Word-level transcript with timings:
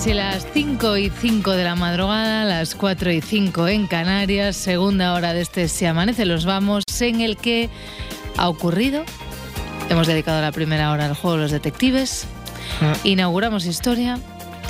Casi 0.00 0.14
las 0.14 0.46
5 0.54 0.96
y 0.96 1.10
5 1.10 1.50
de 1.50 1.62
la 1.62 1.74
madrugada, 1.74 2.46
las 2.46 2.74
4 2.74 3.12
y 3.12 3.20
5 3.20 3.68
en 3.68 3.86
Canarias, 3.86 4.56
segunda 4.56 5.12
hora 5.12 5.34
de 5.34 5.42
este 5.42 5.68
Se 5.68 5.86
Amanece 5.86 6.24
Los 6.24 6.46
Vamos, 6.46 6.84
en 7.00 7.20
el 7.20 7.36
que 7.36 7.68
ha 8.38 8.48
ocurrido. 8.48 9.04
Hemos 9.90 10.06
dedicado 10.06 10.40
la 10.40 10.52
primera 10.52 10.90
hora 10.90 11.04
al 11.04 11.14
juego 11.14 11.36
de 11.36 11.42
los 11.42 11.50
detectives, 11.50 12.24
inauguramos 13.04 13.66
historia. 13.66 14.18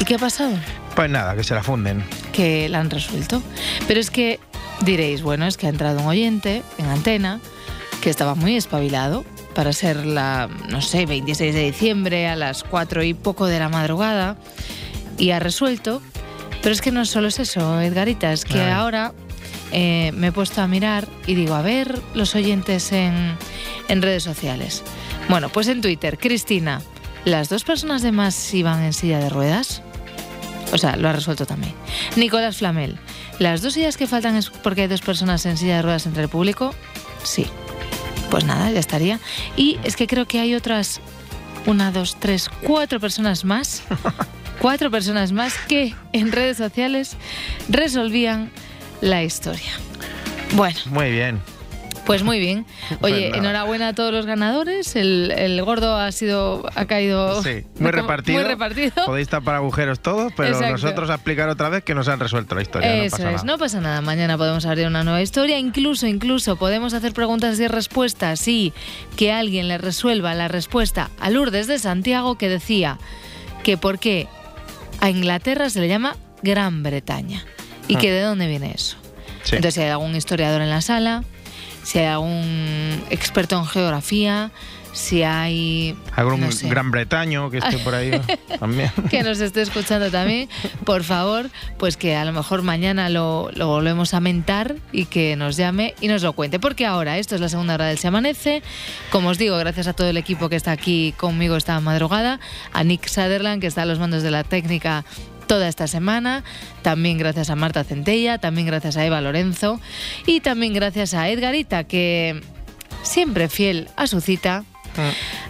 ¿Y 0.01 0.05
qué 0.05 0.16
ha 0.16 0.19
pasado? 0.19 0.56
Pues 0.97 1.09
nada, 1.09 1.37
que 1.37 1.45
se 1.45 1.55
la 1.55 1.62
funden. 1.62 2.03
que 2.33 2.69
la 2.69 2.81
han 2.81 2.91
resuelto. 2.91 3.41
Pero 3.87 4.01
es 4.01 4.11
que 4.11 4.41
diréis, 4.81 5.23
bueno, 5.23 5.47
es 5.47 5.56
que 5.56 5.69
ha 5.69 5.70
entrado 5.70 6.01
un 6.01 6.09
oyente 6.09 6.65
en 6.77 6.87
antena 6.87 7.39
que 8.01 8.11
estaba 8.11 8.34
muy 8.34 8.56
espabilado 8.56 9.25
para 9.55 9.73
ser 9.73 10.06
la, 10.06 10.48
no 10.70 10.81
sé, 10.81 11.06
26 11.06 11.55
de 11.55 11.62
diciembre 11.62 12.27
a 12.27 12.34
las 12.34 12.65
4 12.65 13.05
y 13.05 13.15
poco 13.15 13.47
de 13.47 13.61
la 13.61 13.69
madrugada 13.69 14.37
y 15.20 15.30
ha 15.30 15.38
resuelto. 15.38 16.02
Pero 16.62 16.72
es 16.72 16.80
que 16.80 16.90
no 16.90 17.04
solo 17.04 17.28
es 17.28 17.38
eso, 17.38 17.80
Edgarita, 17.80 18.32
es 18.32 18.44
que 18.44 18.60
ahora 18.60 19.14
eh, 19.72 20.12
me 20.14 20.28
he 20.28 20.32
puesto 20.32 20.60
a 20.60 20.66
mirar 20.66 21.06
y 21.26 21.34
digo, 21.34 21.54
a 21.54 21.62
ver 21.62 22.00
los 22.14 22.34
oyentes 22.34 22.92
en, 22.92 23.36
en 23.88 24.02
redes 24.02 24.24
sociales. 24.24 24.82
Bueno, 25.28 25.48
pues 25.48 25.68
en 25.68 25.80
Twitter, 25.80 26.18
Cristina, 26.18 26.82
¿las 27.24 27.48
dos 27.48 27.64
personas 27.64 28.02
de 28.02 28.12
más 28.12 28.52
iban 28.52 28.82
en 28.82 28.92
silla 28.92 29.20
de 29.20 29.30
ruedas? 29.30 29.82
O 30.72 30.78
sea, 30.78 30.96
lo 30.96 31.08
ha 31.08 31.12
resuelto 31.12 31.46
también. 31.46 31.74
Nicolás 32.16 32.58
Flamel. 32.58 32.98
¿Las 33.38 33.62
dos 33.62 33.74
sillas 33.74 33.96
que 33.96 34.06
faltan 34.06 34.36
es 34.36 34.50
porque 34.50 34.82
hay 34.82 34.88
dos 34.88 35.00
personas 35.00 35.46
en 35.46 35.56
silla 35.56 35.76
de 35.76 35.82
ruedas 35.82 36.04
entre 36.04 36.24
el 36.24 36.28
público? 36.28 36.74
Sí. 37.22 37.46
Pues 38.30 38.44
nada, 38.44 38.70
ya 38.70 38.78
estaría. 38.78 39.18
Y 39.56 39.78
es 39.82 39.96
que 39.96 40.06
creo 40.06 40.26
que 40.26 40.41
hay 40.41 40.54
otras 40.54 41.00
una, 41.66 41.91
dos, 41.91 42.16
tres, 42.20 42.50
cuatro 42.62 43.00
personas 43.00 43.44
más. 43.44 43.82
Cuatro 44.61 44.91
personas 44.91 45.33
más 45.33 45.55
que 45.69 45.94
en 46.12 46.33
redes 46.33 46.58
sociales 46.58 47.16
resolvían 47.69 48.50
la 49.00 49.22
historia. 49.22 49.70
Bueno, 50.53 50.78
Muy 50.91 51.11
bien. 51.11 51.41
pues 52.05 52.22
muy 52.25 52.39
bien. 52.41 52.66
Oye, 53.00 53.28
nada. 53.31 53.38
enhorabuena 53.38 53.88
a 53.88 53.92
todos 53.94 54.12
los 54.12 54.27
ganadores. 54.27 54.97
El, 54.97 55.31
el 55.31 55.62
gordo 55.62 55.97
ha 55.97 56.12
sido, 56.12 56.69
ha 56.75 56.84
caído 56.84 57.42
Sí, 57.42 57.64
muy 57.78 57.91
repartido. 57.91 58.38
Muy 58.41 58.48
repartido. 58.48 58.92
Podéis 59.06 59.28
tapar 59.28 59.55
agujeros 59.55 60.00
todos, 60.00 60.31
pero 60.36 60.48
Exacto. 60.50 60.72
nosotros 60.72 61.08
a 61.08 61.14
explicar 61.14 61.48
otra 61.48 61.70
vez 61.70 61.83
que 61.83 61.94
nos 61.94 62.08
han 62.08 62.20
resuelto 62.20 62.55
la 62.55 62.61
historia. 62.62 62.88
no 62.97 63.03
Eso 63.05 63.16
pasa 63.16 63.28
es, 63.31 63.34
nada. 63.36 63.44
no 63.47 63.58
pasa 63.58 63.81
nada. 63.81 64.00
Mañana 64.03 64.36
podemos 64.36 64.66
abrir 64.66 64.86
una 64.88 65.05
nueva 65.05 65.22
historia. 65.22 65.58
Incluso, 65.58 66.06
incluso 66.06 66.56
podemos 66.56 66.92
hacer 66.92 67.14
preguntas 67.14 67.58
y 67.61 67.66
respuestas. 67.69 68.41
Sí, 68.41 68.75
que 69.16 69.33
alguien 69.33 69.69
le 69.69 69.78
resuelva 69.78 70.34
la 70.34 70.48
respuesta 70.48 71.08
a 71.19 71.31
Lourdes 71.31 71.66
de 71.66 71.78
Santiago 71.78 72.36
que 72.36 72.50
decía 72.50 72.98
que 73.62 73.77
por 73.78 73.98
qué 73.98 74.27
a 75.01 75.11
Inglaterra 75.11 75.70
se 75.70 75.81
le 75.81 75.89
llama 75.89 76.17
Gran 76.43 76.83
Bretaña 76.83 77.44
y 77.88 77.97
que 77.97 78.12
de 78.12 78.22
dónde 78.22 78.47
viene 78.47 78.72
eso. 78.75 78.97
Ah. 79.00 79.06
Sí. 79.43 79.56
Entonces, 79.56 79.75
si 79.75 79.81
hay 79.81 79.88
algún 79.88 80.15
historiador 80.15 80.61
en 80.62 80.71
la 80.71 80.83
sala, 80.83 81.25
si 81.83 81.99
hay 81.99 82.06
algún 82.06 83.03
experto 83.10 83.59
en 83.59 83.65
geografía, 83.65 84.50
si 84.93 85.23
hay. 85.23 85.97
Algún 86.17 86.41
no 86.41 86.53
sé, 86.53 86.69
gran 86.69 86.91
bretaño 86.91 87.51
que 87.51 87.59
esté 87.59 87.78
por 87.78 87.95
ahí 87.95 88.21
también. 88.59 88.91
que 89.11 89.23
nos 89.23 89.41
esté 89.41 89.62
escuchando 89.62 90.11
también, 90.11 90.49
por 90.84 91.05
favor, 91.05 91.51
pues 91.78 91.97
que 91.97 92.17
a 92.17 92.25
lo 92.25 92.33
mejor 92.33 92.62
mañana 92.62 93.09
lo, 93.09 93.51
lo 93.55 93.67
volvemos 93.67 94.15
a 94.15 94.21
mentar 94.21 94.77
y 94.93 95.06
que 95.06 95.37
nos 95.37 95.56
llame 95.56 95.95
y 96.01 96.09
nos 96.09 96.23
lo 96.23 96.33
cuente. 96.33 96.59
Porque 96.59 96.87
ahora, 96.87 97.19
esto 97.19 97.34
es 97.34 97.41
la 97.41 97.49
segunda 97.49 97.75
hora 97.75 97.87
del 97.87 97.99
Se 97.99 98.09
Amanece. 98.09 98.62
Como 99.11 99.31
os 99.31 99.39
digo, 99.39 99.56
gracias 99.59 99.87
a 99.87 99.93
todo 99.93 100.09
el 100.09 100.17
equipo 100.17 100.49
que 100.49 100.56
está 100.56 100.73
aquí 100.73 101.15
conmigo 101.17 101.57
esta 101.57 101.78
madrugada, 101.81 102.41
a 102.72 102.84
Nick 102.84 103.07
Sutherland, 103.07 103.61
que 103.61 103.67
está 103.67 103.83
a 103.83 103.87
los 103.87 103.99
mandos 103.99 104.22
de 104.22 104.31
la 104.31 104.45
técnica 104.45 105.05
toda 105.51 105.67
esta 105.67 105.89
semana, 105.89 106.45
también 106.83 107.19
gracias 107.19 107.51
a 107.51 107.57
Marta 107.57 107.83
Centella, 107.83 108.39
también 108.39 108.69
gracias 108.69 108.97
a 108.97 109.05
Eva 109.05 109.21
Lorenzo 109.21 109.81
y 110.25 110.39
también 110.39 110.75
gracias 110.75 111.12
a 111.12 111.28
Edgarita, 111.28 111.83
que 111.83 112.41
siempre 113.03 113.49
fiel 113.49 113.89
a 113.97 114.07
su 114.07 114.21
cita. 114.21 114.65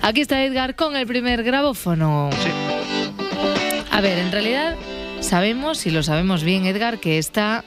Aquí 0.02 0.20
está 0.20 0.42
Edgar 0.44 0.74
con 0.74 0.96
el 0.96 1.06
primer 1.06 1.42
grabófono. 1.42 2.30
A 3.90 4.00
ver, 4.00 4.18
en 4.18 4.32
realidad 4.32 4.76
sabemos, 5.20 5.86
y 5.86 5.90
lo 5.90 6.02
sabemos 6.02 6.42
bien, 6.44 6.64
Edgar, 6.66 6.98
que 6.98 7.18
esta 7.18 7.64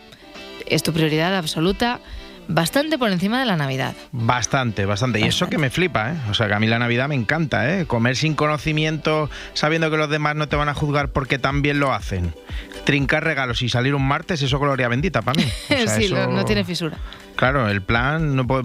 es 0.66 0.82
tu 0.84 0.94
prioridad 0.94 1.36
absoluta, 1.36 2.00
bastante 2.48 2.98
por 2.98 3.12
encima 3.12 3.40
de 3.40 3.46
la 3.46 3.56
Navidad. 3.56 3.94
Bastante, 4.12 4.86
bastante. 4.86 5.20
Y 5.20 5.24
eso 5.24 5.48
que 5.48 5.58
me 5.58 5.70
flipa, 5.70 6.12
¿eh? 6.12 6.16
O 6.30 6.34
sea, 6.34 6.48
que 6.48 6.54
a 6.54 6.60
mí 6.60 6.68
la 6.68 6.80
Navidad 6.80 7.08
me 7.08 7.16
encanta, 7.16 7.70
¿eh? 7.78 7.86
Comer 7.86 8.16
sin 8.16 8.34
conocimiento, 8.36 9.30
sabiendo 9.54 9.92
que 9.92 9.98
los 9.98 10.10
demás 10.10 10.36
no 10.36 10.48
te 10.48 10.56
van 10.56 10.70
a 10.70 10.74
juzgar 10.74 11.10
porque 11.10 11.38
también 11.38 11.80
lo 11.80 11.94
hacen. 11.94 12.34
Trincar 12.86 13.24
regalos 13.24 13.62
y 13.62 13.70
salir 13.70 13.94
un 13.96 14.08
martes, 14.08 14.42
eso 14.42 14.60
gloria 14.60 14.88
bendita 14.88 15.22
para 15.22 15.42
mí. 15.42 15.46
O 15.46 15.68
sea, 15.68 15.88
sí, 15.88 16.06
eso- 16.06 16.28
no 16.28 16.44
tiene 16.46 16.64
fisura. 16.64 16.98
Claro, 17.44 17.68
el 17.68 17.82
plan, 17.82 18.38
no 18.38 18.48
puedo- 18.48 18.64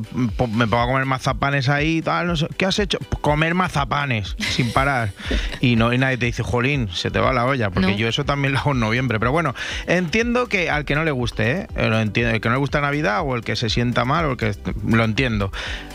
me 0.55 0.63
a 0.63 0.69
comer 0.69 1.05
mazapanes 1.05 1.69
ahí, 1.69 2.01
tal, 2.01 2.29
no 2.29 2.37
sé, 2.37 2.47
¿qué 2.57 2.65
has 2.65 2.79
hecho? 2.79 2.99
Comer 3.23 3.53
mazapanes 3.57 4.37
sin 4.39 4.73
parar. 4.73 5.11
Y 5.61 5.75
no 5.75 5.93
y 5.93 5.99
nadie 5.99 6.17
te 6.17 6.27
dice, 6.27 6.45
jolín, 6.45 6.89
se 6.93 7.11
te 7.11 7.19
va 7.19 7.33
la 7.33 7.45
olla, 7.45 7.71
porque 7.71 7.91
No. 7.91 7.97
yo 7.97 8.07
eso 8.07 8.25
también 8.25 8.53
lo 8.55 8.61
hago 8.61 8.71
en 8.71 8.79
noviembre. 8.79 9.19
Pero 9.19 9.33
bueno, 9.33 9.53
entiendo 9.89 10.47
que 10.47 10.71
al 10.71 10.85
que 10.85 10.95
no 10.95 11.03
le 11.03 11.11
guste, 11.11 11.51
¿eh? 11.51 11.67
Eh, 11.75 11.89
Lo 11.89 11.99
entiendo, 11.99 12.33
el 12.33 12.41
que 12.41 12.49
no 12.51 12.55
le 12.55 12.61
gusta 12.61 12.81
Navidad 12.81 13.23
o 13.25 13.35
el 13.35 13.43
que 13.43 13.57
se 13.57 13.69
sienta 13.69 14.05
mal 14.05 14.27
o 14.27 14.31
el 14.31 14.37
que 14.37 14.55
lo 14.87 15.03
entiendo. 15.03 15.51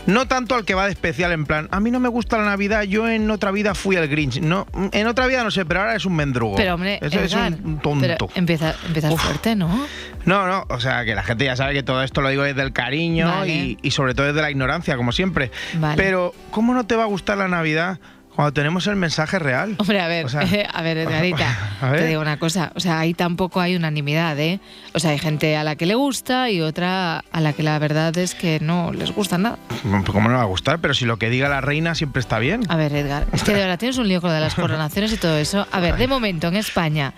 No 0.06 0.28
tanto 0.28 0.54
al 0.54 0.66
que 0.66 0.74
va 0.74 0.84
de 0.84 0.92
especial 0.92 1.32
en 1.32 1.46
plan, 1.46 1.68
a 1.70 1.80
mí 1.80 1.90
no 1.90 2.00
me 2.00 2.10
gusta 2.10 2.36
la 2.36 2.44
Navidad, 2.44 2.82
yo 2.82 3.08
en 3.08 3.30
otra 3.30 3.50
vida 3.50 3.74
fui 3.74 3.96
el 3.96 4.08
Grinch. 4.08 4.40
No, 4.42 4.66
en 4.92 5.06
otra 5.06 5.26
vida 5.26 5.42
no 5.42 5.50
sé, 5.50 5.64
pero 5.64 5.80
ahora 5.80 5.96
es 5.96 6.04
un 6.04 6.16
mendrugo. 6.16 6.56
Pero 6.56 6.74
hombre, 6.74 6.98
es, 7.00 7.14
un 7.32 7.78
tonto. 7.78 8.00
pero 8.00 8.28
empieza, 8.34 8.74
Uf. 9.10 9.22
fuerte, 9.22 9.56
¿no? 9.56 9.86
No, 10.26 10.46
no, 10.46 10.64
o 10.68 10.80
sea, 10.80 11.04
que 11.04 11.14
la 11.14 11.22
gente 11.22 11.44
ya 11.44 11.56
sabe 11.56 11.74
que 11.74 11.82
todo 11.82 12.02
esto 12.02 12.20
lo 12.20 12.28
digo 12.28 12.42
desde 12.42 12.62
el 12.62 12.72
cariño 12.72 13.26
Vale. 13.28 13.52
y, 13.52 13.78
y 13.82 13.90
sobre 13.90 14.14
todo 14.14 14.26
desde 14.26 14.40
la 14.42 14.50
ignorancia, 14.50 14.96
como 14.96 15.12
siempre. 15.12 15.50
Vale. 15.74 15.96
Pero, 15.96 16.34
¿cómo 16.50 16.74
no 16.74 16.86
te 16.86 16.96
va 16.96 17.02
a 17.04 17.06
gustar 17.06 17.38
la 17.38 17.48
Navidad 17.48 17.98
cuando 18.34 18.52
tenemos 18.52 18.86
el 18.88 18.96
mensaje 18.96 19.38
real? 19.38 19.76
Hombre, 19.78 20.00
a 20.00 20.08
ver, 20.08 20.26
O 20.26 20.28
sea, 20.28 20.40
a 20.74 20.82
ver, 20.82 20.96
Edgarita, 20.98 21.56
a 21.80 21.90
ver. 21.90 22.00
te 22.00 22.06
digo 22.08 22.20
una 22.20 22.36
cosa, 22.38 22.72
o 22.74 22.80
sea, 22.80 22.98
ahí 22.98 23.14
tampoco 23.14 23.60
hay 23.60 23.76
unanimidad, 23.76 24.36
¿eh? 24.40 24.58
O 24.92 24.98
sea, 24.98 25.10
hay 25.12 25.18
gente 25.18 25.56
a 25.56 25.62
la 25.62 25.76
que 25.76 25.86
le 25.86 25.94
gusta 25.94 26.50
y 26.50 26.60
otra 26.60 27.18
a 27.30 27.40
la 27.40 27.52
que 27.52 27.62
la 27.62 27.78
verdad 27.78 28.16
es 28.18 28.34
que 28.34 28.58
no 28.60 28.92
les 28.92 29.12
gusta 29.12 29.38
nada. 29.38 29.58
¿Cómo 30.06 30.28
no 30.28 30.34
va 30.36 30.42
a 30.42 30.46
gustar? 30.46 30.80
Pero 30.80 30.94
si 30.94 31.04
lo 31.04 31.16
que 31.16 31.30
diga 31.30 31.48
la 31.48 31.60
reina 31.60 31.94
siempre 31.94 32.18
está 32.20 32.40
bien. 32.40 32.62
A 32.68 32.76
ver, 32.76 32.92
Edgar, 32.94 33.26
es 33.32 33.44
que 33.44 33.52
de 33.52 33.60
verdad 33.60 33.78
tienes 33.78 33.98
un 33.98 34.08
lío 34.08 34.20
con 34.20 34.30
lo 34.30 34.34
de 34.34 34.40
las 34.40 34.54
coronaciones 34.56 35.12
y 35.12 35.16
todo 35.16 35.36
eso. 35.38 35.68
A 35.70 35.78
ver, 35.78 35.96
de 35.96 36.08
momento 36.08 36.48
en 36.48 36.56
España 36.56 37.14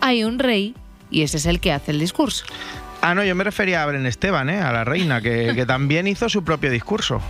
hay 0.00 0.22
un 0.22 0.38
rey 0.38 0.74
y 1.10 1.22
ese 1.22 1.36
es 1.38 1.46
el 1.46 1.60
que 1.60 1.72
hace 1.72 1.90
el 1.92 1.98
discurso. 1.98 2.44
Ah, 3.02 3.14
no, 3.14 3.24
yo 3.24 3.34
me 3.34 3.44
refería 3.44 3.82
a 3.82 3.86
Belén 3.86 4.06
Esteban, 4.06 4.50
¿eh? 4.50 4.60
a 4.60 4.72
la 4.72 4.84
reina, 4.84 5.20
que, 5.20 5.52
que 5.56 5.66
también 5.66 6.06
hizo 6.06 6.28
su 6.28 6.44
propio 6.44 6.70
discurso. 6.70 7.20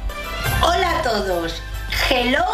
Hola 0.62 0.98
a 0.98 1.02
todos. 1.02 1.62
Hello 2.10 2.44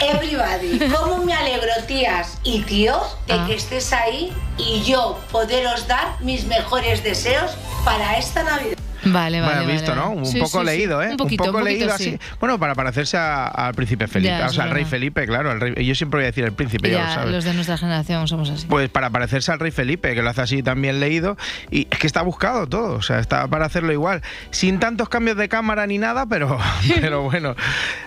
everybody. 0.00 0.78
¿Cómo 0.94 1.24
me 1.24 1.32
alegro, 1.34 1.72
tías 1.86 2.38
y 2.44 2.60
tíos, 2.62 3.16
de 3.26 3.32
Ah. 3.34 3.44
que 3.48 3.54
estés 3.54 3.92
ahí 3.92 4.32
y 4.56 4.82
yo 4.84 5.18
poderos 5.32 5.88
dar 5.88 6.20
mis 6.20 6.44
mejores 6.44 7.02
deseos 7.02 7.50
para 7.84 8.16
esta 8.18 8.42
Navidad? 8.44 8.76
Vale, 9.04 9.40
vale. 9.40 9.54
bueno, 9.56 9.72
visto, 9.72 9.90
vale, 9.90 10.00
¿no? 10.02 10.08
vale. 10.08 10.18
Un 10.20 10.26
Sí, 10.26 10.38
poco 10.40 10.60
sí, 10.60 10.66
leído, 10.66 11.02
¿eh? 11.02 11.10
Un 11.10 11.16
poquito, 11.16 11.44
poco 11.44 11.58
un 11.58 11.62
poquito, 11.64 11.78
leído 11.86 11.96
sí. 11.98 12.16
así. 12.18 12.36
Bueno, 12.40 12.58
para 12.58 12.74
parecerse 12.74 13.16
al 13.16 13.74
príncipe 13.74 14.06
Felipe. 14.08 14.36
Ya, 14.38 14.46
o 14.46 14.48
sea, 14.50 14.64
al 14.64 14.70
rey. 14.70 14.84
Felipe, 14.84 15.26
claro. 15.26 15.50
al 15.50 15.60
rey- 15.60 15.84
yo 15.86 15.94
siempre 15.94 16.18
voy 16.18 16.24
a 16.24 16.26
decir 16.28 16.44
el 16.44 16.52
príncipe, 16.52 16.90
ya, 16.90 17.04
lo 17.06 17.14
sabes. 17.14 17.30
los 17.32 17.44
de 17.44 17.54
nuestra 17.54 17.76
generación 17.78 18.26
somos 18.28 18.50
así. 18.50 18.66
Pues 18.66 18.88
para 18.88 19.10
parecerse 19.10 19.52
al 19.52 19.58
rey 19.60 19.70
Felipe, 19.70 20.14
que 20.14 20.22
lo 20.22 20.30
hace 20.30 20.42
así 20.42 20.62
también 20.62 21.00
leído, 21.00 21.36
y 21.70 21.86
es 21.90 21.98
que 21.98 22.06
está 22.06 22.22
buscado 22.22 22.66
todo, 22.66 22.94
o 22.96 23.02
sea, 23.02 23.18
está 23.18 23.46
para 23.48 23.66
hacerlo 23.66 23.92
igual, 23.92 24.22
sin 24.50 24.78
tantos 24.80 25.08
cambios 25.08 25.36
de 25.36 25.48
cámara 25.48 25.86
ni 25.86 25.98
nada, 25.98 26.26
pero, 26.26 26.58
pero 27.00 27.22
bueno, 27.22 27.54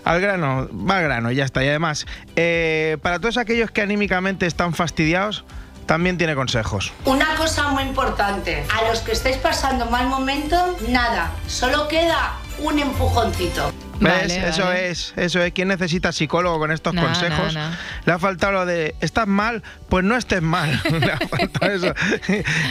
al 0.03 0.19
grano, 0.21 0.67
va 0.73 0.97
al 0.97 1.03
grano, 1.03 1.31
ya 1.31 1.45
está. 1.45 1.63
Y 1.63 1.67
además, 1.67 2.05
eh, 2.35 2.97
para 3.01 3.19
todos 3.19 3.37
aquellos 3.37 3.71
que 3.71 3.81
anímicamente 3.81 4.45
están 4.45 4.73
fastidiados, 4.73 5.45
también 5.91 6.17
tiene 6.17 6.35
consejos. 6.35 6.93
Una 7.03 7.35
cosa 7.35 7.67
muy 7.67 7.83
importante. 7.83 8.65
A 8.73 8.87
los 8.87 9.01
que 9.01 9.11
estáis 9.11 9.35
pasando 9.35 9.87
mal 9.87 10.07
momento, 10.07 10.55
nada. 10.87 11.31
Solo 11.47 11.89
queda 11.89 12.37
un 12.59 12.79
empujoncito. 12.79 13.73
¿Ves? 13.99 14.11
Vale, 14.13 14.47
eso 14.49 14.63
vale. 14.63 14.89
es, 14.89 15.13
eso 15.15 15.43
es. 15.43 15.53
¿Quién 15.53 15.67
necesita 15.67 16.11
psicólogo 16.11 16.57
con 16.57 16.71
estos 16.71 16.91
No, 16.93 17.03
consejos? 17.03 17.53
no, 17.53 17.69
no. 17.69 17.75
Le 18.05 18.11
ha 18.13 18.17
faltado 18.17 18.51
lo 18.53 18.65
de, 18.65 18.95
¿estás 18.99 19.27
mal? 19.27 19.61
Pues 19.89 20.03
no 20.03 20.17
estés 20.17 20.41
mal. 20.41 20.81
Le 20.89 21.11
ha 21.11 21.17
faltado 21.19 21.71
eso. 21.71 21.93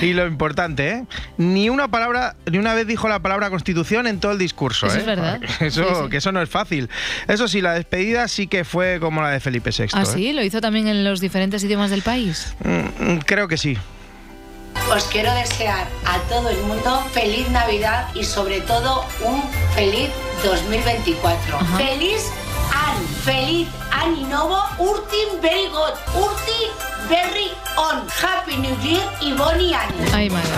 Y 0.02 0.12
lo 0.12 0.26
importante, 0.26 0.88
¿eh? 0.90 1.04
Ni 1.36 1.68
una 1.70 1.86
palabra, 1.86 2.34
ni 2.50 2.58
una 2.58 2.74
vez 2.74 2.86
dijo 2.88 3.08
la 3.08 3.20
palabra 3.20 3.48
constitución 3.48 4.08
en 4.08 4.18
todo 4.18 4.32
el 4.32 4.38
discurso. 4.38 4.86
Eso 4.88 4.96
¿eh? 4.96 5.00
es 5.00 5.06
verdad. 5.06 5.40
Eso, 5.60 5.84
Sí, 5.84 5.94
sí. 6.02 6.08
que 6.10 6.16
eso 6.16 6.32
no 6.32 6.42
es 6.42 6.48
fácil. 6.48 6.90
Eso 7.28 7.46
sí, 7.46 7.60
la 7.60 7.74
despedida 7.74 8.26
sí 8.26 8.48
que 8.48 8.64
fue 8.64 8.98
como 8.98 9.22
la 9.22 9.30
de 9.30 9.38
Felipe 9.38 9.70
VI. 9.70 9.86
¿Ah, 9.92 10.02
¿eh? 10.02 10.06
sí? 10.06 10.32
¿Lo 10.32 10.42
hizo 10.42 10.60
también 10.60 10.88
en 10.88 11.04
los 11.04 11.20
diferentes 11.20 11.62
idiomas 11.62 11.90
del 11.90 12.02
país? 12.02 12.54
Mm, 12.64 13.12
mm, 13.12 13.18
Creo 13.20 13.46
que 13.46 13.56
sí. 13.56 13.78
Os 14.94 15.04
quiero 15.04 15.32
desear 15.34 15.86
a 16.04 16.18
todo 16.28 16.48
el 16.48 16.58
mundo 16.62 17.00
feliz 17.12 17.48
Navidad 17.50 18.08
y 18.12 18.24
sobre 18.24 18.60
todo 18.62 19.04
un 19.24 19.40
feliz 19.72 20.10
2024. 20.42 21.56
Ajá. 21.56 21.76
Feliz 21.76 22.26
an, 22.74 23.06
feliz 23.24 23.68
año 23.92 24.26
nuevo, 24.26 24.60
urtin 24.78 25.40
very 25.40 25.68
good, 25.68 25.94
urti 26.20 26.70
very 27.08 27.52
on. 27.76 28.04
Happy 28.20 28.56
New 28.56 28.76
Year 28.80 29.08
y 29.20 29.32
Bonnie 29.32 29.74
año. 29.74 29.94
Ay, 30.12 30.28
madre. 30.28 30.48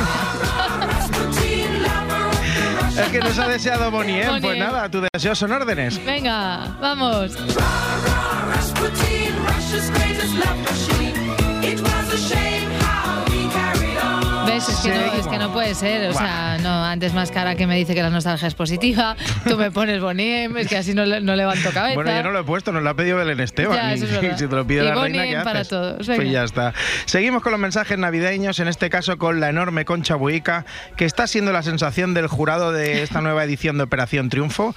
Es 2.96 3.08
que 3.08 3.18
nos 3.18 3.38
ha 3.38 3.48
deseado 3.48 3.90
Bonnie, 3.90 4.22
¿eh? 4.22 4.26
Bonnie 4.28 4.40
Pues 4.40 4.58
nada, 4.58 4.88
tus 4.88 5.06
deseos 5.12 5.38
son 5.38 5.52
órdenes. 5.52 6.02
Venga, 6.04 6.68
vamos. 6.80 7.36
¿Ves? 14.66 14.68
Es 14.68 14.80
que, 14.80 14.88
no, 14.90 15.12
es 15.12 15.26
que 15.26 15.38
no 15.38 15.52
puede 15.52 15.74
ser. 15.74 16.10
O 16.10 16.12
sea, 16.12 16.58
no, 16.62 16.84
antes 16.84 17.14
más 17.14 17.30
cara 17.30 17.54
que 17.54 17.66
me 17.66 17.76
dice 17.76 17.94
que 17.94 18.02
la 18.02 18.10
nostalgia 18.10 18.48
es 18.48 18.54
positiva. 18.54 19.16
Tú 19.48 19.56
me 19.56 19.70
pones 19.70 20.00
Bonnie 20.00 20.44
M, 20.44 20.60
es 20.60 20.68
que 20.68 20.76
así 20.76 20.94
no, 20.94 21.04
no 21.04 21.36
levanto 21.36 21.70
cabeza. 21.70 21.94
Bueno, 21.94 22.14
yo 22.14 22.22
no 22.22 22.30
lo 22.30 22.40
he 22.40 22.44
puesto, 22.44 22.72
nos 22.72 22.82
lo 22.82 22.90
ha 22.90 22.94
pedido 22.94 23.16
Belén 23.16 23.40
Esteban. 23.40 23.76
Ya, 23.76 23.92
eso 23.94 24.06
es 24.06 24.38
si 24.38 24.46
te 24.46 24.54
lo 24.54 24.66
pide 24.66 24.82
Y 24.82 24.84
la 24.86 24.94
reina, 24.94 25.24
¿qué 25.24 25.32
M 25.32 25.44
para 25.44 25.60
haces? 25.60 25.68
todos, 25.68 26.06
Pues 26.06 26.30
ya 26.30 26.44
está. 26.44 26.74
Seguimos 27.06 27.42
con 27.42 27.52
los 27.52 27.60
mensajes 27.60 27.98
navideños, 27.98 28.58
en 28.60 28.68
este 28.68 28.90
caso 28.90 29.18
con 29.18 29.40
la 29.40 29.48
enorme 29.48 29.84
Concha 29.84 30.14
Buica, 30.14 30.64
que 30.96 31.04
está 31.04 31.26
siendo 31.26 31.52
la 31.52 31.62
sensación 31.62 32.14
del 32.14 32.26
jurado 32.26 32.72
de 32.72 33.02
esta 33.02 33.20
nueva 33.22 33.44
edición 33.44 33.76
de 33.78 33.84
Operación 33.84 34.28
Triunfo, 34.28 34.74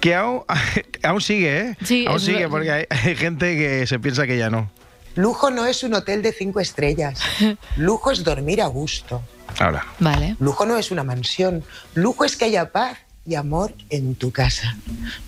que 0.00 0.14
aún, 0.14 0.42
aún 1.02 1.20
sigue, 1.20 1.60
¿eh? 1.60 1.76
Sí, 1.84 2.06
aún 2.08 2.20
sigue, 2.20 2.48
porque 2.48 2.70
hay, 2.70 2.84
hay 2.88 3.16
gente 3.16 3.56
que 3.56 3.86
se 3.86 3.98
piensa 3.98 4.26
que 4.26 4.38
ya 4.38 4.50
no. 4.50 4.70
Lujo 5.14 5.50
no 5.50 5.66
es 5.66 5.82
un 5.82 5.94
hotel 5.94 6.22
de 6.22 6.32
cinco 6.32 6.60
estrellas. 6.60 7.20
Lujo 7.76 8.10
es 8.10 8.24
dormir 8.24 8.62
a 8.62 8.66
gusto. 8.66 9.22
Ahora. 9.58 9.84
Vale. 9.98 10.36
Lujo 10.38 10.66
no 10.66 10.76
es 10.76 10.90
una 10.90 11.04
mansión. 11.04 11.64
Lujo 11.94 12.24
es 12.24 12.36
que 12.36 12.46
haya 12.46 12.70
paz 12.70 12.98
y 13.26 13.34
amor 13.34 13.74
en 13.90 14.14
tu 14.14 14.30
casa. 14.30 14.76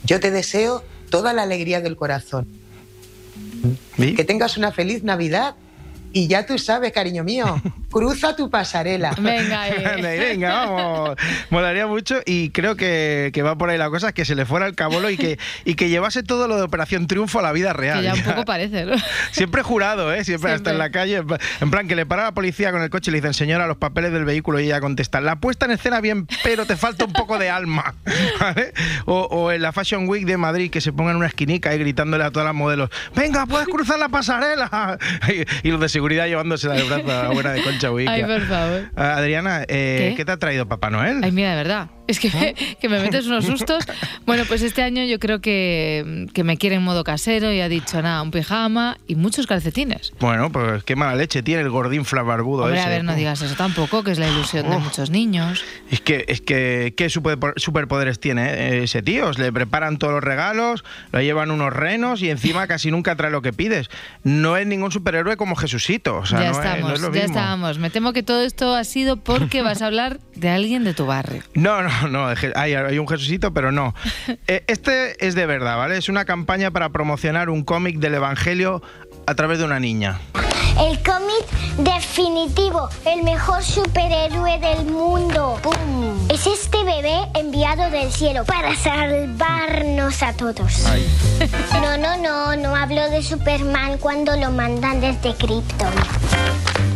Yo 0.04 0.20
te 0.20 0.30
deseo 0.30 0.84
toda 1.10 1.32
la 1.32 1.42
alegría 1.42 1.80
del 1.80 1.96
corazón. 1.96 2.48
Que 3.96 4.24
tengas 4.24 4.56
una 4.56 4.72
feliz 4.72 5.02
Navidad. 5.04 5.54
Y 6.12 6.28
ya 6.28 6.44
tú 6.46 6.58
sabes, 6.58 6.92
cariño 6.92 7.24
mío, 7.24 7.60
cruza 7.90 8.36
tu 8.36 8.50
pasarela. 8.50 9.14
Venga, 9.18 9.68
eh. 9.70 10.18
Venga, 10.18 10.66
vamos. 10.66 11.16
Molaría 11.50 11.86
mucho 11.86 12.20
y 12.26 12.50
creo 12.50 12.76
que, 12.76 13.30
que 13.32 13.42
va 13.42 13.56
por 13.56 13.70
ahí 13.70 13.78
la 13.78 13.90
cosa, 13.90 14.12
que 14.12 14.24
se 14.24 14.34
le 14.34 14.44
fuera 14.44 14.66
el 14.66 14.74
cabolo 14.74 15.10
y 15.10 15.16
que, 15.16 15.38
y 15.64 15.74
que 15.74 15.88
llevase 15.88 16.22
todo 16.22 16.48
lo 16.48 16.56
de 16.56 16.62
Operación 16.62 17.06
Triunfo 17.06 17.38
a 17.38 17.42
la 17.42 17.52
vida 17.52 17.72
real. 17.72 17.98
Que 17.98 18.04
ya 18.04 18.14
un 18.14 18.22
poco 18.22 18.44
parece, 18.44 18.84
¿no? 18.84 18.94
Siempre 19.30 19.62
jurado, 19.62 20.12
¿eh? 20.12 20.24
Siempre, 20.24 20.52
hasta 20.52 20.70
en 20.70 20.78
la 20.78 20.90
calle. 20.90 21.22
En 21.60 21.70
plan, 21.70 21.88
que 21.88 21.96
le 21.96 22.06
para 22.06 22.24
la 22.24 22.32
policía 22.32 22.72
con 22.72 22.82
el 22.82 22.90
coche 22.90 23.10
y 23.10 23.12
le 23.12 23.18
dicen, 23.18 23.34
señora, 23.34 23.66
los 23.66 23.76
papeles 23.76 24.12
del 24.12 24.24
vehículo 24.24 24.60
y 24.60 24.66
ella 24.66 24.80
contesta, 24.80 25.20
la 25.20 25.36
puesta 25.36 25.66
en 25.66 25.72
escena 25.72 26.00
bien, 26.00 26.26
pero 26.44 26.66
te 26.66 26.76
falta 26.76 27.04
un 27.04 27.12
poco 27.12 27.38
de 27.38 27.50
alma. 27.50 27.94
¿Vale? 28.40 28.72
O, 29.06 29.22
o 29.30 29.52
en 29.52 29.62
la 29.62 29.72
Fashion 29.72 30.08
Week 30.08 30.26
de 30.26 30.36
Madrid, 30.36 30.70
que 30.70 30.80
se 30.80 30.92
pongan 30.92 31.12
en 31.12 31.16
una 31.18 31.26
esquinica 31.26 31.74
y 31.74 31.78
gritándole 31.78 32.24
a 32.24 32.30
todas 32.30 32.46
las 32.46 32.54
modelos, 32.54 32.90
venga, 33.14 33.46
puedes 33.46 33.68
cruzar 33.68 33.98
la 33.98 34.08
pasarela. 34.08 34.98
Y, 35.62 35.68
y 35.68 35.70
los 35.70 35.80
de 35.80 35.88
seguridad 36.02 36.26
llevándose 36.26 36.68
del 36.68 36.82
brazo 36.88 37.12
a 37.12 37.22
la 37.22 37.28
buena 37.30 37.52
de 37.52 37.62
Concha 37.62 37.90
Buica. 37.90 38.10
Ay, 38.12 38.24
por 38.24 38.40
favor. 38.48 38.90
Ah, 38.96 39.14
Adriana, 39.18 39.62
eh, 39.68 40.08
¿Qué? 40.10 40.14
¿qué? 40.16 40.24
te 40.24 40.32
ha 40.32 40.36
traído 40.36 40.66
Papá 40.66 40.90
Noel? 40.90 41.20
Ay, 41.22 41.30
mira, 41.30 41.50
de 41.50 41.56
verdad. 41.56 41.90
Es 42.08 42.18
que 42.18 42.28
me, 42.30 42.54
que 42.80 42.88
me 42.88 42.98
metes 42.98 43.26
unos 43.26 43.44
sustos. 43.44 43.84
Bueno, 44.26 44.42
pues 44.48 44.62
este 44.62 44.82
año 44.82 45.04
yo 45.04 45.20
creo 45.20 45.40
que, 45.40 46.26
que 46.34 46.42
me 46.42 46.56
quiere 46.56 46.74
en 46.74 46.82
modo 46.82 47.04
casero 47.04 47.52
y 47.52 47.60
ha 47.60 47.68
dicho 47.68 48.02
nada, 48.02 48.20
un 48.22 48.32
pijama 48.32 48.98
y 49.06 49.14
muchos 49.14 49.46
calcetines. 49.46 50.12
Bueno, 50.18 50.50
pues 50.50 50.82
qué 50.82 50.96
mala 50.96 51.14
leche 51.14 51.44
tiene 51.44 51.62
el 51.62 51.70
gordín 51.70 52.04
flabarbudo 52.04 52.64
Hombre, 52.64 52.80
ese. 52.80 52.86
a 52.88 52.90
ver, 52.90 53.04
no 53.04 53.14
digas 53.14 53.40
eso 53.42 53.54
tampoco, 53.54 54.02
que 54.02 54.10
es 54.10 54.18
la 54.18 54.28
ilusión 54.28 54.68
de 54.68 54.74
Oh. 54.76 54.80
muchos 54.80 55.10
niños. 55.10 55.64
Es 55.92 56.00
que, 56.00 56.24
es 56.26 56.40
que, 56.40 56.94
¿qué 56.96 57.08
super- 57.08 57.54
superpoderes 57.56 58.18
tiene 58.18 58.50
eh, 58.52 58.82
ese 58.82 59.02
tío? 59.02 59.30
Le 59.38 59.52
preparan 59.52 59.98
todos 59.98 60.12
los 60.14 60.24
regalos, 60.24 60.82
le 61.12 61.24
llevan 61.24 61.52
unos 61.52 61.72
renos 61.72 62.20
y 62.22 62.30
encima 62.30 62.66
casi 62.66 62.90
nunca 62.90 63.14
trae 63.14 63.30
lo 63.30 63.42
que 63.42 63.52
pides. 63.52 63.88
No 64.24 64.56
es 64.56 64.66
ningún 64.66 64.90
superhéroe 64.90 65.36
como 65.36 65.54
Jesucito. 65.92 66.16
O 66.18 66.26
sea, 66.26 66.40
ya 66.40 66.50
no, 66.52 66.52
es, 66.52 66.58
no 66.58 66.62
estamos, 66.64 67.02
es 67.02 67.12
ya 67.14 67.24
estábamos. 67.24 67.78
Me 67.78 67.90
temo 67.90 68.12
que 68.12 68.22
todo 68.22 68.42
esto 68.42 68.74
ha 68.74 68.84
sido 68.84 69.16
porque 69.16 69.62
vas 69.62 69.82
a 69.82 69.86
hablar 69.86 70.18
de 70.34 70.48
alguien 70.48 70.84
de 70.84 70.94
tu 70.94 71.06
barrio. 71.06 71.42
No, 71.54 71.82
no, 71.82 72.08
no, 72.08 72.26
hay, 72.56 72.74
hay 72.74 72.98
un 72.98 73.06
Jesucito, 73.08 73.52
pero 73.52 73.72
no. 73.72 73.94
Eh, 74.48 74.64
Este 74.66 75.24
es 75.24 75.34
de 75.34 75.46
verdad, 75.46 75.76
¿vale? 75.76 75.96
Es 75.96 76.08
una 76.08 76.24
campaña 76.24 76.70
para 76.70 76.88
promocionar 76.88 77.48
un 77.50 77.62
cómic 77.62 77.98
del 77.98 78.14
Evangelio 78.14 78.82
a 79.26 79.34
través 79.34 79.58
de 79.58 79.64
una 79.64 79.78
niña. 79.78 80.18
El 80.78 81.02
cómic 81.02 81.46
definitivo, 81.78 82.88
el 83.04 83.22
mejor 83.22 83.62
superhéroe 83.62 84.58
del 84.58 84.84
mundo. 84.86 85.58
Es 86.28 86.46
este 86.46 86.82
bebé 86.84 87.28
enviado 87.34 87.90
del 87.90 88.10
cielo 88.12 88.44
para 88.44 88.74
salvarnos 88.76 90.22
a 90.22 90.32
todos. 90.32 90.84
No, 91.80 91.96
no, 91.96 92.16
no, 92.16 92.56
no 92.56 92.76
hablo 92.76 93.08
de 93.10 93.22
Superman 93.22 93.98
cuando 93.98 94.36
lo 94.36 94.50
mandan 94.50 95.00
desde 95.00 95.34
Krypton. 95.34 95.94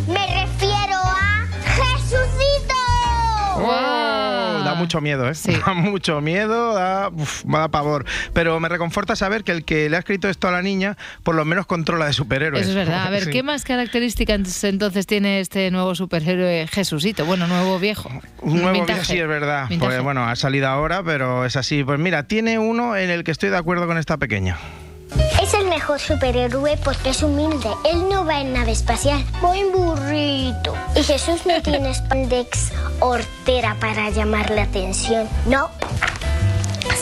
Me 0.08 0.26
refiero 0.26 0.96
a 0.96 1.46
Jesucito. 1.74 2.74
Da 3.58 4.05
mucho 4.76 5.00
miedo, 5.00 5.28
¿eh? 5.28 5.34
Sí. 5.34 5.52
Da 5.66 5.74
mucho 5.74 6.20
miedo, 6.20 6.74
da, 6.74 7.08
uf, 7.08 7.44
me 7.44 7.58
da 7.58 7.68
pavor. 7.68 8.04
Pero 8.32 8.58
me 8.60 8.68
reconforta 8.68 9.16
saber 9.16 9.42
que 9.44 9.52
el 9.52 9.64
que 9.64 9.88
le 9.90 9.96
ha 9.96 9.98
escrito 9.98 10.28
esto 10.28 10.48
a 10.48 10.52
la 10.52 10.62
niña, 10.62 10.96
por 11.22 11.34
lo 11.34 11.44
menos 11.44 11.66
controla 11.66 12.06
de 12.06 12.12
superhéroes. 12.12 12.62
Eso 12.62 12.70
es 12.70 12.76
verdad. 12.76 13.06
A 13.06 13.10
ver, 13.10 13.24
Sí. 13.26 13.30
¿qué 13.30 13.42
más 13.42 13.64
características 13.64 14.64
entonces 14.64 15.06
tiene 15.06 15.40
este 15.40 15.70
nuevo 15.70 15.94
superhéroe 15.94 16.66
Jesucito? 16.68 17.24
Bueno, 17.26 17.46
nuevo 17.46 17.78
viejo. 17.78 18.08
Un 18.42 18.62
nuevo 18.62 18.72
Vintage. 18.72 18.94
día 18.94 19.04
sí 19.04 19.18
es 19.18 19.28
verdad. 19.28 19.68
Pues 19.78 20.00
bueno, 20.02 20.24
ha 20.28 20.36
salido 20.36 20.68
ahora, 20.68 21.02
pero 21.02 21.44
es 21.44 21.56
así. 21.56 21.82
Pues 21.82 21.98
mira, 21.98 22.24
tiene 22.24 22.58
uno 22.58 22.96
en 22.96 23.10
el 23.10 23.24
que 23.24 23.30
estoy 23.32 23.48
de 23.50 23.56
acuerdo 23.56 23.86
con 23.86 23.98
esta 23.98 24.16
pequeña. 24.18 24.56
Es 25.42 25.54
el 25.54 25.66
mejor 25.66 26.00
superhéroe 26.00 26.76
porque 26.78 27.10
es 27.10 27.22
humilde. 27.22 27.68
Él 27.84 28.08
no 28.08 28.24
va 28.24 28.40
en 28.40 28.52
nave 28.52 28.72
espacial, 28.72 29.24
va 29.44 29.56
en 29.56 29.72
burrito. 29.72 30.74
Y 30.94 31.02
Jesús 31.02 31.46
no 31.46 31.62
tiene 31.64 31.94
spandex 31.94 32.72
hortera 33.00 33.76
para 33.80 34.10
llamar 34.10 34.50
la 34.50 34.62
atención. 34.62 35.28
No. 35.46 35.70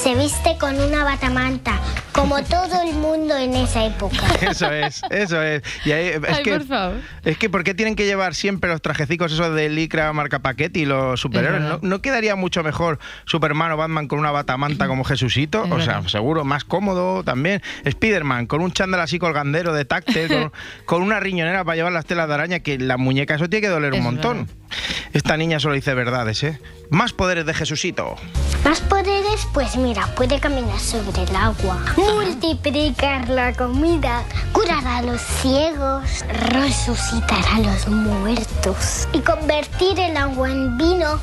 Se 0.03 0.15
viste 0.15 0.59
con 0.59 0.79
una 0.79 1.05
batamanta, 1.05 1.81
como 2.15 2.41
todo 2.45 2.81
el 2.81 2.95
mundo 2.95 3.37
en 3.37 3.55
esa 3.55 3.85
época. 3.87 4.17
Eso 4.41 4.71
es, 4.71 5.03
eso 5.11 5.43
es. 5.43 5.63
Y 5.85 5.91
ahí, 5.91 6.07
es 6.09 6.21
Ay, 6.29 6.43
que, 6.45 6.53
por 6.53 6.67
favor. 6.67 6.97
Es 7.25 7.37
que 7.37 7.51
¿por 7.51 7.65
qué 7.65 7.75
tienen 7.75 7.97
que 7.97 8.07
llevar 8.07 8.35
siempre 8.35 8.71
los 8.71 8.81
trajecicos 8.81 9.33
esos 9.33 9.55
de 9.55 9.69
licra 9.69 10.13
marca 10.13 10.39
paquete 10.39 10.79
y 10.79 10.85
los 10.85 11.21
superhéroes? 11.21 11.63
¿No, 11.63 11.81
no 11.83 12.01
quedaría 12.01 12.37
mucho 12.37 12.63
mejor 12.63 13.01
Superman 13.25 13.73
o 13.73 13.77
Batman 13.77 14.07
con 14.07 14.21
una 14.21 14.31
batamanta 14.31 14.87
como 14.87 15.03
Jesucito? 15.03 15.65
Es 15.65 15.73
o 15.73 15.81
sea, 15.81 15.95
verdad. 15.97 16.09
seguro, 16.09 16.45
más 16.45 16.65
cómodo 16.65 17.25
también. 17.25 17.63
Spiderman 17.89 18.47
con 18.47 18.63
un 18.63 18.71
chándal 18.73 19.01
así 19.01 19.19
colgandero 19.19 19.73
de 19.75 19.85
táctil, 19.85 20.29
con, 20.29 20.53
con 20.85 21.03
una 21.03 21.19
riñonera 21.19 21.65
para 21.65 21.75
llevar 21.77 21.93
las 21.93 22.07
telas 22.07 22.29
de 22.29 22.35
araña, 22.35 22.61
que 22.61 22.79
la 22.79 22.97
muñeca 22.97 23.35
eso 23.35 23.49
tiene 23.49 23.63
que 23.63 23.69
doler 23.73 23.93
un 23.93 24.03
montón. 24.03 24.47
verdad. 24.47 24.64
Esta 25.13 25.37
niña 25.37 25.61
solo 25.61 25.75
dice 25.75 25.95
verdades, 25.95 26.43
¿eh? 26.43 26.61
Más 26.91 27.13
poderes 27.13 27.47
de 27.47 27.55
Jesucito. 27.55 28.17
¿Más 28.65 28.81
poderes? 28.81 29.47
Pues 29.53 29.77
mira, 29.77 30.07
puede 30.15 30.41
caminar 30.41 30.79
sobre 30.81 31.23
el 31.23 31.37
agua, 31.37 31.85
multiplicar 31.97 33.29
la 33.29 33.53
comida, 33.53 34.25
curar 34.53 34.87
a 34.87 35.03
los 35.03 35.21
ciegos, 35.21 36.25
resucitar 36.51 37.45
a 37.53 37.59
los 37.59 37.89
muertos 37.89 39.07
y 39.13 39.21
convertir 39.21 39.99
el 40.01 40.17
agua 40.17 40.51
en 40.51 40.79
vino. 40.79 41.21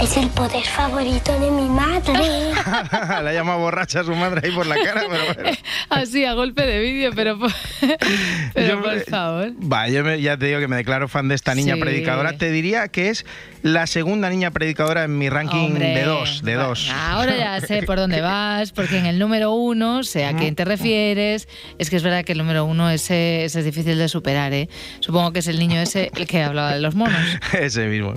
Es 0.00 0.16
el 0.16 0.28
poder 0.28 0.62
favorito 0.64 1.32
de 1.40 1.50
mi 1.50 1.68
madre. 1.68 2.12
Le 3.22 3.30
ha 3.30 3.32
llamado 3.32 3.58
borracha 3.58 4.00
a 4.00 4.04
su 4.04 4.14
madre 4.14 4.42
ahí 4.44 4.52
por 4.54 4.64
la 4.66 4.76
cara, 4.76 5.02
pero 5.10 5.24
bueno. 5.34 5.58
Así, 5.90 6.24
a 6.24 6.34
golpe 6.34 6.64
de 6.64 6.78
vídeo, 6.78 7.10
pero, 7.16 7.36
por, 7.36 7.50
pero 8.54 8.68
Yo 8.76 8.80
por 8.82 8.94
me- 8.94 9.00
favor. 9.00 9.50
Va, 9.60 9.88
yo 9.88 10.04
me- 10.04 10.20
ya 10.20 10.36
te 10.36 10.46
digo 10.46 10.60
que 10.60 10.68
me 10.68 10.76
declaro 10.76 11.08
fan 11.08 11.26
de 11.28 11.34
esta 11.34 11.54
niña 11.56 11.74
Sí. 11.74 11.80
predicadora. 11.80 12.38
Te 12.38 12.50
diría 12.52 12.86
que 12.88 13.08
es 13.10 13.26
la 13.62 13.88
segunda 13.88 14.30
niña 14.30 14.52
predicadora 14.52 15.02
en 15.02 15.18
mi 15.18 15.28
ranking 15.30 15.66
Hombre, 15.66 15.88
de 15.88 16.04
dos, 16.04 16.42
de 16.44 16.56
va- 16.56 16.64
dos. 16.68 16.88
Ahora 16.94 17.36
ya 17.36 17.60
sé 17.60 17.82
por 17.82 17.96
dónde 17.98 18.20
vas, 18.20 18.70
porque 18.70 18.98
en 18.98 19.06
el 19.06 19.18
número 19.18 19.52
uno, 19.52 20.04
sé 20.04 20.26
a 20.26 20.36
quién 20.36 20.54
te 20.54 20.64
refieres. 20.64 21.48
Es 21.78 21.90
que 21.90 21.96
es 21.96 22.04
verdad 22.04 22.24
que 22.24 22.32
el 22.32 22.38
número 22.38 22.64
uno 22.66 22.88
ese, 22.88 23.44
ese 23.44 23.58
es 23.58 23.64
difícil 23.64 23.98
de 23.98 24.08
superar, 24.08 24.52
¿eh? 24.52 24.68
Supongo 25.00 25.32
que 25.32 25.40
es 25.40 25.48
el 25.48 25.58
niño 25.58 25.80
ese 25.80 26.12
el 26.14 26.28
que 26.28 26.40
hablaba 26.44 26.72
de 26.74 26.80
los 26.80 26.94
monos. 26.94 27.18
Ese 27.52 27.86
mismo. 27.88 28.14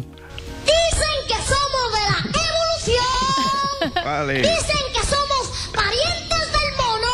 Vale. 4.04 4.36
Dicen 4.36 4.86
que 4.94 5.06
somos 5.06 5.70
parientes 5.74 6.52
del 6.52 6.76
mono. 6.78 7.08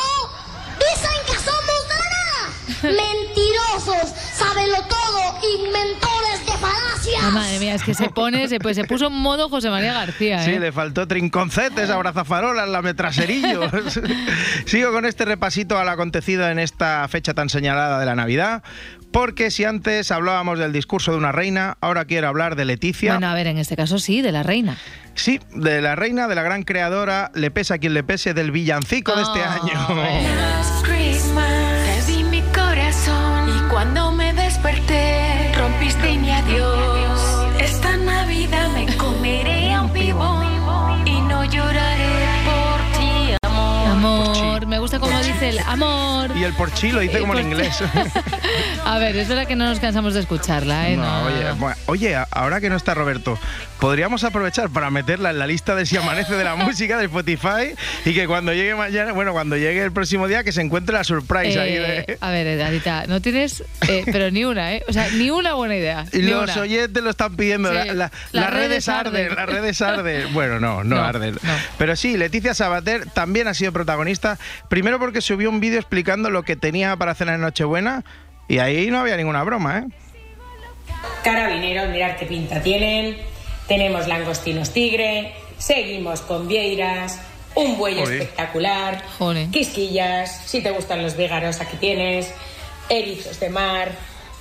Dicen 0.80 1.18
que 1.26 1.34
somos 1.34 1.80
nada. 1.90 2.96
Mentirosos, 2.96 4.14
sábelo 4.34 4.78
todo, 4.88 5.40
inventores 5.60 6.46
de 6.46 6.52
falacias. 6.54 7.34
Madre 7.34 7.60
mía, 7.60 7.76
es 7.76 7.84
que 7.84 7.94
se 7.94 8.10
pone, 8.10 8.48
se, 8.48 8.60
pues, 8.60 8.76
se 8.76 8.84
puso 8.84 9.08
en 9.08 9.14
modo 9.14 9.50
José 9.50 9.70
María 9.70 9.94
García. 9.94 10.44
Sí, 10.44 10.52
¿eh? 10.52 10.60
le 10.60 10.72
faltó 10.72 11.08
trinconcetes, 11.08 11.90
abrazafarolas, 11.90 12.68
lame 12.68 12.94
traserillos. 12.94 13.72
Sigo 14.66 14.92
con 14.92 15.06
este 15.06 15.26
repasito 15.26 15.78
a 15.78 15.84
lo 15.84 15.92
acontecido 15.92 16.48
en 16.50 16.60
esta 16.60 17.08
fecha 17.08 17.34
tan 17.34 17.50
señalada 17.50 18.00
de 18.00 18.06
la 18.06 18.16
Navidad 18.16 18.64
porque 19.18 19.50
si 19.50 19.64
antes 19.66 20.12
hablábamos 20.12 20.60
del 20.60 20.72
discurso 20.72 21.12
de 21.12 21.18
una 21.18 21.32
reina, 21.32 21.76
ahora 21.82 22.06
quiero 22.06 22.28
hablar 22.28 22.56
de 22.56 22.66
Leticia. 22.66 23.14
Bueno, 23.14 23.28
a 23.30 23.34
ver, 23.34 23.48
en 23.48 23.58
este 23.58 23.76
caso 23.76 23.98
sí, 23.98 24.22
de 24.22 24.32
la 24.32 24.44
reina. 24.44 24.78
Sí, 25.16 25.40
de 25.56 25.82
la 25.82 25.96
reina, 25.96 26.28
de 26.28 26.36
la 26.36 26.44
gran 26.44 26.62
creadora, 26.62 27.32
le 27.34 27.50
pese 27.50 27.74
a 27.74 27.80
quien 27.80 27.96
le 27.96 28.04
pese, 28.04 28.36
del 28.36 28.52
villancico 28.52 29.16
de 29.16 29.24
este 29.24 29.40
Oh, 29.40 29.64
año. 29.64 29.88
Te 30.86 32.12
di 32.12 32.24
mi 32.26 32.42
corazón 32.54 33.50
y 33.58 33.70
cuando 33.72 34.12
me 34.12 34.34
desperté 34.34 35.52
rompiste 35.58 36.16
mi 36.20 36.30
adiós. 36.32 37.20
Esta 37.60 37.98
Navidad 37.98 38.70
me 38.70 38.96
comeré 38.98 39.74
a 39.74 39.82
un 39.82 39.92
pibón 39.94 41.08
y 41.08 41.22
no 41.22 41.44
lloraré 41.44 42.06
por 42.46 43.00
ti, 43.00 43.36
amor. 43.42 43.88
Amor, 43.88 44.68
me 44.68 44.78
gusta 44.78 45.00
como 45.00 45.18
dice 45.22 45.50
el 45.50 45.60
amor. 45.60 46.30
Y 46.38 46.44
el 46.44 46.54
porchi 46.54 46.92
lo 46.92 47.00
dice 47.00 47.18
Eh, 47.18 47.22
como 47.22 47.34
en 47.34 47.40
por- 47.40 47.52
inglés. 47.52 47.80
A 48.90 49.00
ver, 49.00 49.18
es 49.18 49.28
verdad 49.28 49.46
que 49.48 49.56
no 49.58 49.66
nos 49.66 49.80
cansamos 49.82 50.14
de 50.14 50.22
escucharla, 50.22 50.90
¿eh? 50.90 50.96
No, 50.96 51.04
No, 51.04 51.24
oye, 51.26 51.52
bueno, 51.60 51.76
oye, 51.88 52.16
ahora 52.32 52.62
que 52.62 52.70
no 52.70 52.78
está 52.78 52.94
Roberto, 52.94 53.38
podríamos 53.82 54.24
aprovechar 54.24 54.70
para 54.70 54.90
meterla 54.90 55.32
en 55.32 55.40
la 55.40 55.46
lista 55.46 55.76
de 55.76 55.86
si 55.86 55.98
amanece 55.98 56.36
de 56.36 56.44
la 56.46 56.56
música 56.56 56.98
de 56.98 57.06
Spotify 57.06 57.76
y 58.06 58.14
que 58.14 58.28
cuando 58.28 58.54
llegue 58.54 58.76
mañana, 58.76 59.12
bueno, 59.12 59.34
cuando 59.34 59.58
llegue 59.58 59.84
el 59.84 59.92
próximo 59.92 60.28
día, 60.30 60.44
que 60.46 60.54
se 60.54 60.62
encuentre 60.62 60.94
la 60.96 61.04
surprise 61.04 61.60
ahí 61.60 61.74
Eh, 61.76 62.06
de. 62.08 62.18
A 62.22 62.32
ver, 62.32 62.48
Edgarita, 62.48 63.08
no 63.08 63.22
tienes, 63.22 63.62
eh, 63.90 64.04
pero 64.10 64.32
ni 64.32 64.46
una, 64.46 64.74
¿eh? 64.74 64.84
O 64.88 64.94
sea, 64.94 65.10
ni 65.12 65.30
una 65.32 65.54
buena 65.56 65.76
idea. 65.76 66.06
Los 66.14 66.52
una. 66.56 66.62
oyentes 66.62 67.04
lo 67.04 67.10
están 67.10 67.36
pidiendo. 67.36 67.70
Sí, 67.70 67.76
la- 67.76 67.86
la- 67.86 67.94
las 67.94 68.12
las 68.32 68.50
redes 68.54 68.70
redes 68.70 68.88
arden, 68.90 69.16
arden. 69.32 69.36
las 69.36 69.50
redes 69.50 69.82
arden. 69.82 70.28
Bueno, 70.34 70.60
no, 70.62 70.84
no, 70.86 70.96
No, 70.96 71.04
arden. 71.04 71.36
no. 71.44 71.52
Pero 71.78 71.96
sí, 71.98 72.16
Leticia 72.16 72.54
Sabater 72.54 73.06
también 73.10 73.50
ha 73.50 73.54
sido 73.54 73.74
protagonista. 73.74 74.38
Primero 74.70 74.98
porque 74.98 75.20
subió 75.20 75.50
un 75.50 75.60
vídeo 75.60 75.78
explicando 75.80 76.30
lo 76.30 76.44
que 76.44 76.56
tenía 76.56 76.96
para 76.96 77.16
cenar 77.16 77.36
en 77.36 77.42
Nochebuena. 77.42 78.04
Y 78.48 78.60
ahí 78.60 78.88
no 78.90 79.00
había 79.00 79.18
ninguna 79.18 79.44
broma, 79.44 79.80
¿eh? 79.80 79.84
Carabineros, 81.24 81.90
mirad 81.90 82.16
qué 82.18 82.26
pinta 82.26 82.62
tienen. 82.62 83.18
Tenemos 83.68 84.08
langostinos 84.08 84.72
tigre, 84.72 85.34
seguimos 85.58 86.22
con 86.22 86.48
vieiras, 86.48 87.20
un 87.56 87.78
buey 87.78 87.96
Joder. 87.96 88.22
espectacular, 88.22 89.04
Joder. 89.18 89.50
quisquillas, 89.50 90.44
si 90.46 90.62
te 90.62 90.72
gustan 90.72 91.02
los 91.04 91.18
vígaros 91.18 91.60
aquí 91.60 91.76
tienes, 91.78 92.34
erizos 92.88 93.40
de 93.42 93.50
mar, 93.50 93.92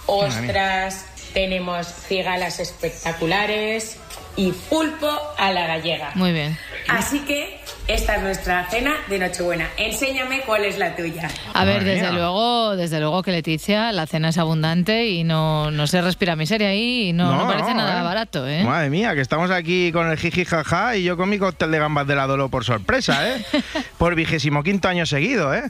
ostras, 0.06 1.06
tenemos 1.34 1.88
cigalas 1.88 2.60
espectaculares 2.60 3.98
y 4.36 4.52
pulpo 4.52 5.08
a 5.38 5.50
la 5.52 5.66
gallega. 5.66 6.10
Muy 6.14 6.32
bien. 6.32 6.56
Así 6.88 7.20
que 7.20 7.58
esta 7.88 8.16
es 8.16 8.22
nuestra 8.22 8.68
cena 8.70 8.94
de 9.08 9.18
Nochebuena. 9.18 9.68
Enséñame 9.76 10.42
cuál 10.42 10.64
es 10.64 10.78
la 10.78 10.94
tuya. 10.94 11.28
A 11.54 11.64
ver, 11.64 11.78
Madre 11.78 11.94
desde 11.94 12.10
mía. 12.10 12.18
luego, 12.18 12.76
desde 12.76 13.00
luego 13.00 13.22
que 13.22 13.32
Leticia, 13.32 13.92
la 13.92 14.06
cena 14.06 14.28
es 14.28 14.38
abundante 14.38 15.06
y 15.06 15.24
no, 15.24 15.70
no 15.70 15.86
se 15.86 16.00
respira 16.02 16.36
miseria 16.36 16.68
ahí 16.68 17.08
y 17.08 17.12
no, 17.12 17.34
no, 17.34 17.46
parece 17.48 17.74
nada 17.74 18.00
¿eh? 18.00 18.04
barato, 18.04 18.46
¿eh? 18.46 18.62
Madre 18.64 18.90
mía, 18.90 19.14
que 19.14 19.20
estamos 19.20 19.50
aquí 19.50 19.90
con 19.92 20.08
el 20.10 20.16
jiji 20.18 20.44
jaja 20.44 20.96
y 20.96 21.04
yo 21.04 21.16
con 21.16 21.28
mi 21.28 21.38
cóctel 21.38 21.70
de 21.70 21.78
gambas 21.78 22.06
de 22.06 22.14
la 22.14 22.26
Dolo 22.26 22.48
por 22.48 22.64
sorpresa, 22.64 23.28
¿eh? 23.36 23.44
por 23.98 24.14
vigésimo 24.14 24.62
quinto 24.62 24.88
año 24.88 25.06
seguido, 25.06 25.54
¿eh? 25.54 25.62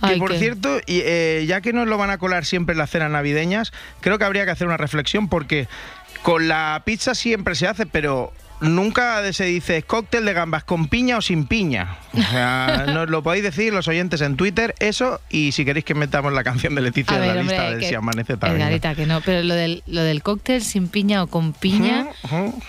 Que 0.00 0.12
Ay, 0.12 0.18
por 0.20 0.30
qué- 0.30 0.38
cierto, 0.38 0.78
y, 0.86 1.00
eh, 1.04 1.44
ya 1.48 1.60
que 1.60 1.72
nos 1.72 1.88
lo 1.88 1.98
van 1.98 2.10
a 2.10 2.18
colar 2.18 2.44
siempre 2.44 2.72
en 2.74 2.78
las 2.78 2.88
cenas 2.90 3.10
navideñas, 3.10 3.72
creo 4.00 4.16
que 4.16 4.24
habría 4.24 4.44
que 4.44 4.52
hacer 4.52 4.68
una 4.68 4.76
reflexión 4.76 5.28
porque 5.28 5.66
con 6.28 6.46
la 6.46 6.82
pizza 6.84 7.14
siempre 7.14 7.54
se 7.54 7.66
hace, 7.66 7.86
pero 7.86 8.34
nunca 8.60 9.32
se 9.32 9.44
dice 9.44 9.82
cóctel 9.82 10.24
de 10.24 10.32
gambas 10.32 10.64
con 10.64 10.88
piña 10.88 11.16
o 11.18 11.22
sin 11.22 11.46
piña. 11.46 11.96
O 12.12 12.22
sea, 12.22 12.84
nos 12.92 13.08
lo 13.08 13.22
podéis 13.22 13.44
decir 13.44 13.72
los 13.72 13.86
oyentes 13.88 14.20
en 14.20 14.36
Twitter, 14.36 14.74
eso, 14.80 15.20
y 15.30 15.52
si 15.52 15.64
queréis 15.64 15.84
que 15.84 15.94
metamos 15.94 16.32
la 16.32 16.42
canción 16.44 16.74
de 16.74 16.80
Leticia 16.82 17.16
A 17.16 17.20
en 17.20 17.26
la 17.28 17.34
ver, 17.34 17.44
lista 17.44 17.60
hombre, 17.62 17.74
de 17.76 17.80
que- 17.80 17.88
si 17.88 17.94
amanece 17.94 18.36
también. 18.36 18.60
Edgarita, 18.62 18.94
que 18.94 19.06
no, 19.06 19.20
pero 19.20 19.42
lo 19.42 19.54
del, 19.54 19.82
lo 19.86 20.02
del 20.02 20.22
cóctel 20.22 20.62
sin 20.62 20.88
piña 20.88 21.22
o 21.22 21.26
con 21.28 21.52
piña, 21.52 22.06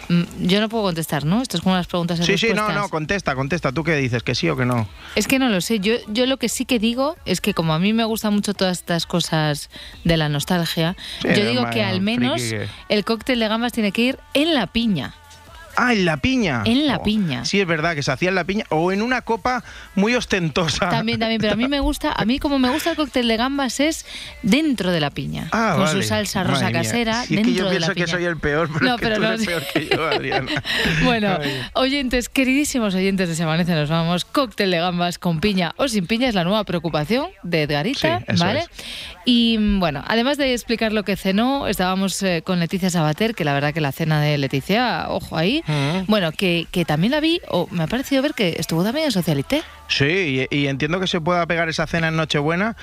mm, 0.10 0.46
yo 0.48 0.60
no 0.62 0.69
puedo 0.69 0.84
contestar, 0.86 1.25
¿no? 1.25 1.41
Esto 1.41 1.58
es 1.58 1.63
como 1.63 1.75
las 1.75 1.88
preguntas 1.88 2.19
y 2.19 2.24
Sí, 2.24 2.38
sí, 2.38 2.48
no, 2.48 2.53
respuestas. 2.53 2.75
no, 2.75 2.89
contesta, 2.89 3.36
contesta. 3.36 3.72
¿Tú 3.72 3.84
qué 3.84 3.96
dices? 3.96 4.24
¿Que 4.24 4.36
sí 4.36 4.50
o 4.50 4.55
que 4.58 4.65
no? 4.65 4.88
Es 5.15 5.27
que 5.27 5.39
no 5.39 5.50
lo 5.50 5.62
sé. 5.62 5.79
Yo, 5.79 5.96
yo 6.08 6.25
lo 6.25 6.38
que 6.38 6.50
sí 6.50 6.65
que 6.65 6.79
digo 6.79 7.15
es 7.25 7.41
que 7.41 7.53
como 7.53 7.74
a 7.74 7.79
mí 7.79 7.93
me 7.93 8.03
gustan 8.03 8.34
mucho 8.34 8.53
todas 8.53 8.77
estas 8.79 9.05
cosas 9.05 9.69
de 10.03 10.17
la 10.17 10.29
nostalgia, 10.29 10.96
Sí, 11.22 11.27
yo 11.36 11.46
digo 11.50 11.69
que 11.69 11.84
al 11.84 12.01
menos 12.01 12.41
que- 12.41 12.67
el 12.89 13.05
cóctel 13.05 13.39
de 13.39 13.48
gambas 13.48 13.74
tiene 13.74 13.91
que 13.91 14.01
ir 14.03 14.19
en 14.34 14.53
la 14.53 14.67
piña. 14.67 15.13
Ah, 15.81 15.93
en 15.93 16.03
la 16.05 16.17
piña. 16.17 16.63
En 16.65 16.88
la 16.88 16.98
Oh, 16.98 17.03
piña. 17.03 17.45
Sí, 17.45 17.59
es 17.62 17.65
verdad, 17.67 17.95
que 17.95 18.03
se 18.03 18.12
hacía 18.12 18.29
en 18.29 18.36
la 18.36 18.43
piña 18.43 18.65
o 18.69 18.91
en 18.91 19.01
una 19.01 19.21
copa 19.21 19.63
muy 19.95 20.13
ostentosa. 20.15 20.89
También, 20.89 21.19
también, 21.19 21.39
pero 21.39 21.53
a 21.53 21.55
mí 21.55 21.67
me 21.67 21.79
gusta, 21.79 22.12
a 22.12 22.25
mí 22.25 22.38
como 22.39 22.59
me 22.59 22.69
gusta 22.69 22.91
el 22.91 22.95
cóctel 22.98 23.27
de 23.27 23.38
gambas 23.38 23.79
es 23.79 24.05
dentro 24.43 24.91
de 24.91 25.00
la 25.00 25.09
piña, 25.09 25.48
Ah, 25.51 25.74
con 25.75 25.86
vale. 25.86 26.01
su 26.01 26.07
salsa 26.07 26.39
Madre 26.39 26.53
rosa 26.53 26.65
mía. 26.69 26.74
casera 26.81 27.24
Si 27.24 27.36
es 27.36 27.43
dentro 27.43 27.51
que 27.53 27.57
yo 27.59 27.69
de 27.69 27.79
la 27.79 27.88
pienso 27.88 27.93
piña. 27.93 28.05
que 28.05 28.12
soy 28.12 28.24
el 28.25 28.38
peor, 28.38 28.69
pero 28.74 28.86
No, 28.86 28.95
es 28.95 29.00
que 29.01 29.03
pero 29.05 29.15
tú 29.15 29.21
no, 29.21 29.27
eres 29.29 29.45
peor 29.45 29.63
que 29.74 29.88
yo, 29.88 30.05
Adriana. 30.07 30.51
Bueno, 31.05 31.38
Ay. 31.41 31.62
oyentes, 31.75 32.27
queridísimos 32.29 32.93
oyentes 32.95 33.29
de 33.29 33.36
Se 33.36 33.43
Amanece, 33.43 33.74
nos 33.74 33.89
vamos. 33.89 34.25
Cóctel 34.25 34.71
de 34.71 34.79
gambas 34.79 35.17
con 35.19 35.39
piña 35.39 35.74
o 35.77 35.88
sin 35.88 36.07
piña 36.07 36.27
es 36.27 36.36
la 36.36 36.43
nueva 36.43 36.63
preocupación 36.65 37.27
de 37.43 37.63
Edgarita, 37.63 38.19
Sí, 38.27 38.36
¿vale? 38.38 38.59
es. 38.59 38.69
Y 39.31 39.57
bueno, 39.77 40.03
además 40.07 40.38
de 40.39 40.53
explicar 40.53 40.91
lo 40.91 41.03
que 41.03 41.15
cenó, 41.15 41.67
estábamos 41.67 42.24
eh, 42.24 42.41
con 42.43 42.59
Leticia 42.59 42.89
Sabater, 42.89 43.36
que 43.36 43.45
la 43.45 43.53
verdad 43.53 43.75
que 43.75 43.79
la 43.79 43.91
cena 43.91 44.19
de 44.21 44.39
Leticia, 44.39 45.05
ojo 45.09 45.38
ahí, 45.38 45.63
Mm. 45.67 46.05
bueno, 46.07 46.31
que, 46.31 46.65
que 46.71 46.83
también 46.83 47.12
la 47.12 47.19
vi, 47.19 47.39
o 47.48 47.67
me 47.69 47.83
ha 47.83 47.88
parecido 47.88 48.24
ver 48.24 48.33
que 48.33 48.55
estuvo 48.57 48.83
también 48.83 49.05
en 49.05 49.12
Socialité. 49.12 49.62
Sí, 49.88 50.48
y, 50.50 50.55
y 50.57 50.65
entiendo 50.67 51.00
que 51.00 51.05
se 51.05 51.21
pueda 51.21 51.45
pegar 51.45 51.69
esa 51.69 51.86
cena 51.86 52.07
en 52.07 52.15
Nochebuena 52.15 52.75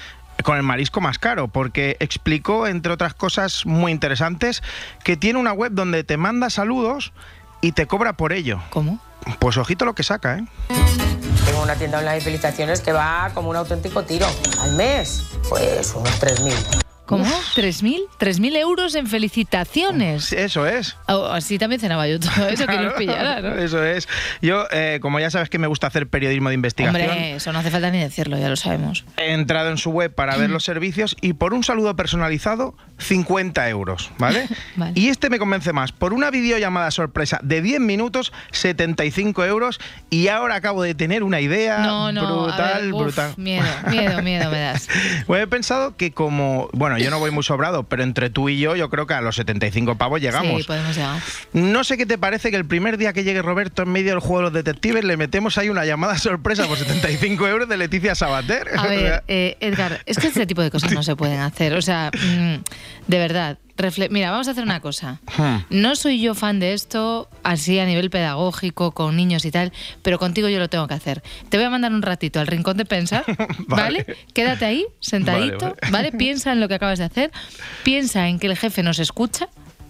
con 0.44 0.56
el 0.56 0.62
marisco 0.62 1.00
más 1.00 1.18
caro, 1.18 1.48
porque 1.48 1.96
explicó, 1.98 2.68
entre 2.68 2.92
otras 2.92 3.14
cosas 3.14 3.66
muy 3.66 3.90
interesantes, 3.90 4.62
que 5.02 5.16
tiene 5.16 5.40
una 5.40 5.52
web 5.52 5.72
donde 5.72 6.04
te 6.04 6.16
manda 6.16 6.48
saludos 6.48 7.12
y 7.60 7.72
te 7.72 7.86
cobra 7.86 8.12
por 8.12 8.32
ello. 8.32 8.60
¿Cómo? 8.70 9.00
Pues 9.38 9.56
ojito 9.56 9.84
lo 9.84 9.94
que 9.94 10.02
saca, 10.02 10.38
¿eh? 10.38 10.44
Tengo 11.44 11.62
una 11.62 11.74
tienda 11.74 11.98
online 11.98 12.16
de 12.16 12.20
felicitaciones 12.20 12.80
que 12.80 12.92
va 12.92 13.30
como 13.34 13.50
un 13.50 13.56
auténtico 13.56 14.04
tiro. 14.04 14.26
Al 14.60 14.72
mes, 14.72 15.24
pues 15.48 15.94
unos 15.94 16.20
3.000. 16.20 16.82
¿Cómo? 17.06 17.24
¿3.000? 17.24 18.00
¿3.000 18.18 18.56
euros 18.56 18.94
en 18.96 19.06
felicitaciones? 19.06 20.32
Eso 20.32 20.66
es. 20.66 20.96
Oh, 21.06 21.26
así 21.26 21.58
también 21.58 21.80
cenaba 21.80 22.06
yo 22.08 22.18
todo 22.20 22.48
eso, 22.48 22.66
que 22.66 22.78
nos 22.78 22.94
pillara, 22.94 23.40
¿no? 23.40 23.54
Eso 23.66 23.82
es. 23.84 24.08
Yo, 24.42 24.64
eh, 24.72 24.98
como 25.00 25.20
ya 25.20 25.30
sabes 25.30 25.48
que 25.48 25.58
me 25.58 25.66
gusta 25.66 25.86
hacer 25.86 26.08
periodismo 26.08 26.48
de 26.48 26.56
investigación, 26.56 27.08
Hombre, 27.10 27.34
eso 27.36 27.52
no 27.52 27.60
hace 27.60 27.70
falta 27.70 27.90
ni 27.90 27.98
decirlo, 28.00 28.38
ya 28.38 28.48
lo 28.48 28.56
sabemos. 28.56 29.04
he 29.16 29.32
entrado 29.32 29.70
en 29.70 29.78
su 29.78 29.90
web 29.90 30.14
para 30.14 30.36
ver 30.36 30.50
los 30.50 30.64
servicios 30.64 31.16
y 31.20 31.32
por 31.34 31.54
un 31.54 31.62
saludo 31.64 31.94
personalizado, 31.96 32.74
50 32.98 33.68
euros, 33.68 34.10
¿vale? 34.18 34.48
Vale. 34.76 34.92
Y 34.94 35.08
este 35.08 35.30
me 35.30 35.38
convence 35.38 35.72
más. 35.72 35.92
Por 35.92 36.12
una 36.12 36.30
videollamada 36.30 36.90
sorpresa 36.90 37.38
de 37.42 37.62
10 37.62 37.80
minutos, 37.80 38.32
75 38.52 39.44
euros. 39.44 39.78
Y 40.10 40.28
ahora 40.28 40.56
acabo 40.56 40.82
de 40.82 40.94
tener 40.94 41.22
una 41.22 41.40
idea 41.40 41.78
No, 41.78 42.12
no, 42.12 42.44
brutal, 42.44 42.82
ver, 42.84 42.92
uf, 42.92 43.02
brutal. 43.02 43.34
miedo, 43.36 43.64
miedo, 43.90 44.22
miedo 44.22 44.50
me 44.50 44.58
das. 44.60 44.88
Pues 45.26 45.42
he 45.42 45.46
pensado 45.46 45.96
que 45.96 46.12
como, 46.12 46.68
bueno, 46.72 46.95
yo 46.98 47.10
no 47.10 47.18
voy 47.18 47.30
muy 47.30 47.42
sobrado, 47.42 47.84
pero 47.84 48.02
entre 48.02 48.30
tú 48.30 48.48
y 48.48 48.58
yo, 48.58 48.76
yo 48.76 48.90
creo 48.90 49.06
que 49.06 49.14
a 49.14 49.20
los 49.20 49.36
75 49.36 49.96
pavos 49.96 50.20
llegamos. 50.20 50.62
Sí, 50.62 50.66
podemos 50.66 50.96
llegar. 50.96 51.20
No 51.52 51.84
sé 51.84 51.96
qué 51.96 52.06
te 52.06 52.18
parece 52.18 52.50
que 52.50 52.56
el 52.56 52.64
primer 52.64 52.98
día 52.98 53.12
que 53.12 53.24
llegue 53.24 53.42
Roberto 53.42 53.82
en 53.82 53.90
medio 53.90 54.10
del 54.10 54.20
juego 54.20 54.38
de 54.38 54.42
los 54.44 54.52
detectives 54.52 55.04
le 55.04 55.16
metemos 55.16 55.58
ahí 55.58 55.68
una 55.68 55.84
llamada 55.84 56.18
sorpresa 56.18 56.66
por 56.66 56.78
75 56.78 57.48
euros 57.48 57.68
de 57.68 57.76
Leticia 57.76 58.14
Sabater. 58.14 58.68
A 58.76 58.86
ver, 58.86 59.24
eh, 59.28 59.56
Edgar, 59.60 60.00
es 60.06 60.18
que 60.18 60.28
este 60.28 60.46
tipo 60.46 60.62
de 60.62 60.70
cosas 60.70 60.92
no 60.92 61.02
se 61.02 61.16
pueden 61.16 61.40
hacer. 61.40 61.74
O 61.74 61.82
sea, 61.82 62.10
mm, 62.12 62.56
de 63.06 63.18
verdad. 63.18 63.58
Refle- 63.76 64.08
Mira, 64.10 64.30
vamos 64.30 64.48
a 64.48 64.52
hacer 64.52 64.62
una 64.64 64.80
cosa. 64.80 65.20
Hmm. 65.36 65.58
No 65.70 65.96
soy 65.96 66.20
yo 66.20 66.34
fan 66.34 66.58
de 66.60 66.72
esto, 66.72 67.28
así 67.42 67.78
a 67.78 67.86
nivel 67.86 68.10
pedagógico, 68.10 68.92
con 68.92 69.16
niños 69.16 69.44
y 69.44 69.50
tal, 69.50 69.72
pero 70.02 70.18
contigo 70.18 70.48
yo 70.48 70.58
lo 70.58 70.68
tengo 70.68 70.86
que 70.88 70.94
hacer. 70.94 71.22
Te 71.48 71.56
voy 71.56 71.66
a 71.66 71.70
mandar 71.70 71.92
un 71.92 72.02
ratito 72.02 72.40
al 72.40 72.46
rincón 72.46 72.76
de 72.76 72.84
pensar, 72.84 73.24
¿vale? 73.68 74.04
Vale. 74.04 74.16
Quédate 74.32 74.64
ahí, 74.64 74.86
sentadito, 75.00 75.58
Vale, 75.66 75.74
¿vale, 75.82 75.92
vale. 76.10 76.12
Piensa 76.12 76.52
en 76.52 76.60
lo 76.60 76.68
que 76.68 76.74
acabas 76.74 76.98
de 76.98 77.04
hacer, 77.04 77.30
piensa 77.84 78.28
en 78.28 78.38
que 78.38 78.46
el 78.46 78.56
jefe 78.56 78.82
nos 78.82 78.98
escucha, 78.98 79.48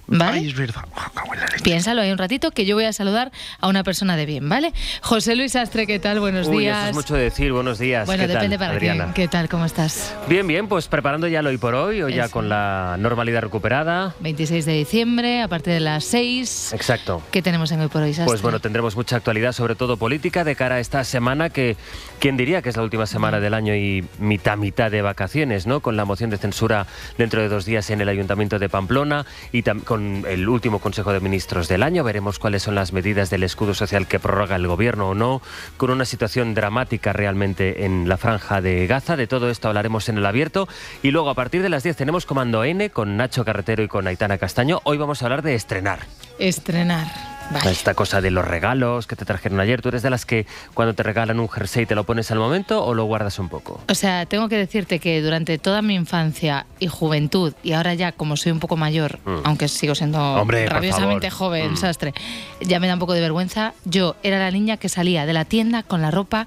¿Vale? 0.09 0.39
Ay, 0.39 0.49
es 0.49 0.55
verdad. 0.57 0.85
Oh. 0.95 1.63
Piénsalo 1.63 2.01
ahí 2.03 2.13
un 2.13 2.19
ratito 2.19 2.51
que 2.53 2.65
yo 2.65 2.77
voy 2.77 2.85
a 2.85 2.93
saludar 2.93 3.33
a 3.61 3.67
una 3.69 3.83
persona 3.83 4.17
de 4.17 4.25
bien, 4.27 4.49
¿vale? 4.49 4.73
José 5.03 5.35
Luis 5.35 5.57
Astre, 5.57 5.87
¿qué 5.87 5.99
tal? 5.99 6.21
Buenos 6.21 6.47
Uy, 6.49 6.59
días. 6.65 6.79
eso 6.79 6.89
es 6.91 6.95
mucho 6.95 7.15
decir. 7.15 7.53
Buenos 7.53 7.79
días. 7.79 8.07
bueno, 8.07 8.23
¿Qué 8.23 8.29
tal, 8.29 8.37
depende 8.37 8.59
para 8.59 8.73
Adriana? 8.73 9.07
qué. 9.15 9.23
¿Qué 9.23 9.29
tal? 9.29 9.49
¿Cómo 9.49 9.65
estás? 9.65 10.15
Bien, 10.29 10.47
bien, 10.47 10.69
pues 10.69 10.87
preparando 10.87 11.27
ya 11.27 11.43
lo 11.43 11.49
hoy 11.51 11.59
por 11.59 11.75
hoy, 11.75 12.03
o 12.03 12.09
ya 12.09 12.29
con 12.29 12.49
la 12.49 12.97
normalidad 12.99 13.43
recuperada. 13.43 14.15
26 14.21 14.65
de 14.67 14.73
diciembre, 14.75 15.43
a 15.43 15.49
partir 15.49 15.73
de 15.73 15.81
las 15.81 16.05
6. 16.05 16.73
Exacto. 16.73 17.23
¿Qué 17.33 17.43
tenemos 17.43 17.73
en 17.73 17.81
hoy 17.81 17.89
por 17.89 18.03
hoy, 18.03 18.11
Sastre? 18.15 18.27
Pues 18.27 18.43
bueno, 18.43 18.61
tendremos 18.61 18.95
mucha 18.97 19.17
actualidad, 19.17 19.53
sobre 19.53 19.75
todo 19.75 19.97
política, 19.97 20.45
de 20.45 20.55
cara 20.55 20.77
a 20.77 20.81
esta 20.81 21.03
semana 21.05 21.51
que, 21.51 21.77
¿quién 22.21 22.37
diría 22.37 22.63
que 22.63 22.69
es 22.69 22.77
la 22.77 22.83
última 22.83 23.07
semana 23.07 23.41
del 23.41 23.55
año 23.55 23.75
y 23.75 24.05
mitad, 24.19 24.57
mitad 24.57 24.91
de 24.91 25.03
vacaciones, 25.03 25.67
¿no? 25.67 25.81
Con 25.81 25.97
la 25.97 26.05
moción 26.05 26.31
de 26.31 26.37
censura 26.39 26.87
dentro 27.19 27.41
de 27.41 27.49
dos 27.49 27.65
días 27.65 27.91
en 27.91 28.01
el 28.01 28.09
Ayuntamiento 28.09 28.59
de 28.59 28.69
Pamplona 28.69 29.27
y 29.53 29.63
tam- 29.63 29.83
con 29.97 30.27
el 30.29 30.47
último 30.47 30.79
Consejo 30.79 31.11
de 31.15 31.21
Ministros 31.21 31.69
del 31.69 31.83
año. 31.83 32.05
Veremos 32.05 32.39
cuáles 32.39 32.63
son 32.63 32.75
las 32.75 32.93
medidas 32.93 33.31
del 33.31 33.45
escudo 33.45 33.73
social 33.73 34.07
que 34.07 34.21
prorroga 34.21 34.55
el 34.57 34.67
gobierno 34.67 35.09
o 35.09 35.15
no, 35.15 35.41
con 35.79 35.89
una 35.89 36.05
situación 36.05 36.53
dramática 36.53 37.15
realmente 37.15 37.87
en 37.87 38.07
la 38.07 38.19
franja 38.19 38.61
de 38.61 38.87
Gaza. 38.87 39.17
De 39.17 39.27
todo 39.27 39.49
esto 39.49 39.69
hablaremos 39.69 40.11
en 40.11 40.19
el 40.19 40.27
abierto. 40.27 40.69
Y 41.03 41.13
luego, 41.13 41.31
a 41.31 41.35
partir 41.35 41.63
de 41.63 41.71
las 41.71 41.83
10, 41.83 41.97
tenemos 41.97 42.27
Comando 42.27 42.63
N 42.63 42.91
con 42.91 43.17
Nacho 43.17 43.43
Carretero 43.47 43.83
y 43.83 43.89
con 43.89 44.07
Aitana 44.07 44.37
Castaño. 44.37 44.83
Hoy 44.85 44.99
vamos 44.99 45.23
a 45.23 45.25
hablar 45.25 45.41
de 45.41 45.55
estrenar. 45.55 46.01
Estrenar. 46.39 47.36
Vale. 47.51 47.71
Esta 47.71 47.95
cosa 47.95 48.21
de 48.21 48.31
los 48.31 48.45
regalos 48.45 49.07
que 49.07 49.15
te 49.17 49.25
trajeron 49.25 49.61
ayer, 49.61 49.81
¿tú 49.81 49.89
eres 49.91 50.03
de 50.03 50.11
las 50.11 50.27
que 50.27 50.47
cuando 50.75 50.95
te 50.95 51.03
regalan 51.03 51.39
un 51.39 51.49
jersey 51.49 51.87
te 51.87 51.95
lo 51.95 52.05
pones 52.05 52.31
al 52.31 52.39
momento 52.39 52.85
o 52.85 52.93
lo 52.95 53.05
guardas 53.05 53.39
un 53.39 53.49
poco? 53.49 53.81
O 53.89 53.95
sea, 53.95 54.27
tengo 54.27 54.49
que 54.49 54.57
decirte 54.57 54.99
que 54.99 55.23
durante 55.23 55.57
toda 55.59 55.81
mi 55.81 55.95
infancia 55.95 56.67
y 56.81 56.89
juventud, 56.89 57.55
y 57.63 57.73
ahora 57.73 57.95
ya 57.95 58.13
como 58.13 58.37
soy 58.37 58.53
un 58.53 58.61
poco 58.61 58.77
mayor, 58.77 59.21
Mm. 59.25 59.41
aunque 59.45 59.69
sigo 59.69 59.95
siendo 59.95 60.19
Hombre, 60.21 60.69
rabiosamente 60.69 61.31
joven, 61.31 61.73
Mm. 61.73 61.77
sastre, 61.77 62.15
ya 62.61 62.81
me 62.81 62.89
da 62.89 62.95
un 62.95 63.01
poco 63.01 63.13
de 63.15 63.21
vergüenza. 63.21 63.75
Yo 63.85 64.17
era 64.23 64.39
la 64.39 64.51
niña 64.51 64.77
que 64.77 64.89
salía 64.89 65.25
de 65.27 65.33
la 65.33 65.45
tienda 65.45 65.83
con 65.85 66.03
la 66.03 66.11
ropa. 66.11 66.47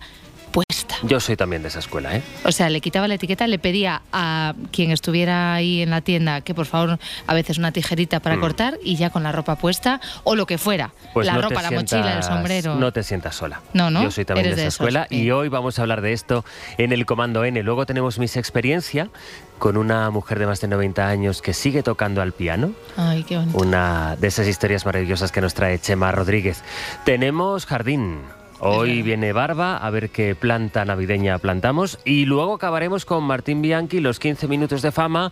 Yo 1.04 1.20
soy 1.20 1.36
también 1.38 1.62
de 1.62 1.70
esa 1.70 1.80
escuela, 1.80 2.16
¿eh? 2.16 2.22
O 2.46 2.52
sea, 2.52 2.70
le 2.70 2.82
quitaba 2.82 3.08
la 3.08 3.16
etiqueta, 3.16 3.48
le 3.48 3.60
pedía 3.60 4.02
a 4.12 4.54
quien 4.72 4.92
estuviera 4.92 5.54
ahí 5.54 5.82
en 5.82 5.90
la 5.92 6.02
tienda 6.02 6.42
que 6.42 6.54
por 6.54 6.66
favor 6.66 7.00
a 7.28 7.34
veces 7.34 7.58
una 7.58 7.72
tijerita 7.72 8.20
para 8.20 8.36
Mm. 8.36 8.40
cortar 8.42 8.78
y 8.84 8.96
ya 8.96 9.10
con 9.10 9.24
la 9.24 9.32
ropa 9.32 9.56
puesta 9.56 10.02
o 10.24 10.36
lo 10.36 10.46
que 10.46 10.58
fuera. 10.58 10.92
Pues 11.14 11.26
la 11.28 11.34
no 11.34 11.42
ropa, 11.44 11.62
la 11.62 11.72
mochila, 11.72 12.18
el 12.18 12.24
sombrero. 12.24 12.76
No 12.76 12.92
te 12.94 13.04
sientas 13.04 13.36
sola. 13.36 13.62
No, 13.74 13.90
¿no? 13.90 14.04
Yo 14.04 14.12
soy 14.12 14.26
también 14.26 14.46
de 14.50 14.56
de 14.56 14.62
esa 14.62 14.68
esos, 14.68 14.76
escuela 14.82 15.08
y 15.10 15.32
hoy 15.32 15.50
vamos 15.50 15.80
a 15.80 15.82
hablar 15.84 16.02
de 16.02 16.14
esto 16.14 16.44
en 16.78 16.92
el 16.92 17.06
Comando 17.06 17.44
N. 17.44 17.62
Luego 17.64 17.86
tenemos 17.86 18.20
Miss 18.20 18.38
Experiencia 18.38 19.10
con 19.58 19.76
una 19.78 20.10
mujer 20.10 20.40
de 20.40 20.48
más 20.48 20.62
de 20.62 20.68
90 20.70 21.08
años 21.08 21.42
que 21.42 21.54
sigue 21.54 21.84
tocando 21.84 22.22
al 22.22 22.32
piano. 22.32 22.72
Ay, 22.98 23.24
qué 23.24 23.38
bonito. 23.38 23.58
Una 23.58 24.16
de 24.16 24.28
esas 24.28 24.48
historias 24.48 24.86
maravillosas 24.86 25.32
que 25.32 25.42
nos 25.42 25.54
trae 25.54 25.78
Chema 25.80 26.12
Rodríguez. 26.12 26.64
Tenemos 27.04 27.66
jardín. 27.66 28.20
Hoy 28.62 29.04
viene 29.04 29.32
Barba, 29.32 29.78
a 29.78 29.90
ver 29.90 30.10
qué 30.10 30.36
planta 30.36 30.84
navideña 30.84 31.38
plantamos. 31.38 31.98
Y 32.04 32.26
luego 32.26 32.56
acabaremos 32.56 33.06
con 33.06 33.24
Martín 33.24 33.62
Bianchi, 33.62 34.02
los 34.02 34.20
15 34.20 34.50
minutos 34.50 34.82
de 34.82 34.92
fama, 34.92 35.32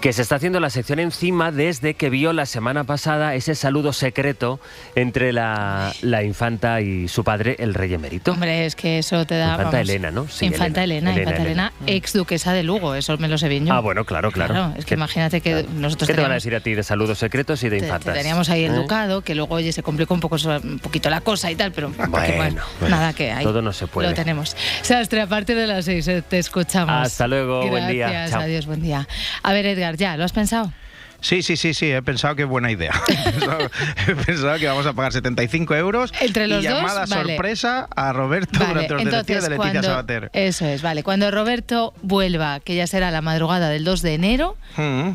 que 0.00 0.12
se 0.12 0.22
está 0.22 0.36
haciendo 0.36 0.60
la 0.60 0.70
sección 0.70 1.00
encima 1.00 1.50
desde 1.50 1.94
que 1.94 2.10
vio 2.10 2.32
la 2.32 2.46
semana 2.46 2.84
pasada 2.84 3.34
ese 3.34 3.54
saludo 3.54 3.92
secreto 3.92 4.60
entre 4.94 5.32
la, 5.32 5.92
la 6.02 6.22
infanta 6.22 6.80
y 6.80 7.08
su 7.08 7.24
padre, 7.24 7.56
el 7.58 7.74
rey 7.74 7.92
emérito. 7.94 8.32
Hombre, 8.32 8.66
es 8.66 8.76
que 8.76 8.98
eso 8.98 9.26
te 9.26 9.36
da. 9.36 9.52
Infanta 9.52 9.64
vamos, 9.78 9.80
Elena, 9.88 10.10
¿no? 10.10 10.28
Sí, 10.28 10.46
Infanta 10.46 10.84
Elena. 10.84 11.10
Elena, 11.12 11.22
Infanta 11.30 11.42
Elena, 11.42 11.72
Elena. 11.80 11.92
ex 11.96 12.12
duquesa 12.12 12.52
de 12.52 12.62
Lugo, 12.62 12.94
eso 12.94 13.16
me 13.18 13.26
lo 13.26 13.36
sé 13.38 13.48
bien 13.48 13.66
yo. 13.66 13.72
Ah, 13.74 13.80
bueno, 13.80 14.04
claro, 14.04 14.30
claro. 14.30 14.72
es 14.76 14.84
que 14.84 14.90
¿Qué- 14.90 14.94
imagínate 14.94 15.40
que 15.40 15.50
claro. 15.52 15.68
nosotros 15.74 16.08
¿Qué 16.08 16.14
te 16.14 16.20
van 16.20 16.30
a 16.30 16.34
decir 16.34 16.54
a 16.54 16.60
ti 16.60 16.74
de 16.74 16.82
saludos 16.82 17.18
secretos 17.18 17.62
y 17.64 17.68
de 17.68 17.78
te- 17.78 17.86
infantas? 17.86 18.14
teníamos 18.14 18.48
ahí 18.50 18.64
el 18.64 18.72
¿Eh? 18.72 18.76
ducado, 18.76 19.22
que 19.22 19.34
luego, 19.34 19.54
oye, 19.54 19.72
se 19.72 19.82
complicó 19.82 20.14
un, 20.14 20.20
poco, 20.20 20.36
un 20.62 20.78
poquito 20.78 21.10
la 21.10 21.22
cosa 21.22 21.50
y 21.50 21.56
tal, 21.56 21.72
pero 21.72 21.90
Bueno, 21.90 22.36
bueno, 22.36 22.62
nada 22.88 23.12
que 23.14 23.32
hay. 23.32 23.44
todo 23.44 23.62
no 23.62 23.72
se 23.72 23.86
puede. 23.86 24.08
Lo 24.10 24.14
tenemos. 24.14 24.54
Sastre, 24.82 25.22
a 25.22 25.26
partir 25.26 25.56
de 25.56 25.66
las 25.66 25.86
seis 25.86 26.06
eh, 26.06 26.22
te 26.22 26.38
escuchamos. 26.38 26.94
Hasta 27.06 27.26
luego, 27.26 27.66
buen 27.68 27.88
día. 27.88 28.08
Gracias, 28.10 28.30
Chao. 28.32 28.40
adiós, 28.42 28.66
buen 28.66 28.82
día. 28.82 29.08
A 29.42 29.52
ver, 29.52 29.66
Edgar, 29.66 29.85
¿ya? 29.94 30.16
¿Lo 30.16 30.24
has 30.24 30.32
pensado? 30.32 30.72
Sí, 31.20 31.42
sí, 31.42 31.56
sí, 31.56 31.72
sí, 31.72 31.90
he 31.90 32.02
pensado 32.02 32.36
que 32.36 32.42
es 32.42 32.48
buena 32.48 32.70
idea. 32.70 32.92
he, 33.08 33.32
pensado, 33.32 33.70
he 34.06 34.14
pensado 34.14 34.58
que 34.58 34.66
vamos 34.66 34.84
a 34.86 34.92
pagar 34.92 35.12
75 35.12 35.74
euros 35.74 36.12
Entre 36.20 36.46
los 36.46 36.62
y 36.62 36.66
dos, 36.66 36.76
llamada 36.76 37.06
vale. 37.06 37.32
sorpresa 37.32 37.88
a 37.96 38.12
Roberto 38.12 38.58
Vale, 38.58 38.68
durante 38.86 38.94
los 38.94 39.04
detectives 39.04 39.42
de 39.44 39.48
Leticia 39.50 39.72
cuando, 39.72 39.88
Sabater. 39.88 40.30
Eso 40.34 40.66
es, 40.66 40.82
vale. 40.82 41.02
Cuando 41.02 41.30
Roberto 41.30 41.94
vuelva, 42.02 42.60
que 42.60 42.74
ya 42.76 42.86
será 42.86 43.10
la 43.10 43.22
madrugada 43.22 43.70
del 43.70 43.84
2 43.84 44.02
de 44.02 44.14
enero, 44.14 44.56
Mm, 44.76 45.12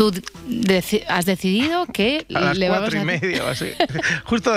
tú 0.00 0.12
deci- 0.48 1.04
has 1.08 1.26
decidido 1.26 1.84
que 1.84 2.24
a 2.34 2.40
las 2.40 2.56
le 2.56 2.70
vamos 2.70 2.84
cuatro 2.94 3.02
y 3.02 3.04
media 3.04 3.42
así. 3.50 3.66
justo, 4.24 4.50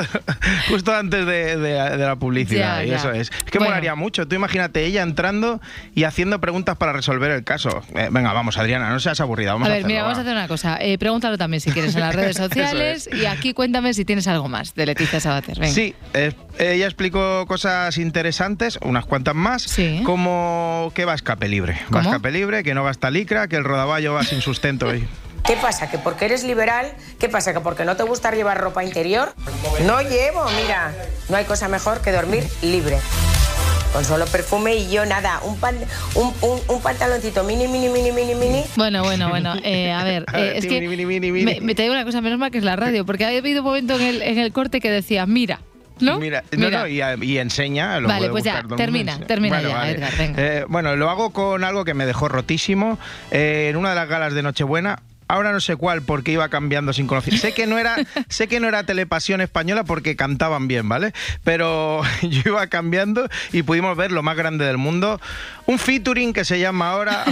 justo 0.69 0.95
antes 0.95 1.25
de, 1.25 1.57
de- 1.57 1.97
de 1.97 2.05
la 2.05 2.15
publicidad. 2.15 2.77
Ya, 2.79 2.85
y 2.85 2.89
ya. 2.91 2.95
eso 2.95 3.11
es. 3.11 3.29
Es 3.29 3.51
que 3.51 3.57
Bueno. 3.57 3.71
molaría 3.71 3.93
mucho. 3.95 4.25
Tú 4.25 4.35
imagínate 4.35 4.85
ella 4.85 5.01
entrando 5.01 5.59
y 5.95 6.05
haciendo 6.05 6.39
preguntas 6.39 6.77
para 6.77 6.93
resolver 6.93 7.29
el 7.31 7.43
caso. 7.43 7.83
Eh, 7.93 8.07
venga, 8.09 8.31
vamos, 8.31 8.57
Adriana, 8.57 8.89
no 8.89 9.01
seas 9.01 9.19
aburrida. 9.19 9.51
Vamos 9.51 9.67
a 9.67 9.71
a, 9.71 9.73
ver, 9.73 9.79
hacerlo, 9.79 9.87
mira, 9.89 10.03
vamos 10.03 10.15
va. 10.17 10.19
a 10.19 10.23
hacer 10.23 10.33
una 10.37 10.47
cosa. 10.47 10.77
Eh, 10.79 10.97
pregúntalo 10.97 11.37
también 11.37 11.59
si 11.59 11.71
quieres 11.71 11.93
en 11.95 11.99
las 12.01 12.15
redes 12.15 12.37
sociales 12.37 13.07
es. 13.11 13.19
y 13.21 13.25
aquí 13.25 13.53
cuéntame 13.53 13.93
si 13.93 14.05
tienes 14.05 14.27
algo 14.27 14.47
más 14.47 14.73
de 14.75 14.85
Leticia 14.85 15.19
Sabater. 15.19 15.59
Venga. 15.59 15.73
Sí, 15.73 15.93
eh, 16.13 16.31
ella 16.57 16.85
explicó 16.85 17.45
cosas 17.47 17.97
interesantes, 17.97 18.79
unas 18.81 19.05
cuantas 19.05 19.35
más, 19.35 19.63
Sí. 19.63 20.03
como 20.05 20.93
que 20.95 21.03
va 21.03 21.11
a 21.11 21.15
escape 21.15 21.49
libre. 21.49 21.73
Va 21.93 21.99
a 21.99 22.03
¿Cómo? 22.03 22.09
escape 22.11 22.31
libre, 22.31 22.63
que 22.63 22.73
no 22.73 22.85
gasta 22.85 23.11
licra, 23.11 23.49
que 23.49 23.57
el 23.57 23.65
rodaballo 23.65 24.13
va 24.13 24.23
sin 24.23 24.39
sustento 24.39 24.87
hoy. 24.87 25.05
¿Qué 25.45 25.57
pasa? 25.57 25.89
¿Que 25.89 25.97
porque 25.97 26.25
eres 26.25 26.43
liberal? 26.43 26.93
¿Qué 27.19 27.27
pasa? 27.27 27.53
¿Que 27.53 27.59
porque 27.59 27.83
no 27.83 27.95
te 27.97 28.03
gusta 28.03 28.31
llevar 28.31 28.59
ropa 28.59 28.83
interior? 28.83 29.33
No 29.85 30.01
llevo, 30.01 30.45
mira. 30.61 30.93
No 31.29 31.35
hay 31.35 31.43
cosa 31.45 31.67
mejor 31.67 32.01
que 32.01 32.11
dormir 32.13 32.43
libre. 32.61 32.97
Con 33.91 34.05
solo 34.05 34.25
perfume 34.25 34.75
y 34.75 34.89
yo 34.89 35.05
nada. 35.05 35.39
Un, 35.43 35.57
pan- 35.57 35.77
un, 36.15 36.33
un, 36.41 36.59
un 36.67 36.81
pantaloncito 36.81 37.43
mini, 37.43 37.67
mini, 37.67 37.89
mini, 37.89 38.11
mini, 38.11 38.35
mini. 38.35 38.63
Bueno, 38.77 39.03
bueno, 39.03 39.29
bueno. 39.29 39.53
eh, 39.63 39.91
a 39.91 40.03
ver, 40.05 40.23
A 40.27 40.39
eh, 40.39 40.43
ver, 40.43 40.57
es 40.57 40.63
mini, 40.63 40.79
que 40.79 40.87
mini, 40.87 41.05
mini, 41.05 41.31
mini. 41.31 41.45
Me, 41.45 41.61
me 41.61 41.75
te 41.75 41.83
digo 41.83 41.93
una 41.93 42.05
cosa, 42.05 42.21
menos 42.21 42.39
mal 42.39 42.49
que 42.49 42.57
es 42.57 42.63
la 42.63 42.75
radio, 42.77 43.05
porque 43.05 43.25
ha 43.25 43.27
habido 43.27 43.61
un 43.61 43.67
momento 43.67 43.95
en 43.95 44.01
el, 44.01 44.21
en 44.21 44.37
el 44.39 44.51
corte 44.53 44.79
que 44.79 44.89
decía, 44.89 45.25
mira, 45.27 45.59
¿no? 45.99 46.17
Mira, 46.19 46.43
no, 46.57 46.71
no, 46.71 46.87
y, 46.87 47.01
y 47.21 47.37
enseña. 47.37 47.99
Lo 47.99 48.07
Vale, 48.07 48.29
pues 48.29 48.45
ya, 48.45 48.63
termina, 48.77 49.19
termina 49.27 49.57
Bueno, 49.57 49.69
ya, 49.69 49.75
vale. 49.75 49.91
Edgar, 49.91 50.17
venga. 50.17 50.41
Eh, 50.41 50.65
bueno, 50.69 50.95
lo 50.95 51.09
hago 51.09 51.29
con 51.31 51.63
algo 51.65 51.83
que 51.85 51.93
me 51.93 52.05
dejó 52.07 52.29
rotísimo. 52.29 52.97
Eh, 53.29 53.67
en 53.69 53.75
una 53.75 53.89
de 53.89 53.95
las 53.95 54.07
galas 54.07 54.33
de 54.33 54.41
Nochebuena. 54.41 54.99
Ahora 55.33 55.51
no 55.51 55.59
sé 55.59 55.75
cuál, 55.75 56.03
porque 56.03 56.31
iba 56.31 56.47
cambiando 56.49 56.93
sin 56.93 57.07
conocer. 57.07 57.37
Sé 57.39 57.53
que 57.53 57.65
no 57.65 57.79
era, 57.79 57.95
sé 58.29 58.47
que 58.47 58.59
no 58.59 58.67
era 58.67 58.83
Telepasión 58.83 59.41
española 59.41 59.83
porque 59.83 60.15
cantaban 60.15 60.67
bien, 60.67 60.87
¿vale? 60.87 61.11
Pero 61.43 62.01
yo 62.21 62.41
iba 62.45 62.67
cambiando 62.67 63.27
y 63.51 63.63
pudimos 63.63 63.97
ver 63.97 64.11
lo 64.11 64.21
más 64.21 64.37
grande 64.37 64.65
del 64.65 64.77
mundo. 64.77 65.19
Un 65.65 65.79
featuring 65.79 66.33
que 66.33 66.45
se 66.45 66.59
llama 66.59 66.89
ahora, 66.91 67.23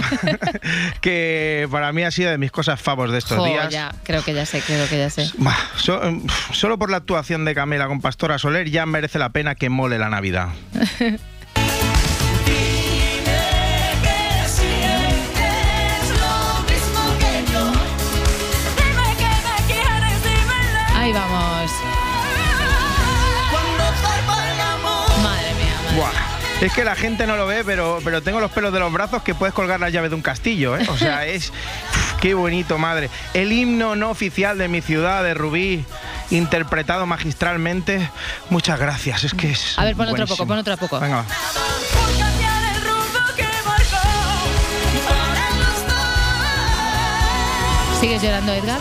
que 1.00 1.68
para 1.70 1.92
mí 1.92 2.02
ha 2.02 2.10
sido 2.10 2.30
de 2.30 2.38
mis 2.38 2.50
cosas 2.50 2.80
favos 2.80 3.12
de 3.12 3.18
estos 3.18 3.38
Jo, 3.38 3.44
días. 3.46 3.68
ya, 3.70 3.92
creo 4.04 4.24
que 4.24 4.34
ya 4.34 4.46
sé, 4.46 4.60
creo 4.66 4.88
que 4.88 4.98
ya 4.98 5.10
sé. 5.10 5.30
Bah, 5.38 5.56
so- 5.76 6.02
em, 6.02 6.22
solo 6.52 6.78
por 6.78 6.90
la 6.90 6.96
actuación 6.96 7.44
de 7.44 7.54
Camela 7.54 7.86
con 7.86 8.00
Pastora 8.00 8.38
Soler 8.38 8.70
ya 8.70 8.86
merece 8.86 9.18
la 9.18 9.28
pena 9.30 9.54
que 9.54 9.68
mole 9.68 9.98
la 9.98 10.08
Navidad. 10.08 10.48
Es 26.62 26.72
que 26.72 26.84
la 26.84 26.94
gente 26.94 27.26
no 27.26 27.36
lo 27.36 27.44
ve, 27.44 27.64
pero, 27.64 27.98
pero 28.04 28.22
tengo 28.22 28.38
los 28.38 28.52
pelos 28.52 28.72
de 28.72 28.78
los 28.78 28.92
brazos 28.92 29.24
que 29.24 29.34
puedes 29.34 29.52
colgar 29.52 29.80
las 29.80 29.92
llaves 29.92 30.10
de 30.10 30.14
un 30.14 30.22
castillo, 30.22 30.76
¿eh? 30.76 30.86
O 30.88 30.96
sea, 30.96 31.26
es... 31.26 31.52
Qué 32.20 32.34
bonito, 32.34 32.78
madre. 32.78 33.10
El 33.34 33.50
himno 33.50 33.96
no 33.96 34.10
oficial 34.10 34.56
de 34.56 34.68
mi 34.68 34.80
ciudad, 34.80 35.24
de 35.24 35.34
Rubí, 35.34 35.84
interpretado 36.30 37.04
magistralmente. 37.04 38.08
Muchas 38.48 38.78
gracias, 38.78 39.24
es 39.24 39.34
que 39.34 39.50
es... 39.50 39.76
A 39.76 39.82
ver, 39.82 39.96
pon 39.96 40.06
otro 40.06 40.24
poco, 40.24 40.46
pon 40.46 40.58
otro 40.58 40.76
poco. 40.76 41.00
Venga, 41.00 41.16
va. 41.16 41.26
¿Sigues 47.98 48.22
llorando, 48.22 48.52
Edgar? 48.52 48.80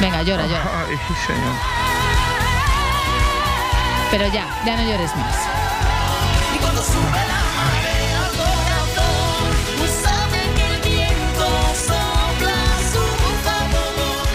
Venga, 0.00 0.22
llora, 0.24 0.46
llora. 0.46 0.84
Ay, 0.88 0.96
señor. 1.28 1.54
Pero 4.10 4.26
ya, 4.32 4.48
ya 4.66 4.76
no 4.76 4.82
llores 4.82 5.14
más. 5.14 5.61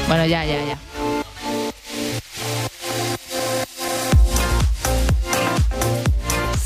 Bueno, 0.07 0.25
ya, 0.25 0.45
ya, 0.45 0.63
ya. 0.63 0.87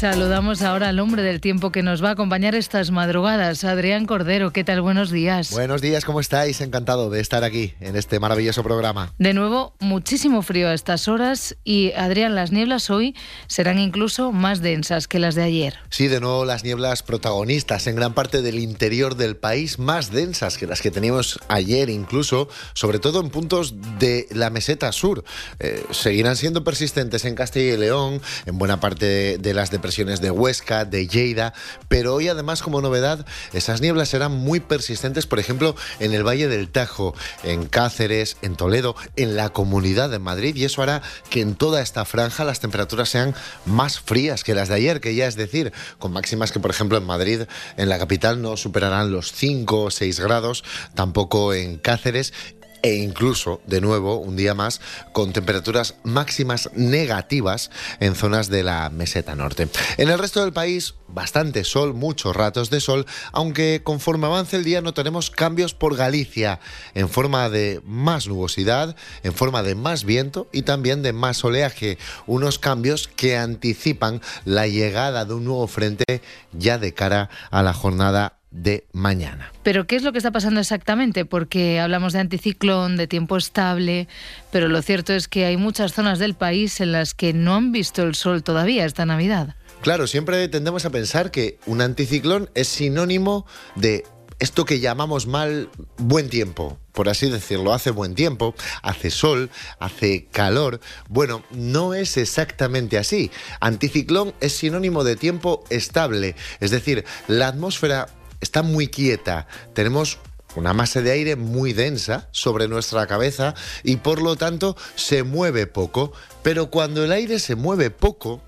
Saludamos 0.01 0.63
ahora 0.63 0.89
al 0.89 0.99
hombre 0.99 1.21
del 1.21 1.39
tiempo 1.39 1.71
que 1.71 1.83
nos 1.83 2.03
va 2.03 2.09
a 2.09 2.11
acompañar 2.13 2.55
estas 2.55 2.89
madrugadas, 2.89 3.63
Adrián 3.63 4.07
Cordero. 4.07 4.51
¿Qué 4.51 4.63
tal? 4.63 4.81
Buenos 4.81 5.11
días. 5.11 5.51
Buenos 5.51 5.79
días, 5.79 6.05
¿cómo 6.05 6.19
estáis? 6.19 6.59
Encantado 6.61 7.11
de 7.11 7.19
estar 7.19 7.43
aquí 7.43 7.75
en 7.79 7.95
este 7.95 8.19
maravilloso 8.19 8.63
programa. 8.63 9.13
De 9.19 9.35
nuevo, 9.35 9.75
muchísimo 9.79 10.41
frío 10.41 10.69
a 10.69 10.73
estas 10.73 11.07
horas 11.07 11.55
y 11.63 11.91
Adrián, 11.91 12.33
las 12.33 12.51
nieblas 12.51 12.89
hoy 12.89 13.15
serán 13.45 13.77
incluso 13.77 14.31
más 14.31 14.63
densas 14.63 15.07
que 15.07 15.19
las 15.19 15.35
de 15.35 15.43
ayer. 15.43 15.75
Sí, 15.91 16.07
de 16.07 16.19
nuevo 16.19 16.45
las 16.45 16.63
nieblas 16.63 17.03
protagonistas 17.03 17.85
en 17.85 17.95
gran 17.95 18.15
parte 18.15 18.41
del 18.41 18.57
interior 18.57 19.15
del 19.15 19.37
país, 19.37 19.77
más 19.77 20.09
densas 20.09 20.57
que 20.57 20.65
las 20.65 20.81
que 20.81 20.89
teníamos 20.89 21.39
ayer 21.47 21.91
incluso, 21.91 22.49
sobre 22.73 22.97
todo 22.97 23.21
en 23.21 23.29
puntos 23.29 23.75
de 23.99 24.25
la 24.31 24.49
meseta 24.49 24.91
sur. 24.93 25.23
Eh, 25.59 25.85
seguirán 25.91 26.37
siendo 26.37 26.63
persistentes 26.63 27.23
en 27.25 27.35
Castilla 27.35 27.75
y 27.75 27.77
León, 27.77 28.19
en 28.47 28.57
buena 28.57 28.79
parte 28.79 29.05
de, 29.05 29.37
de 29.37 29.53
las 29.53 29.69
depresiones 29.69 29.90
de 29.91 30.31
Huesca, 30.31 30.85
de 30.85 31.05
Lleida, 31.05 31.53
pero 31.89 32.15
hoy 32.15 32.29
además 32.29 32.61
como 32.61 32.79
novedad 32.79 33.25
esas 33.51 33.81
nieblas 33.81 34.07
serán 34.07 34.31
muy 34.31 34.61
persistentes, 34.61 35.27
por 35.27 35.37
ejemplo, 35.37 35.75
en 35.99 36.13
el 36.13 36.25
Valle 36.25 36.47
del 36.47 36.69
Tajo, 36.69 37.13
en 37.43 37.65
Cáceres, 37.65 38.37
en 38.41 38.55
Toledo, 38.55 38.95
en 39.17 39.35
la 39.35 39.49
Comunidad 39.49 40.09
de 40.09 40.19
Madrid 40.19 40.55
y 40.55 40.63
eso 40.63 40.81
hará 40.81 41.01
que 41.29 41.41
en 41.41 41.55
toda 41.55 41.81
esta 41.81 42.05
franja 42.05 42.45
las 42.45 42.61
temperaturas 42.61 43.09
sean 43.09 43.35
más 43.65 43.99
frías 43.99 44.45
que 44.45 44.55
las 44.55 44.69
de 44.69 44.75
ayer, 44.75 45.01
que 45.01 45.13
ya 45.13 45.27
es 45.27 45.35
decir, 45.35 45.73
con 45.99 46.13
máximas 46.13 46.53
que 46.53 46.61
por 46.61 46.71
ejemplo 46.71 46.97
en 46.97 47.05
Madrid, 47.05 47.41
en 47.75 47.89
la 47.89 47.99
capital, 47.99 48.41
no 48.41 48.55
superarán 48.55 49.11
los 49.11 49.33
5 49.33 49.83
o 49.83 49.91
6 49.91 50.21
grados, 50.21 50.63
tampoco 50.95 51.53
en 51.53 51.77
Cáceres 51.77 52.33
e 52.81 52.95
incluso, 52.95 53.61
de 53.65 53.81
nuevo, 53.81 54.17
un 54.17 54.35
día 54.35 54.53
más, 54.53 54.81
con 55.13 55.33
temperaturas 55.33 55.95
máximas 56.03 56.69
negativas 56.73 57.71
en 57.99 58.15
zonas 58.15 58.49
de 58.49 58.63
la 58.63 58.89
meseta 58.89 59.35
norte. 59.35 59.67
En 59.97 60.09
el 60.09 60.19
resto 60.19 60.41
del 60.41 60.53
país, 60.53 60.95
bastante 61.07 61.63
sol, 61.63 61.93
muchos 61.93 62.35
ratos 62.35 62.69
de 62.69 62.79
sol, 62.79 63.05
aunque 63.31 63.81
conforme 63.83 64.27
avance 64.27 64.55
el 64.55 64.63
día 64.63 64.81
notaremos 64.81 65.29
cambios 65.29 65.73
por 65.73 65.95
Galicia, 65.95 66.59
en 66.93 67.09
forma 67.09 67.49
de 67.49 67.81
más 67.85 68.27
nubosidad, 68.27 68.95
en 69.23 69.33
forma 69.33 69.63
de 69.63 69.75
más 69.75 70.03
viento 70.03 70.47
y 70.51 70.63
también 70.63 71.03
de 71.03 71.13
más 71.13 71.43
oleaje, 71.43 71.97
unos 72.27 72.59
cambios 72.59 73.07
que 73.07 73.37
anticipan 73.37 74.21
la 74.45 74.67
llegada 74.67 75.25
de 75.25 75.33
un 75.33 75.45
nuevo 75.45 75.67
frente 75.67 76.21
ya 76.53 76.77
de 76.77 76.93
cara 76.93 77.29
a 77.51 77.63
la 77.63 77.73
jornada 77.73 78.40
de 78.51 78.85
mañana. 78.91 79.51
Pero 79.63 79.87
¿qué 79.87 79.95
es 79.95 80.03
lo 80.03 80.11
que 80.11 80.19
está 80.19 80.31
pasando 80.31 80.59
exactamente? 80.59 81.25
Porque 81.25 81.79
hablamos 81.79 82.13
de 82.13 82.19
anticiclón, 82.19 82.97
de 82.97 83.07
tiempo 83.07 83.37
estable, 83.37 84.07
pero 84.51 84.67
lo 84.67 84.81
cierto 84.81 85.13
es 85.13 85.27
que 85.27 85.45
hay 85.45 85.57
muchas 85.57 85.93
zonas 85.93 86.19
del 86.19 86.35
país 86.35 86.81
en 86.81 86.91
las 86.91 87.13
que 87.13 87.33
no 87.33 87.55
han 87.55 87.71
visto 87.71 88.03
el 88.03 88.15
sol 88.15 88.43
todavía 88.43 88.85
esta 88.85 89.05
Navidad. 89.05 89.55
Claro, 89.81 90.05
siempre 90.05 90.47
tendemos 90.47 90.85
a 90.85 90.91
pensar 90.91 91.31
que 91.31 91.57
un 91.65 91.81
anticiclón 91.81 92.49
es 92.53 92.67
sinónimo 92.67 93.47
de 93.75 94.03
esto 94.41 94.65
que 94.65 94.79
llamamos 94.79 95.27
mal 95.27 95.69
buen 95.97 96.27
tiempo, 96.27 96.79
por 96.93 97.09
así 97.09 97.29
decirlo, 97.29 97.73
hace 97.73 97.91
buen 97.91 98.15
tiempo, 98.15 98.55
hace 98.81 99.11
sol, 99.11 99.51
hace 99.79 100.25
calor. 100.31 100.79
Bueno, 101.09 101.43
no 101.51 101.93
es 101.93 102.17
exactamente 102.17 102.97
así. 102.97 103.29
Anticiclón 103.59 104.33
es 104.39 104.53
sinónimo 104.53 105.03
de 105.03 105.15
tiempo 105.15 105.63
estable, 105.69 106.35
es 106.59 106.71
decir, 106.71 107.05
la 107.27 107.49
atmósfera 107.49 108.07
está 108.41 108.63
muy 108.63 108.87
quieta. 108.87 109.47
Tenemos 109.73 110.19
una 110.55 110.73
masa 110.73 111.01
de 111.01 111.11
aire 111.11 111.35
muy 111.35 111.73
densa 111.73 112.27
sobre 112.31 112.67
nuestra 112.67 113.07
cabeza 113.07 113.55
y 113.83 113.97
por 113.97 114.21
lo 114.21 114.35
tanto 114.35 114.75
se 114.95 115.23
mueve 115.23 115.67
poco. 115.67 116.11
Pero 116.43 116.69
cuando 116.69 117.03
el 117.03 117.11
aire 117.11 117.39
se 117.39 117.55
mueve 117.55 117.89
poco, 117.89 118.41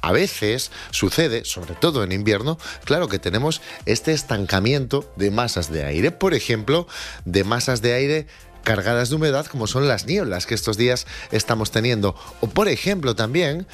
a 0.00 0.12
veces 0.12 0.70
sucede, 0.90 1.44
sobre 1.44 1.74
todo 1.74 2.04
en 2.04 2.12
invierno, 2.12 2.58
claro 2.84 3.08
que 3.08 3.18
tenemos 3.18 3.60
este 3.84 4.12
estancamiento 4.12 5.12
de 5.16 5.30
masas 5.30 5.72
de 5.72 5.84
aire. 5.84 6.10
Por 6.12 6.34
ejemplo, 6.34 6.86
de 7.24 7.44
masas 7.44 7.82
de 7.82 7.94
aire 7.94 8.26
cargadas 8.64 9.08
de 9.08 9.16
humedad 9.16 9.46
como 9.46 9.66
son 9.66 9.88
las 9.88 10.06
nieblas 10.06 10.46
que 10.46 10.54
estos 10.54 10.76
días 10.76 11.06
estamos 11.30 11.70
teniendo. 11.70 12.14
O 12.40 12.48
por 12.48 12.68
ejemplo 12.68 13.16
también 13.16 13.66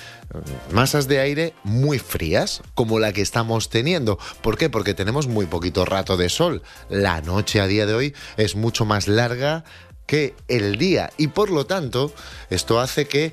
masas 0.72 1.08
de 1.08 1.20
aire 1.20 1.54
muy 1.64 1.98
frías 1.98 2.62
como 2.74 2.98
la 2.98 3.12
que 3.12 3.22
estamos 3.22 3.68
teniendo. 3.70 4.18
¿Por 4.42 4.56
qué? 4.56 4.70
Porque 4.70 4.94
tenemos 4.94 5.26
muy 5.26 5.46
poquito 5.46 5.84
rato 5.84 6.16
de 6.16 6.28
sol. 6.28 6.62
La 6.88 7.20
noche 7.20 7.60
a 7.60 7.66
día 7.66 7.86
de 7.86 7.94
hoy 7.94 8.14
es 8.36 8.56
mucho 8.56 8.84
más 8.84 9.08
larga 9.08 9.64
que 10.06 10.34
el 10.48 10.76
día 10.76 11.10
y 11.16 11.28
por 11.28 11.50
lo 11.50 11.66
tanto 11.66 12.12
esto 12.50 12.78
hace 12.78 13.06
que 13.06 13.32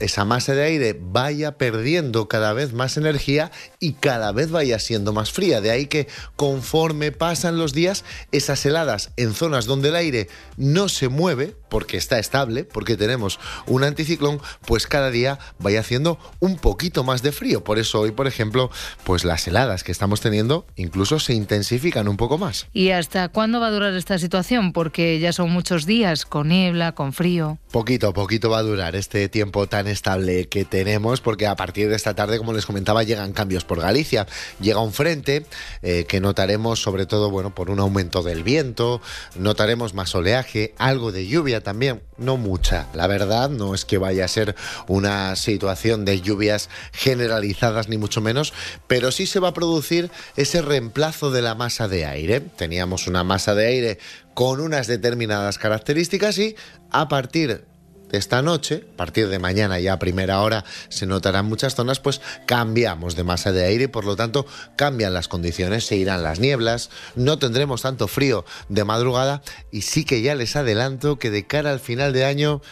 esa 0.00 0.24
masa 0.24 0.54
de 0.54 0.64
aire 0.64 0.98
vaya 1.00 1.58
perdiendo 1.58 2.28
cada 2.28 2.52
vez 2.52 2.72
más 2.72 2.96
energía 2.96 3.50
y 3.78 3.94
cada 3.94 4.32
vez 4.32 4.50
vaya 4.50 4.78
siendo 4.78 5.12
más 5.12 5.32
fría. 5.32 5.60
De 5.60 5.70
ahí 5.70 5.86
que 5.86 6.08
conforme 6.36 7.12
pasan 7.12 7.58
los 7.58 7.72
días, 7.72 8.04
esas 8.32 8.64
heladas 8.66 9.12
en 9.16 9.34
zonas 9.34 9.66
donde 9.66 9.88
el 9.88 9.96
aire 9.96 10.28
no 10.56 10.88
se 10.88 11.08
mueve, 11.08 11.54
porque 11.72 11.96
está 11.96 12.18
estable, 12.18 12.64
porque 12.64 12.98
tenemos 12.98 13.40
un 13.66 13.82
anticiclón, 13.82 14.42
pues 14.66 14.86
cada 14.86 15.10
día 15.10 15.38
vaya 15.58 15.80
haciendo 15.80 16.18
un 16.38 16.58
poquito 16.58 17.02
más 17.02 17.22
de 17.22 17.32
frío. 17.32 17.64
Por 17.64 17.78
eso 17.78 18.00
hoy, 18.00 18.10
por 18.10 18.26
ejemplo, 18.26 18.70
pues 19.04 19.24
las 19.24 19.48
heladas 19.48 19.82
que 19.82 19.90
estamos 19.90 20.20
teniendo 20.20 20.66
incluso 20.76 21.18
se 21.18 21.32
intensifican 21.32 22.08
un 22.08 22.18
poco 22.18 22.36
más. 22.36 22.66
¿Y 22.74 22.90
hasta 22.90 23.30
cuándo 23.30 23.58
va 23.58 23.68
a 23.68 23.70
durar 23.70 23.94
esta 23.94 24.18
situación? 24.18 24.74
Porque 24.74 25.18
ya 25.18 25.32
son 25.32 25.50
muchos 25.50 25.86
días 25.86 26.26
con 26.26 26.48
niebla, 26.48 26.92
con 26.92 27.14
frío. 27.14 27.58
Poquito 27.70 28.08
a 28.08 28.12
poquito 28.12 28.50
va 28.50 28.58
a 28.58 28.62
durar 28.62 28.94
este 28.94 29.30
tiempo 29.30 29.66
tan 29.66 29.81
estable 29.86 30.48
que 30.48 30.64
tenemos, 30.64 31.20
porque 31.20 31.46
a 31.46 31.56
partir 31.56 31.88
de 31.88 31.96
esta 31.96 32.14
tarde, 32.14 32.38
como 32.38 32.52
les 32.52 32.66
comentaba, 32.66 33.02
llegan 33.02 33.32
cambios 33.32 33.64
por 33.64 33.80
Galicia. 33.80 34.26
Llega 34.60 34.80
un 34.80 34.92
frente 34.92 35.46
eh, 35.82 36.04
que 36.08 36.20
notaremos 36.20 36.80
sobre 36.80 37.06
todo, 37.06 37.30
bueno, 37.30 37.54
por 37.54 37.70
un 37.70 37.80
aumento 37.80 38.22
del 38.22 38.42
viento, 38.42 39.00
notaremos 39.36 39.94
más 39.94 40.14
oleaje, 40.14 40.74
algo 40.78 41.12
de 41.12 41.26
lluvia 41.26 41.62
también, 41.62 42.02
no 42.18 42.36
mucha. 42.36 42.88
La 42.94 43.06
verdad 43.06 43.50
no 43.50 43.74
es 43.74 43.84
que 43.84 43.98
vaya 43.98 44.24
a 44.24 44.28
ser 44.28 44.54
una 44.86 45.36
situación 45.36 46.04
de 46.04 46.20
lluvias 46.20 46.68
generalizadas 46.92 47.88
ni 47.88 47.98
mucho 47.98 48.20
menos, 48.20 48.52
pero 48.86 49.12
sí 49.12 49.26
se 49.26 49.40
va 49.40 49.48
a 49.48 49.54
producir 49.54 50.10
ese 50.36 50.62
reemplazo 50.62 51.30
de 51.30 51.42
la 51.42 51.54
masa 51.54 51.88
de 51.88 52.06
aire. 52.06 52.40
Teníamos 52.40 53.06
una 53.06 53.24
masa 53.24 53.54
de 53.54 53.66
aire 53.66 53.98
con 54.34 54.60
unas 54.60 54.86
determinadas 54.86 55.58
características 55.58 56.38
y 56.38 56.56
a 56.90 57.08
partir 57.08 57.64
esta 58.12 58.42
noche, 58.42 58.84
a 58.94 58.96
partir 58.96 59.28
de 59.28 59.38
mañana 59.38 59.80
ya 59.80 59.94
a 59.94 59.98
primera 59.98 60.40
hora 60.40 60.64
se 60.88 61.06
notarán 61.06 61.46
muchas 61.46 61.74
zonas, 61.74 62.00
pues 62.00 62.20
cambiamos 62.46 63.16
de 63.16 63.24
masa 63.24 63.52
de 63.52 63.64
aire 63.64 63.84
y 63.84 63.88
por 63.88 64.04
lo 64.04 64.16
tanto 64.16 64.46
cambian 64.76 65.14
las 65.14 65.28
condiciones, 65.28 65.86
se 65.86 65.96
irán 65.96 66.22
las 66.22 66.40
nieblas, 66.40 66.90
no 67.16 67.38
tendremos 67.38 67.82
tanto 67.82 68.08
frío 68.08 68.44
de 68.68 68.84
madrugada 68.84 69.42
y 69.70 69.82
sí 69.82 70.04
que 70.04 70.22
ya 70.22 70.34
les 70.34 70.56
adelanto 70.56 71.18
que 71.18 71.30
de 71.30 71.46
cara 71.46 71.72
al 71.72 71.80
final 71.80 72.12
de 72.12 72.24
año 72.24 72.62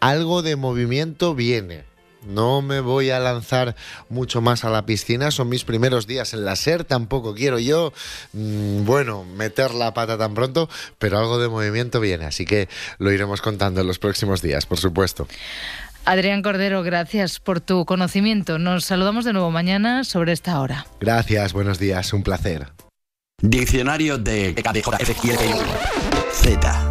algo 0.00 0.42
de 0.42 0.56
movimiento 0.56 1.34
viene. 1.34 1.87
No 2.28 2.60
me 2.60 2.80
voy 2.80 3.08
a 3.08 3.18
lanzar 3.18 3.74
mucho 4.10 4.42
más 4.42 4.64
a 4.64 4.70
la 4.70 4.84
piscina, 4.84 5.30
son 5.30 5.48
mis 5.48 5.64
primeros 5.64 6.06
días 6.06 6.34
en 6.34 6.44
la 6.44 6.56
SER, 6.56 6.84
tampoco 6.84 7.34
quiero 7.34 7.58
yo, 7.58 7.94
mmm, 8.34 8.84
bueno, 8.84 9.24
meter 9.24 9.72
la 9.72 9.94
pata 9.94 10.18
tan 10.18 10.34
pronto, 10.34 10.68
pero 10.98 11.18
algo 11.18 11.38
de 11.38 11.48
movimiento 11.48 12.00
viene, 12.00 12.26
así 12.26 12.44
que 12.44 12.68
lo 12.98 13.10
iremos 13.10 13.40
contando 13.40 13.80
en 13.80 13.86
los 13.86 13.98
próximos 13.98 14.42
días, 14.42 14.66
por 14.66 14.78
supuesto. 14.78 15.26
Adrián 16.04 16.42
Cordero, 16.42 16.82
gracias 16.82 17.40
por 17.40 17.60
tu 17.60 17.86
conocimiento. 17.86 18.58
Nos 18.58 18.84
saludamos 18.84 19.24
de 19.24 19.32
nuevo 19.32 19.50
mañana 19.50 20.04
sobre 20.04 20.32
esta 20.32 20.60
hora. 20.60 20.86
Gracias, 21.00 21.54
buenos 21.54 21.78
días, 21.78 22.12
un 22.12 22.22
placer. 22.22 22.68
Diccionario 23.40 24.18
de 24.18 24.54
Z. 26.32 26.90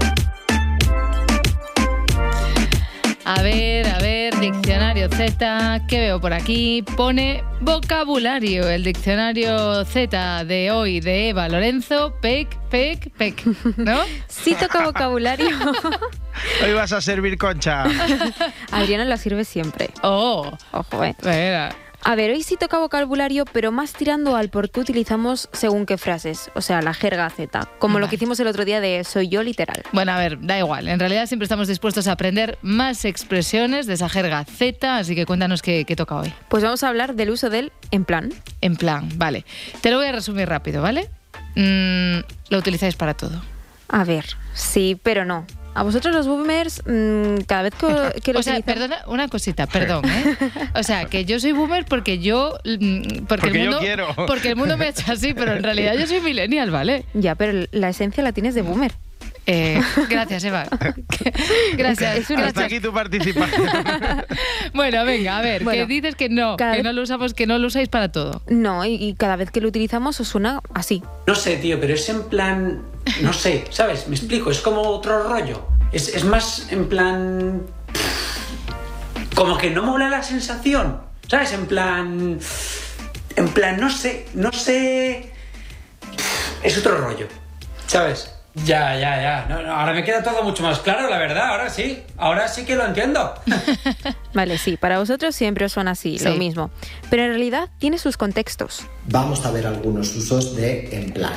A 3.25 3.41
ver, 3.41 3.87
a 3.87 3.99
ver, 3.99 4.16
diccionario 4.51 5.09
Z, 5.09 5.81
¿qué 5.89 5.99
veo 5.99 6.21
por 6.21 6.31
aquí? 6.31 6.81
Pone 6.95 7.43
vocabulario, 7.59 8.69
el 8.69 8.81
diccionario 8.81 9.83
Z 9.83 10.45
de 10.45 10.71
hoy 10.71 11.01
de 11.01 11.27
Eva 11.29 11.49
Lorenzo, 11.49 12.15
pec, 12.21 12.57
pec, 12.69 13.11
pec, 13.17 13.45
¿no? 13.75 13.99
Sí 14.29 14.55
toca 14.55 14.85
vocabulario. 14.85 15.49
Hoy 16.63 16.71
vas 16.71 16.93
a 16.93 17.01
servir 17.01 17.37
concha. 17.37 17.83
Adriana 18.71 19.03
la 19.03 19.17
sirve 19.17 19.43
siempre. 19.43 19.89
Oh, 20.01 20.49
Ojo, 20.71 21.03
eh. 21.03 21.69
A 22.03 22.15
ver, 22.15 22.31
hoy 22.31 22.43
sí 22.43 22.55
toca 22.57 22.77
vocabulario, 22.79 23.45
pero 23.45 23.71
más 23.71 23.93
tirando 23.93 24.35
al 24.35 24.49
por 24.49 24.69
qué 24.69 24.79
utilizamos 24.79 25.49
según 25.51 25.85
qué 25.85 25.97
frases, 25.97 26.49
o 26.55 26.61
sea, 26.61 26.81
la 26.81 26.93
jerga 26.93 27.29
Z, 27.29 27.67
como 27.79 27.99
lo 27.99 28.07
que 28.07 28.15
hicimos 28.15 28.39
el 28.39 28.47
otro 28.47 28.63
día 28.65 28.79
de 28.79 29.03
soy 29.03 29.27
yo 29.27 29.43
literal. 29.43 29.83
Bueno, 29.91 30.13
a 30.13 30.17
ver, 30.17 30.39
da 30.39 30.57
igual. 30.57 30.87
En 30.87 30.99
realidad 30.99 31.25
siempre 31.25 31.45
estamos 31.45 31.67
dispuestos 31.67 32.07
a 32.07 32.13
aprender 32.13 32.57
más 32.61 33.03
expresiones 33.03 33.87
de 33.87 33.95
esa 33.95 34.07
jerga 34.07 34.45
Z, 34.45 34.97
así 34.97 35.15
que 35.15 35.25
cuéntanos 35.25 35.61
qué, 35.61 35.83
qué 35.85 35.95
toca 35.95 36.15
hoy. 36.15 36.33
Pues 36.47 36.63
vamos 36.63 36.83
a 36.83 36.89
hablar 36.89 37.15
del 37.15 37.31
uso 37.31 37.49
del 37.49 37.73
en 37.91 38.05
plan. 38.05 38.33
En 38.61 38.75
plan, 38.77 39.09
vale. 39.15 39.45
Te 39.81 39.91
lo 39.91 39.97
voy 39.97 40.07
a 40.07 40.11
resumir 40.11 40.47
rápido, 40.47 40.81
¿vale? 40.81 41.09
Mm, 41.55 42.19
lo 42.49 42.57
utilizáis 42.57 42.95
para 42.95 43.15
todo. 43.15 43.41
A 43.89 44.03
ver, 44.03 44.25
sí, 44.53 44.99
pero 45.01 45.25
no. 45.25 45.45
A 45.79 45.83
vosotros 45.83 46.13
los 46.15 46.27
boomers, 46.27 46.81
mm, 46.85 47.41
cada 47.47 47.63
vez 47.63 47.73
que, 47.75 48.21
que 48.23 48.33
lo 48.33 48.39
O 48.39 48.43
sea, 48.43 48.59
perdona, 48.61 48.97
una 49.07 49.27
cosita, 49.27 49.67
perdón, 49.67 50.05
¿eh? 50.05 50.35
O 50.75 50.83
sea, 50.83 51.05
que 51.05 51.25
yo 51.25 51.39
soy 51.39 51.51
boomer 51.51 51.85
porque 51.85 52.19
yo... 52.19 52.57
mm, 52.65 53.01
Porque, 53.01 53.25
Porque 53.27 53.47
el 53.47 53.53
yo 53.53 53.61
mundo, 53.63 53.79
quiero. 53.79 54.07
Porque 54.27 54.49
el 54.49 54.55
mundo 54.55 54.77
me 54.77 54.85
ha 54.85 54.89
hecho 54.89 55.11
así, 55.11 55.33
pero 55.33 55.53
en 55.55 55.63
realidad 55.63 55.93
yo 55.95 56.07
soy 56.07 56.19
millennial, 56.21 56.71
¿vale? 56.71 57.05
Ya, 57.13 57.35
pero 57.35 57.67
la 57.71 57.89
esencia 57.89 58.23
la 58.23 58.31
tienes 58.31 58.55
de 58.55 58.61
boomer. 58.63 58.91
Eh, 59.49 59.79
gracias, 60.09 60.43
Eva. 60.43 60.65
Gracias. 61.77 62.17
Es 62.17 62.29
una- 62.29 62.47
Hasta 62.47 62.65
aquí 62.65 62.81
tu 62.81 62.91
participación. 62.91 63.65
Bueno, 64.73 65.05
venga, 65.05 65.37
a 65.37 65.41
ver, 65.41 65.63
Bueno, 65.63 65.87
que 65.87 65.93
dices 65.93 66.15
que 66.15 66.27
no, 66.29 66.57
que 66.57 66.65
vez- 66.65 66.83
no 66.83 66.91
lo 66.91 67.01
usamos, 67.01 67.33
que 67.33 67.47
no 67.47 67.57
lo 67.57 67.67
usáis 67.67 67.87
para 67.89 68.11
todo. 68.11 68.41
No, 68.47 68.83
y, 68.85 68.95
y 68.95 69.13
cada 69.15 69.37
vez 69.37 69.49
que 69.49 69.61
lo 69.61 69.69
utilizamos 69.69 70.19
os 70.19 70.27
suena 70.27 70.59
así. 70.73 71.01
No 71.25 71.33
sé, 71.35 71.55
tío, 71.57 71.79
pero 71.79 71.93
es 71.93 72.07
en 72.09 72.23
plan. 72.23 72.81
No 73.21 73.33
sé, 73.33 73.65
¿sabes? 73.69 74.07
Me 74.07 74.15
explico, 74.15 74.51
es 74.51 74.61
como 74.61 74.81
otro 74.81 75.23
rollo. 75.23 75.67
Es, 75.91 76.09
es 76.09 76.23
más 76.23 76.71
en 76.71 76.87
plan. 76.89 77.65
Como 79.35 79.57
que 79.57 79.69
no 79.69 79.83
mola 79.83 80.09
la 80.09 80.23
sensación, 80.23 81.01
¿sabes? 81.27 81.53
En 81.53 81.65
plan. 81.65 82.39
En 83.35 83.49
plan, 83.49 83.79
no 83.79 83.89
sé, 83.89 84.27
no 84.33 84.51
sé. 84.51 85.31
Es 86.63 86.77
otro 86.77 86.97
rollo, 86.97 87.27
¿sabes? 87.85 88.36
Ya, 88.65 88.95
ya, 88.99 89.21
ya. 89.21 89.45
No, 89.49 89.61
no, 89.61 89.71
ahora 89.71 89.93
me 89.93 90.03
queda 90.03 90.23
todo 90.23 90.43
mucho 90.43 90.63
más 90.63 90.79
claro, 90.79 91.09
la 91.09 91.17
verdad. 91.17 91.49
Ahora 91.49 91.69
sí, 91.69 92.01
ahora 92.17 92.47
sí 92.47 92.65
que 92.65 92.75
lo 92.75 92.85
entiendo. 92.85 93.33
Vale, 94.33 94.57
sí, 94.57 94.77
para 94.77 94.99
vosotros 94.99 95.35
siempre 95.35 95.65
os 95.65 95.73
suena 95.73 95.91
así, 95.91 96.17
lo 96.19 96.35
mismo. 96.35 96.71
Pero 97.09 97.23
en 97.23 97.29
realidad 97.29 97.69
tiene 97.77 97.97
sus 97.97 98.17
contextos. 98.17 98.85
Vamos 99.05 99.45
a 99.45 99.51
ver 99.51 99.67
algunos 99.67 100.15
usos 100.15 100.55
de 100.55 100.89
en 100.95 101.11
plan. 101.11 101.33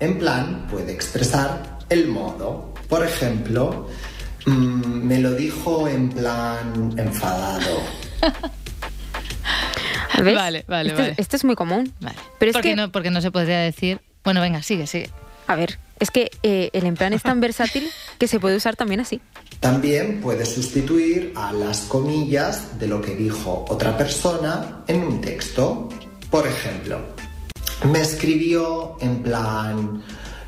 En 0.00 0.18
plan 0.18 0.66
puede 0.70 0.92
expresar 0.92 1.78
el 1.90 2.08
modo. 2.08 2.72
Por 2.88 3.04
ejemplo, 3.04 3.88
mm, 4.46 4.52
me 4.52 5.18
lo 5.18 5.32
dijo 5.32 5.88
en 5.88 6.10
plan 6.10 6.94
enfadado. 6.96 7.82
¿Ves? 10.22 10.34
Vale, 10.36 10.64
vale, 10.68 10.90
este, 10.90 11.02
vale. 11.02 11.14
este 11.18 11.36
es 11.36 11.44
muy 11.44 11.56
común. 11.56 11.92
Vale. 12.00 12.16
Pero 12.38 12.50
es 12.50 12.54
porque, 12.54 12.70
que, 12.70 12.76
no, 12.76 12.90
porque 12.92 13.10
no 13.10 13.20
se 13.20 13.30
podría 13.30 13.58
decir... 13.58 14.00
Bueno, 14.22 14.40
venga, 14.40 14.62
sigue, 14.62 14.86
sigue. 14.86 15.10
a 15.48 15.54
ver, 15.54 15.78
es 15.98 16.10
que 16.10 16.30
eh, 16.42 16.70
el 16.72 16.84
en 16.86 16.94
plan 16.96 17.12
es 17.12 17.22
tan 17.22 17.40
versátil 17.40 17.88
que 18.18 18.28
se 18.28 18.40
puede 18.40 18.56
usar 18.56 18.76
también 18.76 19.00
así. 19.00 19.20
También 19.60 20.20
puede 20.20 20.44
sustituir 20.46 21.32
a 21.36 21.52
las 21.52 21.80
comillas 21.82 22.78
de 22.78 22.86
lo 22.86 23.00
que 23.00 23.14
dijo 23.14 23.64
otra 23.68 23.96
persona 23.96 24.82
en 24.86 25.02
un 25.04 25.20
texto. 25.20 25.88
Por 26.30 26.46
ejemplo, 26.46 27.00
me 27.90 28.00
escribió 28.00 28.96
en 29.00 29.22
plan, 29.22 30.02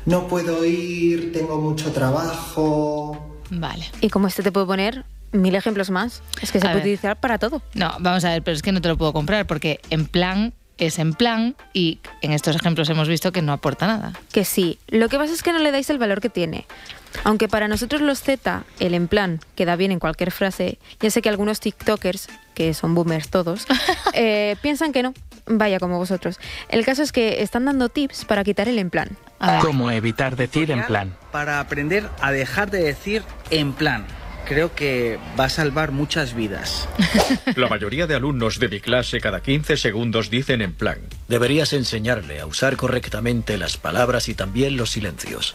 no 0.05 0.27
puedo 0.27 0.63
ir, 0.65 1.31
tengo 1.33 1.59
mucho 1.59 1.91
trabajo. 1.91 3.39
Vale. 3.49 3.85
Y 4.01 4.09
como 4.09 4.27
este 4.27 4.43
te 4.43 4.51
puede 4.51 4.65
poner 4.65 5.05
mil 5.31 5.55
ejemplos 5.55 5.89
más, 5.89 6.21
es 6.41 6.51
que 6.51 6.59
se 6.59 6.67
A 6.67 6.71
puede 6.71 6.75
ver. 6.75 6.83
utilizar 6.83 7.19
para 7.19 7.37
todo. 7.39 7.61
No, 7.73 7.91
vamos 7.99 8.23
a 8.25 8.29
ver, 8.29 8.43
pero 8.43 8.55
es 8.55 8.61
que 8.61 8.71
no 8.71 8.81
te 8.81 8.87
lo 8.89 8.97
puedo 8.97 9.13
comprar 9.13 9.47
porque 9.47 9.79
en 9.89 10.05
plan 10.05 10.53
es 10.77 10.99
en 10.99 11.13
plan 11.13 11.55
y 11.73 11.99
en 12.21 12.31
estos 12.31 12.55
ejemplos 12.55 12.89
hemos 12.89 13.07
visto 13.07 13.31
que 13.31 13.41
no 13.41 13.53
aporta 13.53 13.87
nada. 13.87 14.13
Que 14.31 14.45
sí, 14.45 14.79
lo 14.87 15.09
que 15.09 15.17
pasa 15.17 15.33
es 15.33 15.43
que 15.43 15.53
no 15.53 15.59
le 15.59 15.71
dais 15.71 15.89
el 15.89 15.97
valor 15.97 16.21
que 16.21 16.29
tiene. 16.29 16.65
Aunque 17.23 17.47
para 17.47 17.67
nosotros 17.67 18.01
los 18.01 18.21
Z, 18.21 18.63
el 18.79 18.93
en 18.93 19.07
plan 19.07 19.39
queda 19.55 19.75
bien 19.75 19.91
en 19.91 19.99
cualquier 19.99 20.31
frase, 20.31 20.77
ya 20.99 21.09
sé 21.09 21.21
que 21.21 21.29
algunos 21.29 21.59
TikTokers, 21.59 22.27
que 22.53 22.73
son 22.73 22.95
boomers 22.95 23.29
todos, 23.29 23.65
eh, 24.13 24.55
piensan 24.61 24.91
que 24.91 25.03
no. 25.03 25.13
Vaya 25.49 25.79
como 25.79 25.97
vosotros. 25.97 26.39
El 26.67 26.83
caso 26.83 27.03
es 27.03 27.13
que 27.13 27.41
están 27.41 27.63
dando 27.63 27.87
tips 27.87 28.25
para 28.25 28.43
quitar 28.43 28.67
el 28.67 28.79
en 28.79 28.89
plan. 28.89 29.17
¿Cómo 29.61 29.89
evitar 29.91 30.35
decir 30.35 30.71
en 30.71 30.83
plan? 30.85 31.15
Para 31.31 31.61
aprender 31.61 32.09
a 32.21 32.31
dejar 32.31 32.69
de 32.69 32.83
decir 32.83 33.23
en 33.49 33.71
plan. 33.71 34.05
Creo 34.47 34.73
que 34.73 35.19
va 35.37 35.45
a 35.45 35.49
salvar 35.49 35.91
muchas 35.91 36.33
vidas. 36.33 36.87
La 37.57 37.67
mayoría 37.67 38.07
de 38.07 38.15
alumnos 38.15 38.59
de 38.59 38.69
mi 38.69 38.79
clase 38.79 39.19
cada 39.19 39.41
15 39.41 39.75
segundos 39.75 40.29
dicen 40.29 40.61
en 40.61 40.73
plan. 40.73 40.99
Deberías 41.27 41.73
enseñarle 41.73 42.39
a 42.39 42.45
usar 42.45 42.77
correctamente 42.77 43.57
las 43.57 43.75
palabras 43.75 44.29
y 44.29 44.35
también 44.35 44.77
los 44.77 44.91
silencios. 44.91 45.53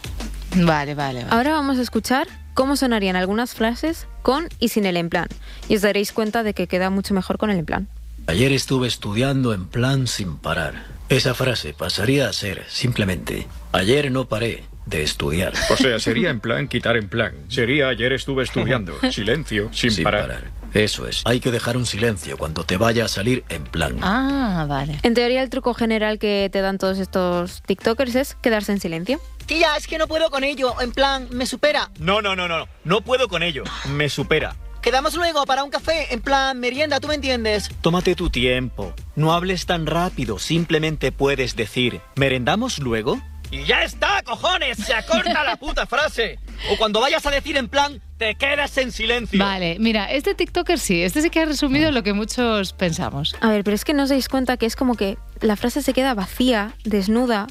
Vale, 0.55 0.93
vale, 0.93 1.23
vale. 1.23 1.35
Ahora 1.35 1.53
vamos 1.53 1.79
a 1.79 1.81
escuchar 1.81 2.27
cómo 2.53 2.75
sonarían 2.75 3.15
algunas 3.15 3.55
frases 3.55 4.07
con 4.21 4.47
y 4.59 4.67
sin 4.67 4.85
el 4.85 4.97
en 4.97 5.09
plan. 5.09 5.27
Y 5.67 5.75
os 5.75 5.81
daréis 5.81 6.11
cuenta 6.11 6.43
de 6.43 6.53
que 6.53 6.67
queda 6.67 6.91
mucho 6.91 7.15
mejor 7.15 7.39
con 7.39 7.49
el 7.49 7.57
en 7.57 7.65
plan. 7.65 7.87
Ayer 8.27 8.51
estuve 8.51 8.87
estudiando 8.87 9.55
en 9.55 9.65
plan 9.65 10.05
sin 10.05 10.37
parar. 10.37 10.85
Esa 11.09 11.33
frase 11.33 11.73
pasaría 11.73 12.29
a 12.29 12.33
ser 12.33 12.63
simplemente 12.69 13.47
ayer 13.71 14.11
no 14.11 14.29
paré 14.29 14.63
de 14.85 15.03
estudiar. 15.03 15.53
O 15.69 15.77
sea, 15.77 15.99
sería 15.99 16.29
en 16.29 16.39
plan 16.39 16.67
quitar 16.67 16.97
en 16.97 17.07
plan. 17.07 17.33
Sería 17.47 17.89
ayer 17.89 18.13
estuve 18.13 18.43
estudiando. 18.43 18.97
Silencio, 19.11 19.69
sin, 19.73 20.03
parar. 20.03 20.51
Eso 20.73 21.07
es. 21.07 21.21
Hay 21.25 21.39
que 21.39 21.51
dejar 21.51 21.77
un 21.77 21.85
silencio 21.85 22.37
cuando 22.37 22.63
te 22.63 22.77
vaya 22.77 23.05
a 23.05 23.07
salir 23.07 23.43
en 23.49 23.63
plan. 23.63 23.97
Ah, 24.01 24.65
vale. 24.67 24.99
En 25.03 25.13
teoría 25.13 25.43
el 25.43 25.49
truco 25.49 25.73
general 25.73 26.17
que 26.17 26.49
te 26.51 26.61
dan 26.61 26.77
todos 26.77 26.97
estos 26.97 27.61
TikTokers 27.61 28.15
es 28.15 28.35
quedarse 28.35 28.71
en 28.71 28.79
silencio. 28.79 29.19
Tía, 29.45 29.75
es 29.77 29.87
que 29.87 29.97
no 29.97 30.07
puedo 30.07 30.29
con 30.29 30.43
ello. 30.43 30.73
En 30.81 30.91
plan, 30.91 31.27
me 31.31 31.45
supera. 31.45 31.91
No, 31.99 32.21
no, 32.21 32.35
no, 32.35 32.47
no. 32.47 32.67
No 32.83 33.01
puedo 33.01 33.27
con 33.27 33.43
ello. 33.43 33.63
Me 33.89 34.09
supera. 34.09 34.55
Quedamos 34.81 35.15
luego 35.15 35.45
para 35.45 35.63
un 35.63 35.69
café. 35.69 36.13
En 36.13 36.21
plan, 36.21 36.59
merienda, 36.59 36.99
¿tú 36.99 37.07
me 37.07 37.15
entiendes? 37.15 37.69
Tómate 37.81 38.15
tu 38.15 38.29
tiempo. 38.29 38.93
No 39.15 39.33
hables 39.33 39.65
tan 39.65 39.85
rápido. 39.85 40.39
Simplemente 40.39 41.11
puedes 41.11 41.55
decir, 41.55 42.01
¿merendamos 42.15 42.79
luego? 42.79 43.21
Y 43.53 43.65
ya 43.65 43.83
está, 43.83 44.23
cojones. 44.23 44.79
Se 44.79 44.95
acorta 44.95 45.43
la 45.43 45.55
puta 45.57 45.85
frase. 45.85 46.39
O 46.71 46.77
cuando 46.77 46.99
vayas 46.99 47.23
a 47.27 47.29
decir 47.29 47.55
en 47.55 47.67
plan, 47.67 48.01
te 48.17 48.33
quedas 48.33 48.75
en 48.79 48.91
silencio. 48.91 49.37
Vale, 49.37 49.77
mira, 49.79 50.05
este 50.11 50.33
TikToker 50.33 50.79
sí, 50.79 51.03
este 51.03 51.21
sí 51.21 51.29
que 51.29 51.41
ha 51.41 51.45
resumido 51.45 51.91
lo 51.91 52.01
que 52.01 52.13
muchos 52.13 52.73
pensamos. 52.73 53.35
A 53.41 53.49
ver, 53.49 53.63
pero 53.63 53.75
es 53.75 53.85
que 53.85 53.93
no 53.93 54.03
os 54.03 54.09
dais 54.09 54.27
cuenta 54.27 54.57
que 54.57 54.65
es 54.65 54.75
como 54.75 54.95
que 54.95 55.19
la 55.41 55.55
frase 55.55 55.83
se 55.83 55.93
queda 55.93 56.15
vacía, 56.15 56.73
desnuda, 56.83 57.45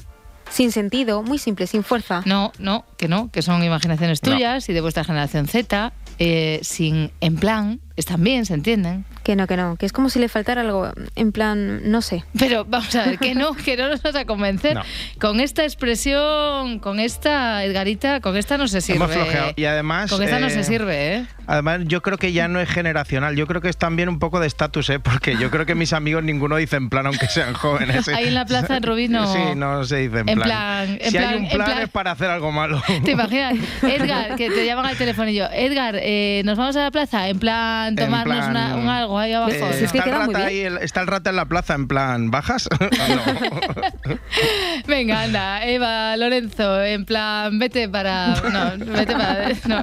sin 0.49 0.73
sentido, 0.73 1.23
muy 1.23 1.37
simple, 1.37 1.67
sin 1.67 1.85
fuerza. 1.85 2.21
No, 2.25 2.51
no, 2.59 2.85
que 2.97 3.07
no, 3.07 3.31
que 3.31 3.41
son 3.41 3.63
imaginaciones 3.63 4.21
No. 4.23 4.33
tuyas 4.33 4.67
y 4.67 4.73
de 4.73 4.81
vuestra 4.81 5.05
generación 5.05 5.47
Z, 5.47 5.93
eh, 6.19 6.59
sin 6.63 7.11
en 7.21 7.37
plan, 7.37 7.79
están 7.95 8.23
bien, 8.23 8.45
se 8.45 8.53
entienden. 8.53 9.05
Que 9.23 9.35
no, 9.37 9.47
que 9.47 9.55
no, 9.55 9.77
que 9.77 9.85
es 9.85 9.93
como 9.93 10.09
si 10.09 10.19
le 10.19 10.27
faltara 10.27 10.61
algo, 10.61 10.91
en 11.15 11.31
plan, 11.31 11.89
no 11.89 12.01
sé. 12.01 12.25
Pero 12.37 12.65
vamos 12.65 12.93
a 12.95 13.05
ver, 13.05 13.19
que 13.19 13.35
no, 13.35 13.53
que 13.65 13.77
no 13.77 13.87
nos 13.89 14.01
vas 14.01 14.15
a 14.15 14.25
convencer. 14.25 14.75
No. 14.75 14.81
Con 15.19 15.39
esta 15.39 15.63
expresión, 15.63 16.79
con 16.79 16.99
esta, 16.99 17.63
Edgarita, 17.63 18.19
con 18.19 18.35
esta 18.35 18.57
no 18.57 18.67
se 18.67 18.81
sirve. 18.81 18.97
Hemos 18.97 19.11
flojeado. 19.11 19.53
Y 19.55 19.65
además. 19.65 20.09
Con 20.11 20.21
esta 20.23 20.39
no 20.39 20.47
eh, 20.47 20.49
se 20.49 20.63
sirve, 20.63 21.15
¿eh? 21.15 21.25
Además, 21.47 21.81
yo 21.85 22.01
creo 22.01 22.17
que 22.17 22.31
ya 22.33 22.47
no 22.47 22.59
es 22.59 22.69
generacional. 22.69 23.35
Yo 23.35 23.47
creo 23.47 23.61
que 23.61 23.69
es 23.69 23.77
también 23.77 24.09
un 24.09 24.19
poco 24.19 24.39
de 24.39 24.47
estatus, 24.47 24.89
¿eh? 24.89 24.99
Porque 24.99 25.37
yo 25.37 25.49
creo 25.51 25.65
que 25.65 25.75
mis 25.75 25.93
amigos 25.93 26.23
ninguno 26.23 26.55
dice 26.57 26.75
en 26.77 26.89
plan, 26.89 27.05
aunque 27.05 27.27
sean 27.27 27.53
jóvenes. 27.53 28.07
¿eh? 28.07 28.13
Ahí 28.15 28.27
en 28.27 28.33
la 28.35 28.45
plaza 28.45 28.77
en 28.77 28.83
Rubí 28.83 29.07
no- 29.07 29.31
Sí, 29.33 29.39
no 29.55 29.83
se 29.85 29.97
dice 29.97 30.19
en, 30.19 30.29
En 30.29 30.35
plan. 30.39 30.47
plan- 30.49 30.97
en 31.01 31.11
si 31.11 31.17
plan- 31.17 31.29
hay 31.29 31.37
un 31.37 31.43
en 31.45 31.49
plan, 31.51 31.65
plan- 31.65 31.81
es 31.83 31.89
para 31.89 32.11
hacer 32.11 32.29
algo 32.29 32.51
malo. 32.51 32.81
¿Te 33.03 33.11
imaginas? 33.11 33.55
Edgar, 33.83 34.35
que 34.35 34.49
te 34.49 34.65
llaman 34.65 34.85
al 34.85 34.97
teléfono 34.97 35.29
y 35.29 35.35
yo, 35.35 35.45
Edgar, 35.51 35.95
eh, 35.99 36.41
nos 36.45 36.57
vamos 36.57 36.75
a 36.75 36.81
la 36.83 36.91
plaza, 36.91 37.27
en 37.27 37.39
plan, 37.39 37.82
Tomarnos 37.95 38.37
plan, 38.37 38.49
una- 38.51 38.75
un 38.75 38.89
algo 38.89 39.19
ahí 39.19 39.33
abajo. 39.33 39.51
Eh, 39.51 39.83
está, 39.83 40.03
el 40.03 40.11
rata 40.11 40.45
ahí, 40.45 40.59
el- 40.61 40.77
está 40.79 41.01
el 41.01 41.07
rata 41.07 41.29
en 41.29 41.35
la 41.35 41.45
plaza, 41.45 41.73
en 41.75 41.87
plan, 41.87 42.31
¿bajas? 42.31 42.67
No. 42.79 44.17
Venga, 44.87 45.21
anda, 45.23 45.65
Eva, 45.65 46.15
Lorenzo, 46.17 46.81
en 46.83 47.05
plan, 47.05 47.57
vete 47.59 47.87
para. 47.89 48.27
No, 48.51 48.85
vete 48.93 49.13
para. 49.13 49.49
No, 49.65 49.81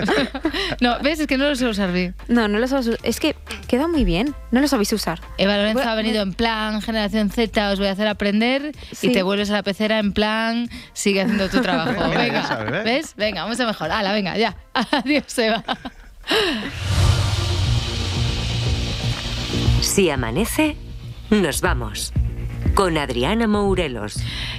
no 0.81 0.99
¿ves? 1.03 1.21
Es 1.21 1.27
que 1.27 1.37
no 1.39 1.49
lo 1.49 1.55
sé 1.55 1.67
usar 1.67 1.93
bien. 1.93 2.15
No, 2.29 2.49
no 2.49 2.59
lo 2.59 2.67
sabes 2.69 2.87
usar. 2.89 3.01
Es 3.03 3.21
que 3.21 3.37
queda 3.69 3.87
muy 3.89 4.05
bien, 4.05 4.35
no 4.51 4.61
lo 4.61 4.69
sabéis 4.69 4.93
usar. 4.93 5.21
Eva 5.39 5.57
Lorenzo 5.57 5.79
Bueno, 5.79 5.91
ha 5.91 5.95
venido 5.95 6.23
en 6.23 6.33
plan, 6.35 6.81
generación 6.83 7.31
Z, 7.31 7.71
os 7.73 7.79
voy 7.79 7.89
a 7.89 7.93
hacer 7.93 8.09
aprender 8.09 8.73
Sí. 8.93 9.09
y 9.09 9.13
te 9.13 9.23
vuelves 9.23 9.51
a 9.51 9.55
la 9.55 9.63
pecera 9.63 9.99
en 9.99 10.13
plan, 10.13 10.69
sigue 10.93 11.23
haciendo 11.23 11.49
tu 11.49 11.61
trabajo. 11.61 12.11
Venga, 12.17 12.47
sabes, 12.47 12.73
¿eh? 12.73 12.83
¿ves? 12.85 13.15
Venga, 13.17 13.47
mucho 13.47 13.67
mejor. 13.67 13.91
Hala, 13.91 14.13
venga, 14.13 14.37
ya. 14.37 14.57
Adiós, 14.75 15.39
Eva. 15.39 15.65
Si 19.81 20.11
amanece, 20.11 20.77
nos 21.31 21.63
vamos. 21.63 22.13
Con 22.75 22.99
Adriana 22.99 23.47
Mourelos. 23.47 24.17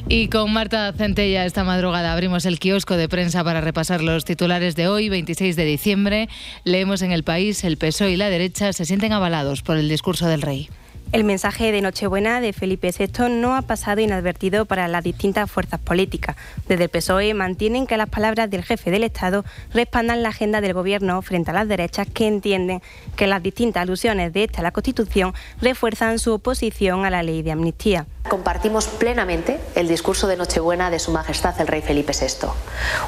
Y 0.07 0.27
con 0.29 0.51
Marta 0.51 0.91
Centella 0.93 1.45
esta 1.45 1.63
madrugada 1.63 2.11
abrimos 2.11 2.45
el 2.45 2.59
kiosco 2.59 2.97
de 2.97 3.07
prensa 3.07 3.43
para 3.43 3.61
repasar 3.61 4.01
los 4.01 4.25
titulares 4.25 4.75
de 4.75 4.87
hoy, 4.87 5.09
26 5.09 5.55
de 5.55 5.65
diciembre. 5.65 6.29
Leemos 6.63 7.03
en 7.03 7.11
el 7.11 7.23
país, 7.23 7.63
el 7.63 7.77
PSOE 7.77 8.11
y 8.11 8.17
la 8.17 8.29
derecha 8.29 8.73
se 8.73 8.85
sienten 8.85 9.13
avalados 9.13 9.61
por 9.61 9.77
el 9.77 9.87
discurso 9.87 10.27
del 10.27 10.41
rey. 10.41 10.69
El 11.11 11.25
mensaje 11.25 11.73
de 11.73 11.81
Nochebuena 11.81 12.39
de 12.39 12.53
Felipe 12.53 12.89
VI 12.97 13.27
no 13.29 13.57
ha 13.57 13.63
pasado 13.63 13.99
inadvertido 13.99 14.63
para 14.63 14.87
las 14.87 15.03
distintas 15.03 15.51
fuerzas 15.51 15.77
políticas. 15.81 16.37
Desde 16.69 16.85
el 16.85 16.89
PSOE 16.89 17.33
mantienen 17.33 17.85
que 17.85 17.97
las 17.97 18.07
palabras 18.07 18.49
del 18.49 18.63
jefe 18.63 18.91
del 18.91 19.03
Estado 19.03 19.43
respaldan 19.73 20.23
la 20.23 20.29
agenda 20.29 20.61
del 20.61 20.73
Gobierno 20.73 21.21
frente 21.21 21.51
a 21.51 21.53
las 21.53 21.67
derechas 21.67 22.07
que 22.07 22.27
entienden 22.27 22.81
que 23.17 23.27
las 23.27 23.43
distintas 23.43 23.81
alusiones 23.81 24.31
de 24.31 24.45
esta 24.45 24.61
a 24.61 24.63
la 24.63 24.71
Constitución 24.71 25.33
refuerzan 25.59 26.17
su 26.17 26.31
oposición 26.31 27.03
a 27.03 27.09
la 27.09 27.23
ley 27.23 27.41
de 27.41 27.51
amnistía. 27.51 28.07
Compartimos 28.29 28.87
plenamente 28.87 29.59
el 29.75 29.87
discurso 29.87 30.27
de 30.27 30.37
Nochebuena 30.37 30.89
de 30.89 30.99
Su 30.99 31.11
Majestad 31.11 31.59
el 31.59 31.67
Rey 31.67 31.81
Felipe 31.81 32.13
VI. 32.13 32.47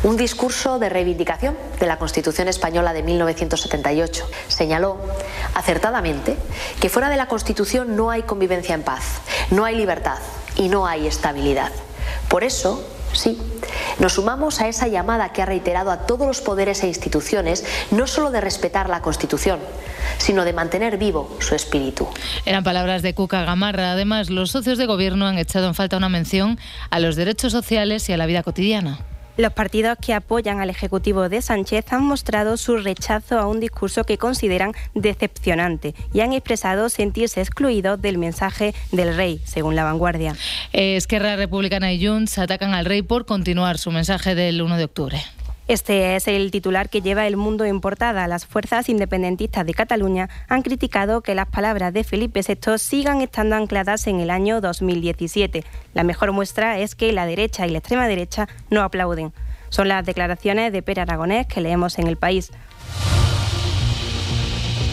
Un 0.04 0.18
discurso 0.18 0.80
de 0.80 0.90
reivindicación 0.90 1.58
de 1.80 1.86
la 1.86 1.98
Constitución 1.98 2.48
española 2.48 2.94
de 2.94 3.04
1978. 3.04 4.28
Señaló, 4.48 4.98
acertadamente, 5.54 6.36
que 6.82 6.90
fuera 6.90 7.10
de 7.10 7.18
la 7.18 7.28
Constitución 7.28 7.96
no 7.96 8.10
hay 8.10 8.24
convivencia 8.24 8.76
en 8.76 8.84
paz, 8.84 9.22
no 9.52 9.66
hay 9.66 9.76
libertad 9.76 10.20
y 10.56 10.68
no 10.68 10.88
hay 10.88 11.08
estabilidad. 11.08 11.72
Por 12.28 12.44
eso, 12.44 12.84
sí, 13.14 13.38
nos 14.00 14.14
sumamos 14.14 14.60
a 14.62 14.68
esa 14.68 14.88
llamada 14.88 15.30
que 15.34 15.42
ha 15.42 15.46
reiterado 15.46 15.92
a 15.92 16.06
todos 16.06 16.28
los 16.28 16.42
poderes 16.42 16.84
e 16.84 16.88
instituciones 16.88 17.66
no 17.92 18.08
solo 18.08 18.32
de 18.32 18.42
respetar 18.42 18.90
la 18.90 19.02
Constitución, 19.02 19.60
sino 20.18 20.46
de 20.46 20.54
mantener 20.54 20.98
vivo 20.98 21.36
su 21.40 21.56
espíritu. 21.56 22.08
Eran 22.46 22.64
palabras 22.64 23.02
de 23.02 23.14
Cuca 23.14 23.44
Gamarra. 23.44 23.92
Además, 23.92 24.30
los 24.30 24.52
socios 24.52 24.78
de 24.78 24.86
gobierno 24.86 25.28
han 25.28 25.38
echado 25.38 25.68
en 25.68 25.76
falta 25.76 25.98
una 25.98 26.10
mención 26.10 26.60
a 26.90 27.00
los 27.00 27.16
derechos 27.16 27.52
sociales 27.52 28.08
y 28.10 28.14
a 28.14 28.18
la 28.18 28.26
vida 28.26 28.44
cotidiana. 28.44 29.00
Los 29.36 29.52
partidos 29.54 29.98
que 30.00 30.14
apoyan 30.14 30.60
al 30.60 30.70
Ejecutivo 30.70 31.28
de 31.28 31.42
Sánchez 31.42 31.92
han 31.92 32.04
mostrado 32.04 32.56
su 32.56 32.78
rechazo 32.78 33.40
a 33.40 33.48
un 33.48 33.60
discurso 33.60 34.04
que 34.04 34.20
consideran 34.20 34.74
decepcionante 34.94 35.96
y 36.14 36.20
han 36.20 36.34
expresado 36.34 36.88
sentirse 36.90 37.42
excluidos 37.42 38.00
del 38.00 38.20
mensaje 38.20 38.76
del 38.92 39.16
rey, 39.16 39.42
según 39.44 39.76
la 39.76 39.86
vanguardia. 39.86 40.36
Esquerra 40.72 41.36
Republicana 41.36 41.92
y 41.92 42.06
Junts 42.06 42.38
atacan 42.38 42.76
al 42.76 42.86
rey 42.86 43.02
por 43.02 43.26
continuar 43.26 43.80
su 43.80 43.92
mensaje 43.92 44.36
del 44.36 44.62
1 44.62 44.78
de 44.78 44.84
octubre. 44.84 45.24
Este 45.68 46.18
es 46.18 46.28
el 46.28 46.52
titular 46.52 46.90
que 46.90 47.02
lleva 47.02 47.26
el 47.26 47.38
mundo 47.38 47.64
en 47.64 47.80
portada. 47.80 48.28
Las 48.28 48.46
fuerzas 48.46 48.90
independentistas 48.90 49.66
de 49.66 49.74
Cataluña 49.74 50.30
han 50.50 50.62
criticado 50.62 51.22
que 51.22 51.36
las 51.36 51.48
palabras 51.48 51.94
de 51.94 52.04
Felipe 52.04 52.42
VI 52.46 52.78
sigan 52.78 53.22
estando 53.22 53.56
ancladas 53.56 54.08
en 54.08 54.20
el 54.20 54.30
año 54.30 54.60
2017. 54.60 55.64
La 55.94 56.04
mejor 56.04 56.34
muestra 56.34 56.80
es 56.80 56.96
que 56.96 57.14
la 57.14 57.26
derecha 57.26 57.66
y 57.66 57.70
la 57.70 57.78
extrema 57.78 58.10
derecha 58.10 58.50
no 58.70 58.82
aplauden. 58.82 59.32
Son 59.70 59.88
las 59.88 60.06
declaraciones 60.06 60.74
de 60.74 60.82
Pere 60.82 61.02
Aragonés 61.02 61.48
que 61.48 61.62
leemos 61.62 61.98
en 61.98 62.08
el 62.08 62.18
país. 62.18 62.52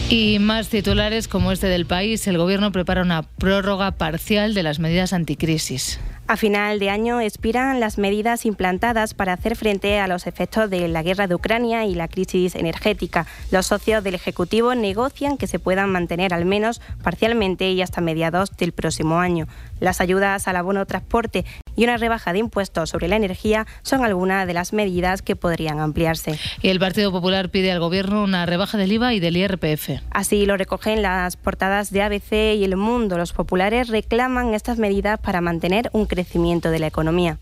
Y 0.09 0.39
más 0.39 0.69
titulares 0.69 1.27
como 1.27 1.51
este 1.51 1.67
del 1.67 1.85
país, 1.85 2.25
el 2.27 2.37
Gobierno 2.37 2.71
prepara 2.71 3.01
una 3.01 3.23
prórroga 3.23 3.91
parcial 3.91 4.53
de 4.53 4.63
las 4.63 4.79
medidas 4.79 5.13
anticrisis. 5.13 5.99
A 6.31 6.37
final 6.37 6.79
de 6.79 6.89
año 6.89 7.19
expiran 7.19 7.81
las 7.81 7.97
medidas 7.97 8.45
implantadas 8.45 9.13
para 9.13 9.33
hacer 9.33 9.57
frente 9.57 9.99
a 9.99 10.07
los 10.07 10.27
efectos 10.27 10.69
de 10.69 10.87
la 10.87 11.03
guerra 11.03 11.27
de 11.27 11.35
Ucrania 11.35 11.83
y 11.83 11.93
la 11.93 12.07
crisis 12.07 12.55
energética. 12.55 13.27
Los 13.51 13.65
socios 13.65 14.01
del 14.01 14.15
Ejecutivo 14.15 14.73
negocian 14.73 15.37
que 15.37 15.47
se 15.47 15.59
puedan 15.59 15.89
mantener 15.89 16.33
al 16.33 16.45
menos 16.45 16.79
parcialmente 17.03 17.69
y 17.71 17.81
hasta 17.81 17.99
mediados 17.99 18.55
del 18.55 18.71
próximo 18.71 19.19
año. 19.19 19.45
Las 19.81 19.99
ayudas 19.99 20.47
al 20.47 20.55
abono 20.55 20.85
transporte 20.85 21.43
y 21.75 21.83
una 21.83 21.97
rebaja 21.97 22.31
de 22.31 22.39
impuestos 22.39 22.91
sobre 22.91 23.07
la 23.07 23.15
energía 23.15 23.65
son 23.81 24.05
algunas 24.05 24.45
de 24.45 24.53
las 24.53 24.73
medidas 24.73 25.23
que 25.23 25.35
podrían 25.35 25.79
ampliarse. 25.79 26.37
Y 26.61 26.69
el 26.69 26.79
Partido 26.79 27.11
Popular 27.11 27.49
pide 27.49 27.71
al 27.71 27.79
Gobierno 27.79 28.23
una 28.23 28.45
rebaja 28.45 28.77
del 28.77 28.91
IVA 28.91 29.15
y 29.15 29.19
del 29.19 29.37
IRPF. 29.37 30.01
Así 30.11 30.45
lo 30.45 30.55
recogen 30.55 31.01
las 31.01 31.35
portadas 31.35 31.91
de 31.91 32.03
ABC 32.03 32.31
y 32.55 32.63
El 32.63 32.77
Mundo. 32.77 33.17
Los 33.17 33.33
populares 33.33 33.89
reclaman 33.89 34.53
estas 34.53 34.77
medidas 34.77 35.19
para 35.19 35.41
mantener 35.41 35.89
un 35.93 36.05
crecimiento 36.05 36.69
de 36.69 36.79
la 36.79 36.87
economía. 36.87 37.39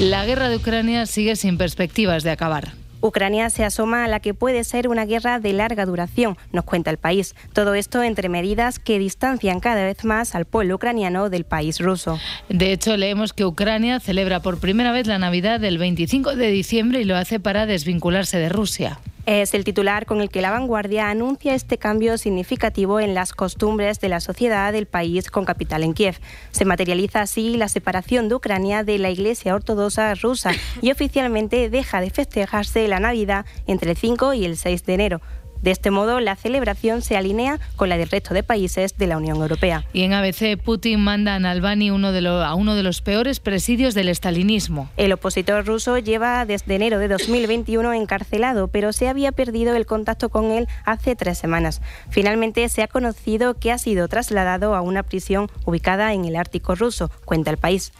La 0.00 0.26
guerra 0.26 0.48
de 0.48 0.56
Ucrania 0.56 1.06
sigue 1.06 1.36
sin 1.36 1.56
perspectivas 1.56 2.24
de 2.24 2.32
acabar. 2.32 2.72
Ucrania 3.06 3.50
se 3.50 3.64
asoma 3.64 4.04
a 4.04 4.08
la 4.08 4.18
que 4.18 4.32
puede 4.32 4.64
ser 4.64 4.88
una 4.88 5.04
guerra 5.04 5.38
de 5.38 5.52
larga 5.52 5.84
duración, 5.84 6.38
nos 6.52 6.64
cuenta 6.64 6.90
el 6.90 6.96
país. 6.96 7.34
Todo 7.52 7.74
esto 7.74 8.02
entre 8.02 8.30
medidas 8.30 8.78
que 8.78 8.98
distancian 8.98 9.60
cada 9.60 9.84
vez 9.84 10.06
más 10.06 10.34
al 10.34 10.46
pueblo 10.46 10.76
ucraniano 10.76 11.28
del 11.28 11.44
país 11.44 11.80
ruso. 11.80 12.18
De 12.48 12.72
hecho, 12.72 12.96
leemos 12.96 13.34
que 13.34 13.44
Ucrania 13.44 14.00
celebra 14.00 14.40
por 14.40 14.58
primera 14.58 14.90
vez 14.90 15.06
la 15.06 15.18
Navidad 15.18 15.60
del 15.60 15.76
25 15.76 16.34
de 16.34 16.50
diciembre 16.50 17.02
y 17.02 17.04
lo 17.04 17.14
hace 17.14 17.38
para 17.38 17.66
desvincularse 17.66 18.38
de 18.38 18.48
Rusia. 18.48 18.98
Es 19.26 19.54
el 19.54 19.64
titular 19.64 20.04
con 20.04 20.20
el 20.20 20.28
que 20.28 20.42
la 20.42 20.50
vanguardia 20.50 21.08
anuncia 21.08 21.54
este 21.54 21.78
cambio 21.78 22.18
significativo 22.18 23.00
en 23.00 23.14
las 23.14 23.32
costumbres 23.32 23.98
de 24.00 24.10
la 24.10 24.20
sociedad 24.20 24.70
del 24.70 24.84
país 24.84 25.30
con 25.30 25.46
capital 25.46 25.82
en 25.82 25.94
Kiev. 25.94 26.20
Se 26.50 26.66
materializa 26.66 27.22
así 27.22 27.56
la 27.56 27.68
separación 27.68 28.28
de 28.28 28.34
Ucrania 28.34 28.84
de 28.84 28.98
la 28.98 29.08
Iglesia 29.08 29.54
Ortodoxa 29.54 30.14
rusa 30.14 30.52
y 30.82 30.90
oficialmente 30.90 31.70
deja 31.70 32.02
de 32.02 32.10
festejarse 32.10 32.86
la 32.86 33.00
Navidad 33.00 33.46
entre 33.66 33.92
el 33.92 33.96
5 33.96 34.34
y 34.34 34.44
el 34.44 34.58
6 34.58 34.84
de 34.84 34.94
enero. 34.94 35.20
De 35.64 35.70
este 35.70 35.90
modo, 35.90 36.20
la 36.20 36.36
celebración 36.36 37.00
se 37.00 37.16
alinea 37.16 37.58
con 37.76 37.88
la 37.88 37.96
del 37.96 38.10
resto 38.10 38.34
de 38.34 38.42
países 38.42 38.98
de 38.98 39.06
la 39.06 39.16
Unión 39.16 39.38
Europea. 39.38 39.86
Y 39.94 40.02
en 40.02 40.12
ABC, 40.12 40.58
Putin 40.62 41.00
manda 41.00 41.36
a 41.36 41.36
Albani 41.36 41.90
uno 41.90 42.12
de 42.12 42.28
a 42.28 42.54
uno 42.54 42.74
de 42.74 42.82
los 42.82 43.00
peores 43.00 43.40
presidios 43.40 43.94
del 43.94 44.10
estalinismo. 44.10 44.90
El 44.98 45.14
opositor 45.14 45.64
ruso 45.64 45.96
lleva 45.96 46.44
desde 46.44 46.74
enero 46.74 46.98
de 46.98 47.08
2021 47.08 47.94
encarcelado, 47.94 48.68
pero 48.68 48.92
se 48.92 49.08
había 49.08 49.32
perdido 49.32 49.74
el 49.74 49.86
contacto 49.86 50.28
con 50.28 50.50
él 50.50 50.68
hace 50.84 51.16
tres 51.16 51.38
semanas. 51.38 51.80
Finalmente 52.10 52.68
se 52.68 52.82
ha 52.82 52.86
conocido 52.86 53.54
que 53.54 53.72
ha 53.72 53.78
sido 53.78 54.06
trasladado 54.06 54.74
a 54.74 54.82
una 54.82 55.02
prisión 55.02 55.48
ubicada 55.64 56.12
en 56.12 56.26
el 56.26 56.36
Ártico 56.36 56.74
ruso, 56.74 57.10
cuenta 57.24 57.50
el 57.50 57.56
país. 57.56 57.90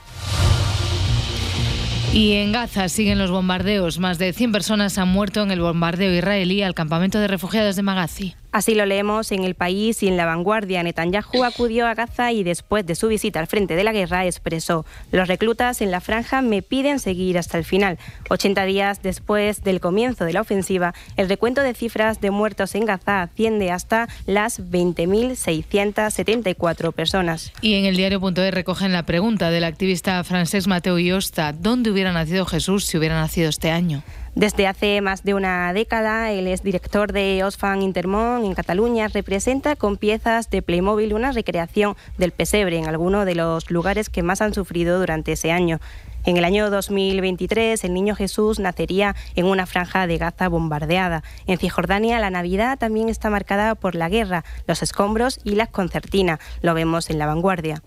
Y 2.14 2.35
en 2.35 2.53
Gaza 2.53 2.88
siguen 2.88 3.18
los 3.18 3.33
bombardeos. 3.33 3.98
Más 3.98 4.18
de 4.18 4.33
100 4.33 4.53
personas 4.53 4.98
han 4.98 5.09
muerto 5.09 5.42
en 5.42 5.50
el 5.50 5.61
bombardeo 5.61 6.14
israelí 6.14 6.62
al 6.62 6.72
campamento 6.72 7.18
de 7.18 7.27
refugiados 7.27 7.74
de 7.74 7.83
Magazi. 7.83 8.37
Así 8.54 8.74
lo 8.76 8.86
leemos 8.86 9.32
en 9.32 9.42
El 9.42 9.56
País 9.56 10.00
y 10.04 10.06
en 10.06 10.16
La 10.16 10.26
Vanguardia. 10.26 10.84
Netanyahu 10.84 11.42
acudió 11.42 11.88
a 11.88 11.94
Gaza 11.94 12.30
y 12.30 12.44
después 12.44 12.86
de 12.86 12.94
su 12.94 13.08
visita 13.08 13.40
al 13.40 13.48
frente 13.48 13.74
de 13.74 13.82
la 13.82 13.92
guerra 13.92 14.26
expresó, 14.26 14.86
los 15.10 15.26
reclutas 15.26 15.80
en 15.80 15.90
la 15.90 16.00
franja 16.00 16.40
me 16.40 16.62
piden 16.62 17.00
seguir 17.00 17.36
hasta 17.36 17.58
el 17.58 17.64
final. 17.64 17.98
80 18.30 18.64
días 18.64 19.02
después 19.02 19.64
del 19.64 19.80
comienzo 19.80 20.24
de 20.24 20.34
la 20.34 20.42
ofensiva, 20.42 20.94
el 21.16 21.28
recuento 21.28 21.62
de 21.62 21.74
cifras 21.74 22.20
de 22.20 22.30
muertos 22.30 22.76
en 22.76 22.84
Gaza 22.84 23.22
asciende 23.22 23.72
hasta 23.72 24.06
las 24.26 24.60
20.674 24.60 26.92
personas. 26.92 27.52
Y 27.60 27.74
en 27.74 27.86
el 27.86 27.96
diario.es 27.96 28.54
recogen 28.54 28.92
la 28.92 29.04
pregunta 29.04 29.50
del 29.50 29.64
activista 29.64 30.22
francés 30.22 30.68
Mateo 30.68 31.00
Iosta, 31.00 31.52
¿dónde 31.52 31.90
hubiera 31.90 32.12
nacido 32.12 32.46
Jesús 32.46 32.84
si 32.84 32.98
hubiera 32.98 33.16
nacido 33.16 33.48
este 33.48 33.72
año? 33.72 34.04
Desde 34.34 34.66
hace 34.66 35.00
más 35.00 35.22
de 35.22 35.32
una 35.32 35.72
década, 35.72 36.32
el 36.32 36.48
exdirector 36.48 37.12
de 37.12 37.44
Osfan 37.44 37.82
Intermón 37.82 38.44
en 38.44 38.54
Cataluña 38.54 39.06
representa 39.06 39.76
con 39.76 39.96
piezas 39.96 40.50
de 40.50 40.60
Playmobil 40.60 41.14
una 41.14 41.30
recreación 41.30 41.94
del 42.18 42.32
pesebre 42.32 42.76
en 42.78 42.88
alguno 42.88 43.24
de 43.26 43.36
los 43.36 43.70
lugares 43.70 44.10
que 44.10 44.24
más 44.24 44.40
han 44.40 44.52
sufrido 44.52 44.98
durante 44.98 45.30
ese 45.30 45.52
año. 45.52 45.78
En 46.24 46.36
el 46.36 46.44
año 46.44 46.68
2023, 46.68 47.84
el 47.84 47.94
niño 47.94 48.16
Jesús 48.16 48.58
nacería 48.58 49.14
en 49.36 49.46
una 49.46 49.66
franja 49.66 50.08
de 50.08 50.18
Gaza 50.18 50.48
bombardeada. 50.48 51.22
En 51.46 51.58
Cisjordania, 51.58 52.18
la 52.18 52.30
Navidad 52.30 52.76
también 52.76 53.10
está 53.10 53.30
marcada 53.30 53.76
por 53.76 53.94
la 53.94 54.08
guerra, 54.08 54.44
los 54.66 54.82
escombros 54.82 55.38
y 55.44 55.54
las 55.54 55.68
concertinas. 55.68 56.40
Lo 56.60 56.74
vemos 56.74 57.08
en 57.08 57.20
la 57.20 57.26
vanguardia. 57.26 57.82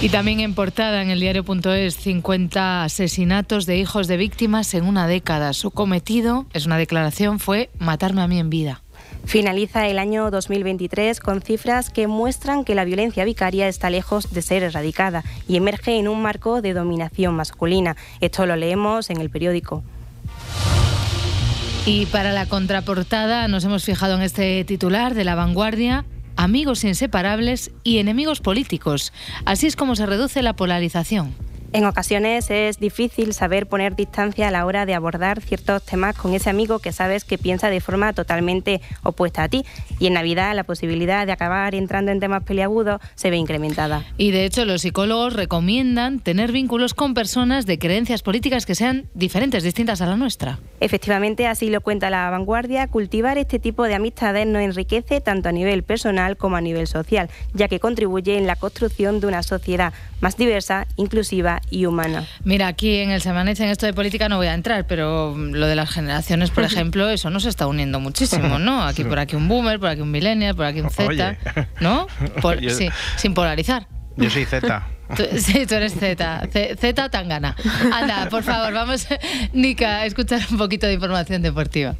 Y 0.00 0.10
también 0.10 0.38
en 0.38 0.54
portada 0.54 1.02
en 1.02 1.10
el 1.10 1.18
diario.es 1.18 1.96
50 1.96 2.84
asesinatos 2.84 3.66
de 3.66 3.78
hijos 3.78 4.06
de 4.06 4.16
víctimas 4.16 4.72
en 4.74 4.84
una 4.84 5.08
década. 5.08 5.52
Su 5.52 5.72
cometido, 5.72 6.46
es 6.52 6.66
una 6.66 6.78
declaración, 6.78 7.40
fue 7.40 7.68
matarme 7.80 8.22
a 8.22 8.28
mí 8.28 8.38
en 8.38 8.48
vida. 8.48 8.80
Finaliza 9.24 9.88
el 9.88 9.98
año 9.98 10.30
2023 10.30 11.18
con 11.18 11.42
cifras 11.42 11.90
que 11.90 12.06
muestran 12.06 12.64
que 12.64 12.76
la 12.76 12.84
violencia 12.84 13.24
vicaria 13.24 13.66
está 13.66 13.90
lejos 13.90 14.32
de 14.32 14.40
ser 14.40 14.62
erradicada 14.62 15.24
y 15.48 15.56
emerge 15.56 15.98
en 15.98 16.06
un 16.06 16.22
marco 16.22 16.62
de 16.62 16.74
dominación 16.74 17.34
masculina. 17.34 17.96
Esto 18.20 18.46
lo 18.46 18.54
leemos 18.54 19.10
en 19.10 19.20
el 19.20 19.30
periódico. 19.30 19.82
Y 21.86 22.06
para 22.06 22.30
la 22.30 22.46
contraportada 22.46 23.48
nos 23.48 23.64
hemos 23.64 23.84
fijado 23.84 24.14
en 24.14 24.22
este 24.22 24.62
titular 24.64 25.14
de 25.14 25.24
La 25.24 25.34
Vanguardia 25.34 26.04
amigos 26.38 26.84
inseparables 26.84 27.72
y 27.82 27.98
enemigos 27.98 28.40
políticos. 28.40 29.12
Así 29.44 29.66
es 29.66 29.76
como 29.76 29.96
se 29.96 30.06
reduce 30.06 30.40
la 30.40 30.54
polarización. 30.54 31.34
En 31.70 31.84
ocasiones 31.84 32.50
es 32.50 32.80
difícil 32.80 33.34
saber 33.34 33.66
poner 33.66 33.94
distancia 33.94 34.48
a 34.48 34.50
la 34.50 34.64
hora 34.64 34.86
de 34.86 34.94
abordar 34.94 35.42
ciertos 35.42 35.82
temas 35.82 36.16
con 36.16 36.32
ese 36.32 36.48
amigo 36.48 36.78
que 36.78 36.92
sabes 36.92 37.24
que 37.24 37.36
piensa 37.36 37.68
de 37.68 37.82
forma 37.82 38.14
totalmente 38.14 38.80
opuesta 39.02 39.42
a 39.42 39.48
ti. 39.50 39.66
Y 39.98 40.06
en 40.06 40.14
Navidad 40.14 40.56
la 40.56 40.64
posibilidad 40.64 41.26
de 41.26 41.32
acabar 41.32 41.74
entrando 41.74 42.10
en 42.10 42.20
temas 42.20 42.42
peliagudos 42.44 43.02
se 43.16 43.28
ve 43.28 43.36
incrementada. 43.36 44.06
Y 44.16 44.30
de 44.30 44.46
hecho 44.46 44.64
los 44.64 44.80
psicólogos 44.80 45.34
recomiendan 45.34 46.20
tener 46.20 46.52
vínculos 46.52 46.94
con 46.94 47.12
personas 47.12 47.66
de 47.66 47.78
creencias 47.78 48.22
políticas 48.22 48.64
que 48.64 48.74
sean 48.74 49.04
diferentes, 49.12 49.62
distintas 49.62 50.00
a 50.00 50.06
la 50.06 50.16
nuestra. 50.16 50.60
Efectivamente, 50.80 51.46
así 51.46 51.68
lo 51.68 51.82
cuenta 51.82 52.08
la 52.08 52.30
vanguardia, 52.30 52.86
cultivar 52.86 53.36
este 53.36 53.58
tipo 53.58 53.84
de 53.84 53.94
amistades 53.94 54.46
nos 54.46 54.62
enriquece 54.62 55.20
tanto 55.20 55.50
a 55.50 55.52
nivel 55.52 55.82
personal 55.82 56.38
como 56.38 56.56
a 56.56 56.62
nivel 56.62 56.86
social, 56.86 57.28
ya 57.52 57.68
que 57.68 57.78
contribuye 57.78 58.38
en 58.38 58.46
la 58.46 58.56
construcción 58.56 59.20
de 59.20 59.26
una 59.26 59.42
sociedad 59.42 59.92
más 60.20 60.36
diversa, 60.36 60.86
inclusiva 60.96 61.57
y 61.70 61.86
humana. 61.86 62.24
Mira, 62.44 62.66
aquí 62.68 62.96
en 62.98 63.10
el 63.10 63.20
Semanece 63.20 63.64
en 63.64 63.70
esto 63.70 63.86
de 63.86 63.92
política 63.92 64.28
no 64.28 64.36
voy 64.36 64.46
a 64.46 64.54
entrar, 64.54 64.86
pero 64.86 65.36
lo 65.36 65.66
de 65.66 65.74
las 65.76 65.90
generaciones, 65.90 66.50
por 66.50 66.64
ejemplo, 66.64 67.08
eso 67.10 67.30
nos 67.30 67.44
está 67.44 67.66
uniendo 67.66 68.00
muchísimo, 68.00 68.58
¿no? 68.58 68.82
Aquí 68.84 69.04
por 69.04 69.18
aquí 69.18 69.36
un 69.36 69.48
boomer, 69.48 69.78
por 69.78 69.88
aquí 69.88 70.00
un 70.00 70.10
millennial, 70.10 70.54
por 70.54 70.64
aquí 70.66 70.80
un 70.80 70.90
Z. 70.90 71.36
¿no? 71.80 72.06
Por- 72.42 72.60
Yo- 72.60 72.70
sí, 72.70 72.88
sin 73.16 73.34
polarizar. 73.34 73.86
Yo 74.16 74.28
soy 74.30 74.44
Z. 74.44 74.86
Tú- 75.16 75.24
sí, 75.38 75.64
tú 75.66 75.74
eres 75.74 75.94
Z, 75.94 76.48
Z, 76.78 77.08
Tangana. 77.08 77.56
Anda, 77.92 78.28
por 78.28 78.42
favor, 78.42 78.72
vamos, 78.74 79.06
Nika, 79.54 79.98
a 80.00 80.06
escuchar 80.06 80.40
un 80.50 80.58
poquito 80.58 80.86
de 80.86 80.94
información 80.94 81.40
deportiva. 81.40 81.94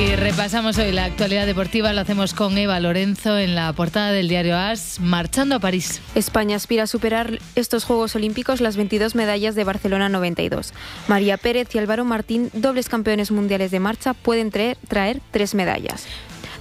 Y 0.00 0.16
repasamos 0.16 0.78
hoy 0.78 0.92
la 0.92 1.04
actualidad 1.04 1.44
deportiva, 1.44 1.92
lo 1.92 2.00
hacemos 2.00 2.32
con 2.32 2.56
Eva 2.56 2.80
Lorenzo 2.80 3.36
en 3.36 3.54
la 3.54 3.70
portada 3.74 4.12
del 4.12 4.28
diario 4.28 4.56
AS, 4.56 4.98
marchando 4.98 5.56
a 5.56 5.58
París. 5.58 6.00
España 6.14 6.56
aspira 6.56 6.84
a 6.84 6.86
superar 6.86 7.38
estos 7.54 7.84
Juegos 7.84 8.16
Olímpicos 8.16 8.62
las 8.62 8.78
22 8.78 9.14
medallas 9.14 9.54
de 9.54 9.64
Barcelona 9.64 10.08
92. 10.08 10.72
María 11.06 11.36
Pérez 11.36 11.74
y 11.74 11.78
Álvaro 11.78 12.06
Martín, 12.06 12.48
dobles 12.54 12.88
campeones 12.88 13.30
mundiales 13.30 13.70
de 13.70 13.80
marcha, 13.80 14.14
pueden 14.14 14.50
traer, 14.50 14.78
traer 14.88 15.20
tres 15.32 15.54
medallas. 15.54 16.06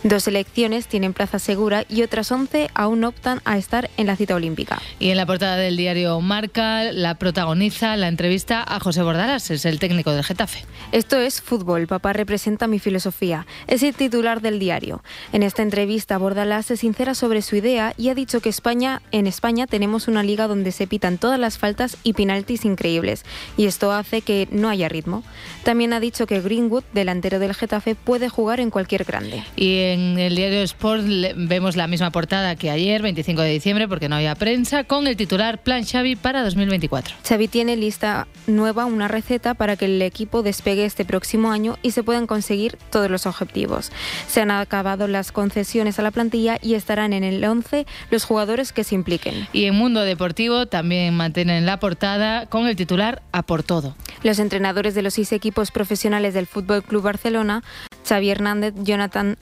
Dos 0.04 0.24
selecciones 0.24 0.88
tienen 0.88 1.14
plaza 1.14 1.40
segura 1.40 1.84
y 1.90 2.04
otras 2.04 2.32
11 2.32 2.70
aún 2.74 3.04
optan 3.04 3.42
a 3.44 3.58
estar 3.58 3.90
en 3.98 4.08
la 4.08 4.16
cita 4.16 4.34
olímpica. 4.34 4.82
Y 4.98 5.10
en 5.10 5.18
la 5.18 5.26
portada 5.26 5.58
del 5.58 5.76
diario 5.76 6.22
Marca 6.22 6.92
la 6.94 7.16
protagoniza 7.16 7.98
la 7.98 8.08
entrevista 8.08 8.64
a 8.66 8.80
José 8.80 9.02
Bordalas, 9.02 9.52
es 9.52 9.66
el 9.66 9.78
técnico 9.78 10.12
del 10.12 10.24
Getafe. 10.24 10.64
Esto 10.94 11.18
es 11.18 11.42
fútbol, 11.42 11.86
papá 11.86 12.14
representa 12.14 12.68
mi 12.68 12.80
filosofía. 12.80 13.46
Es 13.68 13.84
el 13.84 13.94
titular 13.94 14.42
del 14.42 14.58
diario. 14.58 15.04
En 15.34 15.44
esta 15.44 15.64
entrevista, 15.64 16.18
Bordalás 16.18 16.68
se 16.68 16.78
sincera 16.78 17.14
sobre 17.14 17.42
su 17.42 17.58
idea 17.58 17.94
y 17.98 18.08
ha 18.08 18.16
dicho 18.16 18.40
que 18.40 18.50
España, 18.50 19.02
en 19.12 19.28
España 19.28 19.68
tenemos 19.68 20.08
una 20.08 20.24
liga 20.24 20.48
donde 20.48 20.72
se 20.72 20.88
pitan 20.88 21.18
todas 21.18 21.40
las 21.40 21.58
faltas 21.58 21.98
y 22.04 22.14
penaltis 22.14 22.64
increíbles, 22.64 23.26
y 23.58 23.66
esto 23.66 23.92
hace 23.92 24.22
que 24.22 24.48
no 24.52 24.70
haya 24.70 24.88
ritmo. 24.88 25.24
También 25.64 25.92
ha 25.92 26.00
dicho 26.00 26.26
que 26.26 26.40
Greenwood, 26.40 26.84
delantero 26.94 27.40
del 27.40 27.54
Getafe, 27.54 27.96
puede 27.96 28.30
jugar 28.30 28.62
en 28.62 28.70
cualquier 28.70 29.04
grande. 29.04 29.44
Y 29.56 29.89
en 29.94 30.20
el 30.20 30.36
diario 30.36 30.62
Sport 30.62 31.04
vemos 31.36 31.76
la 31.76 31.88
misma 31.88 32.12
portada 32.12 32.56
que 32.56 32.70
ayer, 32.70 33.02
25 33.02 33.42
de 33.42 33.52
diciembre, 33.52 33.88
porque 33.88 34.10
no 34.10 34.16
había 34.16 34.36
prensa, 34.36 34.84
con 34.84 35.08
el 35.08 35.16
titular 35.16 35.62
Plan 35.62 35.86
Xavi 35.86 36.16
para 36.16 36.44
2024. 36.44 37.16
Xavi 37.28 37.48
tiene 37.48 37.76
lista 37.76 38.28
nueva 38.48 38.86
una 38.86 39.08
receta 39.08 39.54
para 39.54 39.76
que 39.76 39.86
el 39.86 40.02
equipo 40.02 40.44
despegue 40.44 40.86
este 40.86 41.06
próximo 41.06 41.52
año 41.52 41.78
y 41.82 41.92
se 41.92 42.04
puedan 42.04 42.28
conseguir 42.28 42.78
todos 42.90 43.10
los 43.10 43.26
objetivos. 43.26 43.92
Se 44.28 44.42
han 44.42 44.52
acabado 44.52 45.08
las 45.08 45.32
concesiones 45.32 46.00
a 46.00 46.02
la 46.02 46.12
plantilla 46.12 46.58
y 46.62 46.74
estarán 46.74 47.14
en 47.14 47.24
el 47.24 47.44
11 47.44 47.86
los 48.12 48.26
jugadores 48.26 48.74
que 48.74 48.84
se 48.84 48.96
impliquen. 48.96 49.48
Y 49.54 49.66
en 49.66 49.76
Mundo 49.76 50.02
Deportivo 50.02 50.66
también 50.68 51.16
mantienen 51.16 51.66
la 51.66 51.80
portada 51.80 52.46
con 52.48 52.68
el 52.68 52.76
titular 52.76 53.22
A 53.32 53.44
por 53.44 53.64
todo. 53.64 53.96
Los 54.24 54.40
entrenadores 54.40 54.96
de 54.96 55.02
los 55.02 55.14
seis 55.14 55.32
equipos 55.32 55.72
profesionales 55.72 56.34
del 56.34 56.48
Fútbol 56.48 56.84
Club 56.84 57.04
Barcelona, 57.04 57.64
Xavi 58.08 58.30
Hernández, 58.30 58.74
Jonathan 58.78 59.38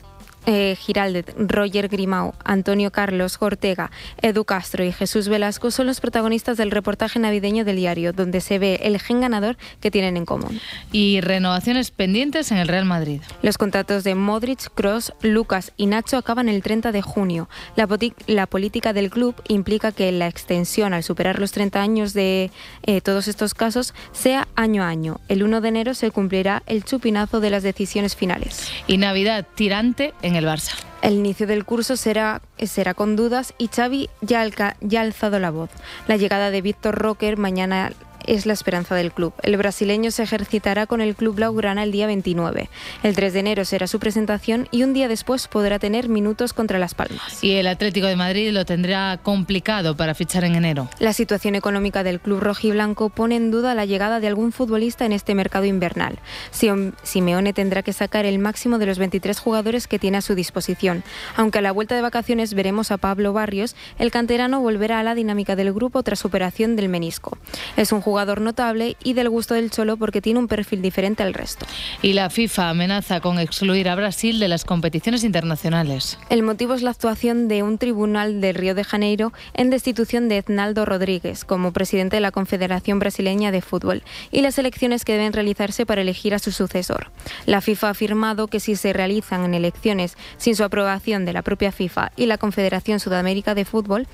eh, 0.48 0.76
Giraldez, 0.80 1.26
Roger 1.38 1.90
Grimau, 1.90 2.34
Antonio 2.44 2.92
Carlos 2.92 3.38
Ortega, 3.40 3.92
Edu 4.22 4.46
Castro 4.46 4.84
y 4.84 4.92
Jesús 4.92 5.28
Velasco 5.28 5.70
son 5.70 5.88
los 5.88 6.00
protagonistas 6.00 6.58
del 6.58 6.72
reportaje 6.72 7.20
navideño 7.20 7.66
del 7.66 7.76
diario, 7.76 8.14
donde 8.14 8.42
se 8.42 8.58
ve 8.58 8.80
el 8.82 9.00
gen 9.00 9.22
ganador 9.22 9.58
que 9.82 9.92
tienen 9.92 10.18
en 10.18 10.26
común. 10.26 10.60
Y 10.92 11.22
renovaciones 11.22 11.92
pendientes 11.92 12.52
en 12.52 12.58
el 12.58 12.68
Real 12.68 12.86
Madrid. 12.86 13.22
Los 13.42 13.58
contratos 13.58 14.04
de 14.06 14.16
Modric, 14.16 14.74
Cross, 14.74 15.14
Lucas 15.22 15.74
y 15.76 15.86
Nacho 15.86 16.18
acaban 16.18 16.48
el 16.48 16.64
30 16.64 16.92
de 16.92 17.02
junio. 17.02 17.50
La 17.76 18.48
política 18.48 18.94
del 18.94 19.10
club 19.10 19.36
implica 19.50 19.92
que 19.92 20.12
la 20.14 20.28
extensión 20.28 20.94
al 20.94 21.04
superar 21.04 21.40
los 21.40 21.52
30 21.52 21.82
años 21.82 22.14
de 22.14 22.52
eh, 22.84 23.02
todos 23.02 23.28
estos 23.28 23.54
casos 23.54 23.94
sea 24.14 24.48
año 24.56 24.84
a 24.84 24.88
año. 24.88 25.20
El 25.28 25.44
1 25.44 25.60
de 25.60 25.68
enero 25.68 25.94
se 25.94 26.10
cumplirá 26.12 26.64
el 26.68 26.86
chupinazo 26.86 27.42
de 27.42 27.50
las 27.50 27.64
decisiones 27.64 28.16
finales. 28.16 28.72
Y 28.88 28.98
Navidad 28.98 29.46
tirante 29.56 30.14
en 30.22 30.37
el 30.38 30.46
Barça. 30.46 30.74
El 31.02 31.14
inicio 31.14 31.46
del 31.46 31.64
curso 31.64 31.96
será, 31.96 32.42
será 32.58 32.94
con 32.94 33.16
dudas 33.16 33.54
y 33.58 33.68
Xavi 33.68 34.10
ya, 34.22 34.46
ya 34.82 35.00
ha 35.00 35.04
alzado 35.04 35.40
la 35.40 35.52
voz. 35.52 35.70
La 36.08 36.18
llegada 36.18 36.50
de 36.50 36.62
Víctor 36.62 36.96
Rocker 36.96 37.38
mañana 37.38 37.92
es 38.28 38.46
la 38.46 38.54
esperanza 38.54 38.94
del 38.94 39.12
club. 39.12 39.34
El 39.42 39.58
brasileño 39.58 40.12
se 40.12 40.24
ejercitará 40.24 40.86
con 40.86 41.02
el 41.02 41.16
club 41.16 41.36
blaugrana 41.36 41.84
el 41.84 41.92
día 41.92 42.06
29. 42.06 42.70
El 43.02 43.16
3 43.16 43.34
de 43.34 43.40
enero 43.40 43.66
será 43.66 43.88
su 43.88 44.00
presentación 44.00 44.68
y 44.70 44.84
un 44.84 44.94
día 44.94 45.08
después 45.08 45.48
podrá 45.48 45.80
tener 45.80 46.10
minutos 46.10 46.54
contra 46.54 46.78
Las 46.78 46.94
Palmas. 46.94 47.44
Y 47.44 47.54
el 47.54 47.68
Atlético 47.68 48.08
de 48.08 48.16
Madrid 48.16 48.52
lo 48.52 48.66
tendrá 48.66 49.18
complicado 49.24 49.96
para 49.96 50.14
fichar 50.14 50.44
en 50.44 50.56
enero. 50.56 50.90
La 51.00 51.14
situación 51.14 51.56
económica 51.56 52.04
del 52.04 52.20
club 52.20 52.42
rojiblanco 52.42 53.10
pone 53.10 53.38
en 53.38 53.50
duda 53.50 53.74
la 53.74 53.86
llegada 53.86 54.20
de 54.20 54.28
algún 54.28 54.52
futbolista 54.52 55.06
en 55.06 55.14
este 55.14 55.34
mercado 55.34 55.66
invernal. 55.66 56.20
Simeone 56.52 57.54
tendrá 57.54 57.82
que 57.82 57.94
sacar 57.94 58.26
el 58.26 58.40
máximo 58.40 58.78
de 58.78 58.86
los 58.86 59.00
23 59.00 59.40
jugadores 59.40 59.88
que 59.88 60.00
tiene 60.00 60.18
a 60.18 60.22
su 60.22 60.36
disposición. 60.36 61.04
Aunque 61.36 61.60
a 61.60 61.62
la 61.62 61.72
vuelta 61.72 61.96
de 61.96 62.02
vacaciones 62.02 62.54
veremos 62.54 62.92
a 62.92 62.98
Pablo 62.98 63.32
Barrios, 63.32 63.76
el 64.00 64.12
canterano 64.12 64.60
volverá 64.60 65.00
a 65.00 65.04
la 65.04 65.16
dinámica 65.16 65.56
del 65.56 65.72
grupo 65.74 66.04
tras 66.04 66.26
operación 66.26 66.76
del 66.76 66.90
menisco. 66.90 67.38
Es 67.78 67.92
un 67.92 68.02
jugador 68.02 68.17
notable 68.26 68.98
y 69.04 69.14
del 69.14 69.30
gusto 69.30 69.54
del 69.54 69.72
Cholo 69.72 69.98
porque 69.98 70.22
tiene 70.22 70.40
un 70.40 70.48
perfil 70.48 70.82
diferente 70.82 71.24
al 71.24 71.34
resto. 71.34 71.66
Y 72.02 72.14
la 72.14 72.30
FIFA 72.30 72.70
amenaza 72.70 73.20
con 73.20 73.40
excluir 73.40 73.90
a 73.90 73.96
Brasil 73.96 74.40
de 74.40 74.48
las 74.48 74.66
competiciones 74.66 75.24
internacionales. 75.24 76.20
El 76.30 76.44
motivo 76.44 76.74
es 76.74 76.82
la 76.82 76.92
actuación 76.92 77.48
de 77.48 77.64
un 77.64 77.78
tribunal 77.78 78.42
de 78.42 78.54
Río 78.54 78.76
de 78.76 78.84
Janeiro 78.84 79.34
en 79.54 79.70
destitución 79.70 80.30
de 80.30 80.38
Etnaldo 80.38 80.86
Rodríguez 80.86 81.46
como 81.46 81.74
presidente 81.74 82.18
de 82.18 82.22
la 82.22 82.32
Confederación 82.32 83.00
Brasileña 83.00 83.52
de 83.52 83.62
Fútbol 83.62 84.04
y 84.32 84.42
las 84.42 84.58
elecciones 84.58 85.06
que 85.06 85.14
deben 85.14 85.34
realizarse 85.34 85.86
para 85.86 86.02
elegir 86.02 86.34
a 86.34 86.40
su 86.40 86.52
sucesor. 86.52 87.12
La 87.46 87.62
FIFA 87.62 87.88
ha 87.88 87.92
afirmado 87.92 88.48
que 88.48 88.60
si 88.60 88.76
se 88.76 88.94
realizan 88.94 89.54
elecciones 89.54 90.18
sin 90.38 90.56
su 90.56 90.64
aprobación 90.64 91.26
de 91.26 91.34
la 91.34 91.42
propia 91.42 91.72
FIFA 91.72 92.12
y 92.16 92.26
la 92.26 92.38
Confederación 92.38 93.00
Sudamérica 93.00 93.56
de 93.56 93.66
Fútbol, 93.66 94.08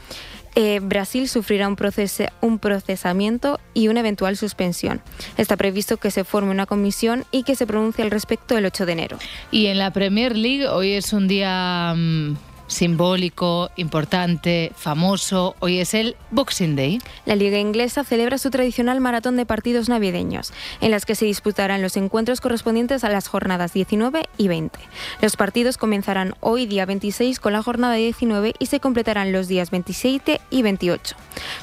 eh, 0.55 0.79
Brasil 0.81 1.27
sufrirá 1.27 1.67
un, 1.67 1.75
procese- 1.75 2.31
un 2.41 2.59
procesamiento 2.59 3.59
y 3.73 3.87
una 3.87 4.01
eventual 4.01 4.37
suspensión. 4.37 5.01
Está 5.37 5.57
previsto 5.57 5.97
que 5.97 6.11
se 6.11 6.23
forme 6.23 6.51
una 6.51 6.65
comisión 6.65 7.25
y 7.31 7.43
que 7.43 7.55
se 7.55 7.65
pronuncie 7.67 8.03
al 8.03 8.11
respecto 8.11 8.57
el 8.57 8.65
8 8.65 8.85
de 8.85 8.91
enero. 8.91 9.17
Y 9.51 9.67
en 9.67 9.77
la 9.79 9.91
Premier 9.91 10.37
League 10.37 10.67
hoy 10.67 10.91
es 10.93 11.11
un 11.13 11.27
día 11.27 11.93
mm, 11.95 12.35
simbólico, 12.67 13.69
importante, 13.75 14.71
famoso. 14.75 15.55
Hoy 15.59 15.79
es 15.79 15.93
el 15.93 16.15
Boxing 16.31 16.75
Day. 16.75 16.99
La 17.25 17.35
Liga 17.35 17.59
Inglesa 17.59 18.03
celebra 18.03 18.37
su 18.37 18.49
tradicional 18.49 18.99
maratón 19.01 19.37
de 19.37 19.45
partidos 19.45 19.89
navideños, 19.89 20.53
en 20.81 20.91
las 20.91 21.05
que 21.05 21.15
se 21.15 21.25
disputarán 21.25 21.81
los 21.81 21.97
encuentros 21.97 22.41
correspondientes 22.41 23.03
a 23.03 23.09
las 23.09 23.27
jornadas 23.27 23.73
19 23.73 24.29
y 24.37 24.47
20. 24.47 24.79
Los 25.21 25.35
partidos 25.35 25.77
comenzarán 25.77 26.35
hoy 26.39 26.65
día 26.65 26.85
26 26.85 27.39
con 27.39 27.53
la 27.53 27.63
jornada 27.63 27.95
19 27.95 28.53
y 28.57 28.65
se 28.67 28.79
completarán 28.79 29.31
los 29.31 29.47
días 29.47 29.71
27 29.71 30.41
y 30.49 30.61
28. 30.61 31.15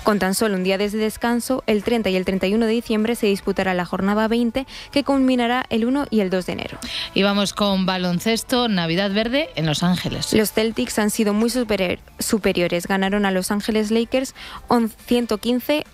Con 0.02 0.18
tan 0.18 0.34
solo 0.34 0.56
un 0.56 0.64
día 0.64 0.78
de 0.78 0.90
descanso, 0.90 1.62
el 1.66 1.82
30 1.82 2.10
y 2.10 2.16
el 2.16 2.24
31 2.24 2.66
de 2.66 2.72
diciembre 2.72 3.14
se 3.14 3.26
disputará 3.26 3.74
la 3.74 3.84
jornada 3.84 4.28
20 4.28 4.66
que 4.90 5.04
culminará 5.04 5.64
el 5.70 5.84
1 5.84 6.06
y 6.10 6.20
el 6.20 6.30
2 6.30 6.46
de 6.46 6.52
enero. 6.52 6.78
Y 7.14 7.22
vamos 7.22 7.52
con 7.52 7.86
baloncesto, 7.86 8.68
Navidad 8.68 9.12
Verde 9.12 9.50
en 9.56 9.66
Los 9.66 9.82
Ángeles. 9.82 10.32
Los 10.32 10.52
Celtics 10.52 10.89
han 10.98 11.10
sido 11.10 11.32
muy 11.34 11.50
superior- 11.50 11.98
superiores. 12.18 12.86
Ganaron 12.86 13.24
a 13.26 13.30
Los 13.30 13.50
Ángeles 13.50 13.90
Lakers 13.90 14.34
on- 14.68 14.90
115 15.06 15.84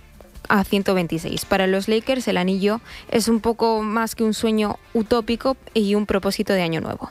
a 0.48 0.62
126. 0.64 1.44
Para 1.44 1.66
los 1.66 1.88
Lakers 1.88 2.28
el 2.28 2.36
anillo 2.36 2.80
es 3.10 3.28
un 3.28 3.40
poco 3.40 3.82
más 3.82 4.14
que 4.14 4.24
un 4.24 4.32
sueño 4.34 4.78
utópico 4.94 5.56
y 5.74 5.94
un 5.96 6.06
propósito 6.06 6.52
de 6.52 6.62
año 6.62 6.80
nuevo. 6.80 7.10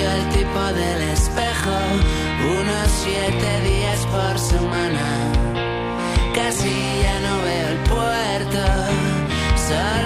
El 0.00 0.28
tipo 0.28 0.62
del 0.74 1.02
espejo, 1.10 1.76
unos 2.60 2.88
siete 3.02 3.60
días 3.62 4.00
por 4.06 4.38
semana. 4.38 5.06
Casi 6.34 6.74
ya 7.02 7.20
no 7.26 7.34
veo 7.42 7.68
el 7.68 7.78
puerto, 7.90 8.62
solo 9.68 10.05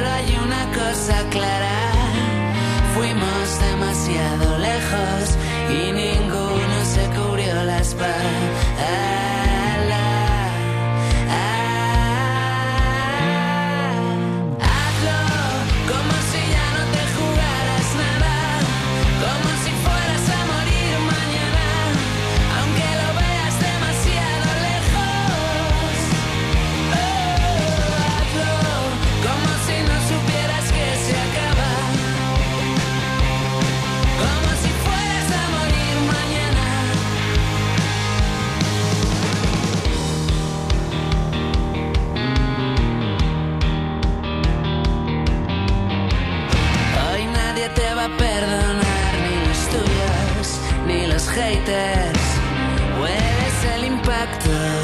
haters. 51.30 52.18
Hueles 53.00 53.64
el 53.74 53.84
impacto. 53.84 54.79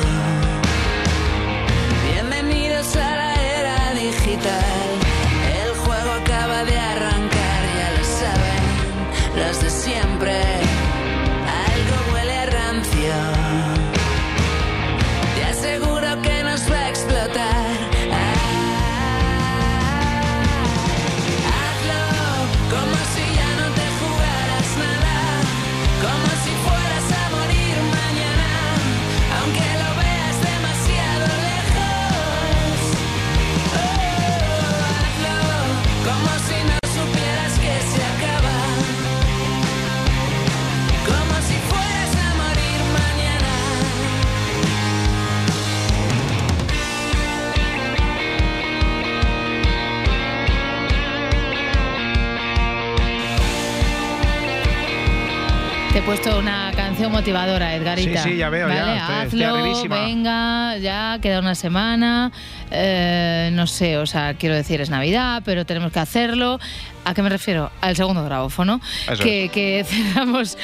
Puesto 56.07 56.39
una 56.39 56.71
canción 56.77 57.11
motivadora, 57.11 57.75
Edgarita. 57.75 58.23
Sí, 58.23 58.31
sí, 58.31 58.37
ya 58.37 58.49
veo, 58.49 58.69
ya, 58.69 58.75
¿Vale? 58.85 58.97
estoy- 59.27 59.43
estoy 59.43 59.43
Hazlo, 59.43 59.89
venga, 59.89 60.77
ya 60.79 61.19
queda 61.21 61.41
una 61.41 61.55
semana. 61.57 62.31
eh, 62.71 63.51
no 63.53 63.67
sé, 63.67 63.97
o 63.99 64.07
sea, 64.07 64.35
quiero 64.35 64.55
decir, 64.55 64.81
es 64.81 64.91
Navidad, 64.91 65.43
pero 65.45 65.65
tenemos 65.67 65.93
que 65.93 65.99
hacerlo. 66.01 66.59
¿A 67.05 67.15
qué 67.15 67.23
me 67.23 67.29
refiero? 67.29 67.71
Al 67.81 67.95
segundo 67.95 68.25
grabófono. 68.25 68.81
Que, 69.23 69.49
que 69.53 69.85
cerramos, 69.89 70.59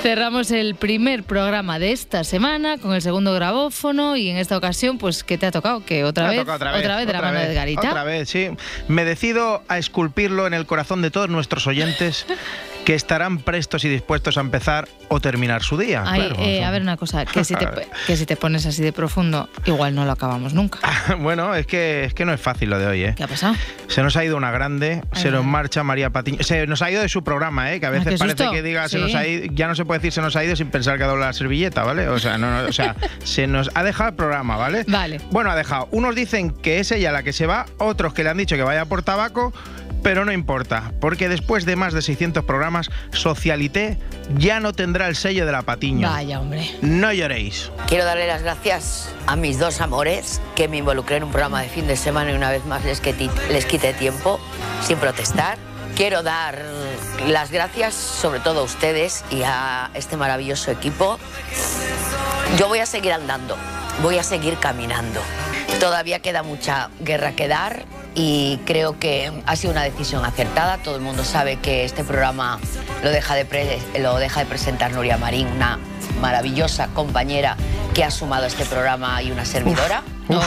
cerramos 0.00 0.50
el 0.50 0.74
primer 0.74 1.24
programa 1.24 1.78
de 1.78 1.92
esta 1.92 2.24
semana 2.24 2.78
con 2.78 2.94
el 2.94 3.02
segundo 3.02 3.34
grabófono 3.34 4.16
y 4.16 4.28
en 4.30 4.36
esta 4.38 4.56
ocasión, 4.56 4.96
pues, 4.98 5.24
¿qué 5.24 5.36
te 5.38 5.46
ha 5.46 5.50
tocado? 5.50 5.84
Que 5.84 6.04
otra 6.04 6.28
vez, 6.30 6.38
tocado 6.40 6.56
otra 6.56 6.72
vez, 6.72 6.82
de 6.82 6.88
la 6.88 7.02
otra 7.02 7.20
mano 7.20 7.38
de 7.40 7.46
vez, 7.48 7.52
Edgarita. 7.56 7.88
Otra 7.88 8.04
vez, 8.04 8.28
sí. 8.30 8.48
Me 8.88 9.04
decido 9.04 9.62
a 9.68 9.76
esculpirlo 9.78 10.46
en 10.46 10.54
el 10.54 10.64
corazón 10.66 11.02
de 11.02 11.10
todos 11.10 11.28
nuestros 11.28 11.66
oyentes 11.66 12.24
que 12.84 12.94
estarán 12.94 13.38
prestos 13.38 13.84
y 13.84 13.88
dispuestos 13.88 14.36
a 14.36 14.40
empezar 14.40 14.88
o 15.08 15.20
terminar 15.20 15.62
su 15.62 15.76
día. 15.76 16.02
Ay, 16.06 16.20
claro. 16.28 16.36
eh, 16.38 16.64
a 16.64 16.70
ver 16.70 16.82
una 16.82 16.96
cosa, 16.96 17.24
que 17.24 17.44
si, 17.44 17.54
te, 17.54 17.64
A 17.66 17.70
ver. 17.70 17.88
que 18.06 18.16
si 18.16 18.26
te 18.26 18.36
pones 18.36 18.66
así 18.66 18.82
de 18.82 18.92
profundo, 18.92 19.48
igual 19.66 19.94
no 19.94 20.04
lo 20.04 20.12
acabamos 20.12 20.54
nunca. 20.54 20.78
bueno, 21.20 21.54
es 21.54 21.66
que, 21.66 22.04
es 22.04 22.14
que 22.14 22.24
no 22.24 22.32
es 22.32 22.40
fácil 22.40 22.70
lo 22.70 22.78
de 22.78 22.86
hoy, 22.86 23.04
¿eh? 23.04 23.14
¿Qué 23.16 23.24
ha 23.24 23.28
pasado? 23.28 23.54
Se 23.88 24.02
nos 24.02 24.16
ha 24.16 24.24
ido 24.24 24.36
una 24.36 24.50
grande, 24.50 25.02
se 25.12 25.30
nos 25.30 25.44
marcha 25.44 25.82
María 25.82 26.10
Patiño. 26.10 26.42
Se 26.42 26.66
nos 26.66 26.82
ha 26.82 26.90
ido 26.90 27.02
de 27.02 27.08
su 27.08 27.22
programa, 27.22 27.72
¿eh? 27.72 27.80
Que 27.80 27.86
a 27.86 27.90
Ay, 27.90 27.98
veces 28.00 28.18
parece 28.18 28.50
que 28.50 28.62
diga 28.62 28.88
se 28.88 28.98
nos 28.98 29.14
ha 29.14 29.26
ido, 29.26 29.46
ya 29.52 29.68
no 29.68 29.74
se 29.74 29.84
puede 29.84 29.98
decir 30.00 30.12
se 30.12 30.20
nos 30.22 30.34
ha 30.36 30.44
ido 30.44 30.56
sin 30.56 30.70
pensar 30.70 30.96
que 30.98 31.04
ha 31.04 31.06
dado 31.06 31.18
la 31.18 31.32
servilleta, 31.32 31.84
¿vale? 31.84 32.08
O 32.08 32.18
sea, 32.18 32.38
no, 32.38 32.50
no, 32.62 32.68
o 32.68 32.72
sea, 32.72 32.96
se 33.24 33.46
nos 33.46 33.70
ha 33.74 33.82
dejado 33.82 34.10
el 34.10 34.16
programa, 34.16 34.56
¿vale? 34.56 34.84
Vale. 34.88 35.20
Bueno, 35.30 35.50
ha 35.50 35.56
dejado. 35.56 35.88
Unos 35.90 36.14
dicen 36.14 36.50
que 36.50 36.80
es 36.80 36.90
ella 36.90 37.12
la 37.12 37.22
que 37.22 37.32
se 37.32 37.46
va, 37.46 37.66
otros 37.78 38.14
que 38.14 38.24
le 38.24 38.30
han 38.30 38.38
dicho 38.38 38.56
que 38.56 38.62
vaya 38.62 38.86
por 38.86 39.02
tabaco, 39.02 39.52
pero 40.02 40.24
no 40.24 40.32
importa, 40.32 40.92
porque 41.00 41.28
después 41.28 41.64
de 41.64 41.76
más 41.76 41.94
de 41.94 42.02
600 42.02 42.44
programas, 42.44 42.90
Socialité 43.12 43.98
ya 44.36 44.60
no 44.60 44.72
tendrá 44.72 45.08
el 45.08 45.16
sello 45.16 45.46
de 45.46 45.52
la 45.52 45.62
Patiño. 45.62 46.08
Vaya, 46.08 46.40
hombre. 46.40 46.70
No 46.82 47.12
lloréis. 47.12 47.70
Quiero 47.86 48.04
darle 48.04 48.26
las 48.26 48.42
gracias 48.42 49.10
a 49.26 49.36
mis 49.36 49.58
dos 49.58 49.80
amores 49.80 50.40
que 50.56 50.68
me 50.68 50.78
involucré 50.78 51.16
en 51.16 51.24
un 51.24 51.30
programa 51.30 51.62
de 51.62 51.68
fin 51.68 51.86
de 51.86 51.96
semana 51.96 52.32
y 52.32 52.34
una 52.34 52.50
vez 52.50 52.64
más 52.66 52.84
les, 52.84 53.00
les 53.50 53.66
quité 53.66 53.92
tiempo 53.94 54.40
sin 54.86 54.98
protestar. 54.98 55.58
Quiero 55.96 56.22
dar 56.22 56.58
las 57.28 57.50
gracias 57.50 57.94
sobre 57.94 58.40
todo 58.40 58.60
a 58.60 58.62
ustedes 58.64 59.24
y 59.30 59.42
a 59.44 59.90
este 59.94 60.16
maravilloso 60.16 60.70
equipo. 60.70 61.18
Yo 62.58 62.68
voy 62.68 62.80
a 62.80 62.86
seguir 62.86 63.12
andando, 63.12 63.56
voy 64.02 64.18
a 64.18 64.22
seguir 64.22 64.58
caminando. 64.58 65.20
Todavía 65.80 66.20
queda 66.20 66.42
mucha 66.42 66.90
guerra 67.00 67.32
que 67.32 67.48
dar 67.48 67.84
y 68.14 68.58
creo 68.66 68.98
que 68.98 69.32
ha 69.46 69.56
sido 69.56 69.72
una 69.72 69.82
decisión 69.82 70.24
acertada. 70.24 70.78
Todo 70.78 70.96
el 70.96 71.02
mundo 71.02 71.24
sabe 71.24 71.56
que 71.56 71.84
este 71.84 72.04
programa 72.04 72.58
lo 73.02 73.10
deja 73.10 73.34
de, 73.34 73.44
pre- 73.44 73.78
lo 73.98 74.16
deja 74.18 74.40
de 74.40 74.46
presentar 74.46 74.92
Nuria 74.92 75.16
Marín, 75.16 75.46
una 75.48 75.78
maravillosa 76.20 76.88
compañera 76.88 77.56
que 77.94 78.04
ha 78.04 78.10
sumado 78.10 78.44
a 78.44 78.46
este 78.48 78.64
programa 78.66 79.22
y 79.22 79.30
una 79.30 79.44
servidora. 79.44 80.02
Uf, 80.38 80.44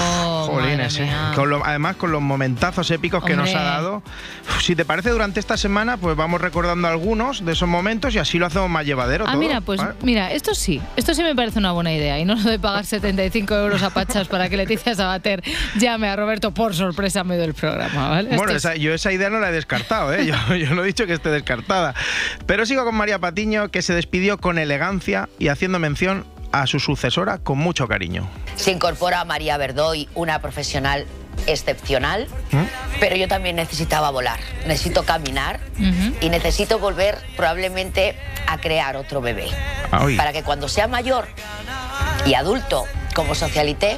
Oh, 0.48 0.48
jolines, 0.48 0.94
madre 0.94 1.04
eh. 1.04 1.08
mía. 1.08 1.32
Con 1.36 1.50
lo- 1.50 1.66
además 1.66 1.96
con 1.96 2.12
los 2.12 2.22
momentazos 2.22 2.90
épicos 2.92 3.24
que 3.24 3.36
nos 3.36 3.54
ha 3.56 3.62
dado. 3.64 3.98
Uf, 3.98 4.62
Si 4.62 4.76
te 4.76 4.86
parece, 4.86 5.10
durante 5.10 5.40
esta 5.40 5.58
semana, 5.58 5.98
pues 5.98 6.16
vamos 6.16 6.40
recordando 6.42 6.88
algunos 6.88 7.44
de 7.46 7.52
esos 7.54 7.68
momentos 7.68 8.14
y 8.16 8.20
así 8.20 8.38
lo 8.38 8.46
hacemos 8.46 8.70
más 8.70 8.86
llevadero. 8.86 9.26
Ah, 9.28 9.32
todo, 9.32 9.40
mira, 9.42 9.62
pues 9.62 9.80
¿vale? 9.80 9.94
mira, 10.02 10.32
esto 10.32 10.54
sí, 10.56 10.82
esto 10.96 11.14
sí 11.14 11.24
me 11.24 11.36
parece 11.36 11.60
una 11.60 11.72
buena 11.72 11.94
idea. 11.94 12.20
Y 12.20 12.26
no 12.26 12.36
lo 12.36 12.44
de 12.50 12.60
pagar 12.60 12.86
75 12.86 13.56
euros 13.56 13.82
a 13.84 13.90
Pachas 13.90 14.28
para 14.28 14.50
que 14.50 14.58
Leticia 14.58 14.94
Sabater 14.96 15.44
llame 15.78 16.08
a 16.10 16.16
Roberto 16.16 16.52
por 16.52 16.74
sorpresa 16.76 17.22
en 17.22 17.28
medio 17.28 17.42
del 17.42 17.54
programa, 17.54 18.10
¿vale? 18.10 18.30
Bueno, 18.36 18.44
Esto 18.54 18.56
es- 18.56 18.66
esa- 18.66 18.76
yo 18.76 18.94
esa 18.94 19.12
idea 19.12 19.30
no 19.30 19.40
la 19.40 19.50
he 19.50 19.54
descartado, 19.54 20.14
¿eh? 20.14 20.26
yo, 20.26 20.56
yo 20.56 20.74
no 20.76 20.84
he 20.84 20.88
dicho 20.88 21.06
que 21.06 21.14
esté 21.14 21.30
descartada. 21.30 21.94
Pero 22.46 22.66
sigo 22.66 22.84
con 22.86 22.96
María 22.96 23.20
Patiño, 23.20 23.70
que 23.70 23.82
se 23.82 23.94
despidió 23.94 24.38
con 24.38 24.58
elegancia 24.58 25.30
y 25.40 25.48
haciendo 25.50 25.80
mención 25.80 26.26
a 26.62 26.68
su 26.68 26.80
sucesora 26.80 27.38
con 27.40 27.58
mucho 27.58 27.88
cariño. 27.88 28.28
Se 28.56 28.72
incorpora 28.72 29.22
a 29.22 29.26
María 29.26 29.58
Verdoy, 29.58 30.08
una 30.16 30.40
profesional 30.40 31.06
excepcional, 31.48 32.28
pero 33.00 33.16
yo 33.18 33.28
también 33.28 33.58
necesitaba 33.58 34.10
volar, 34.10 34.40
necesito 34.66 35.04
caminar 35.04 35.60
y 36.22 36.30
necesito 36.30 36.80
volver 36.80 37.18
probablemente 37.36 38.16
a 38.48 38.58
crear 38.58 38.96
otro 38.96 39.22
bebé. 39.22 39.48
Ah. 39.92 40.08
Para 40.16 40.32
que 40.32 40.44
cuando 40.44 40.70
sea 40.70 40.88
mayor 40.88 41.28
y 42.26 42.36
adulto 42.36 42.86
como 43.16 43.34
socialité, 43.34 43.98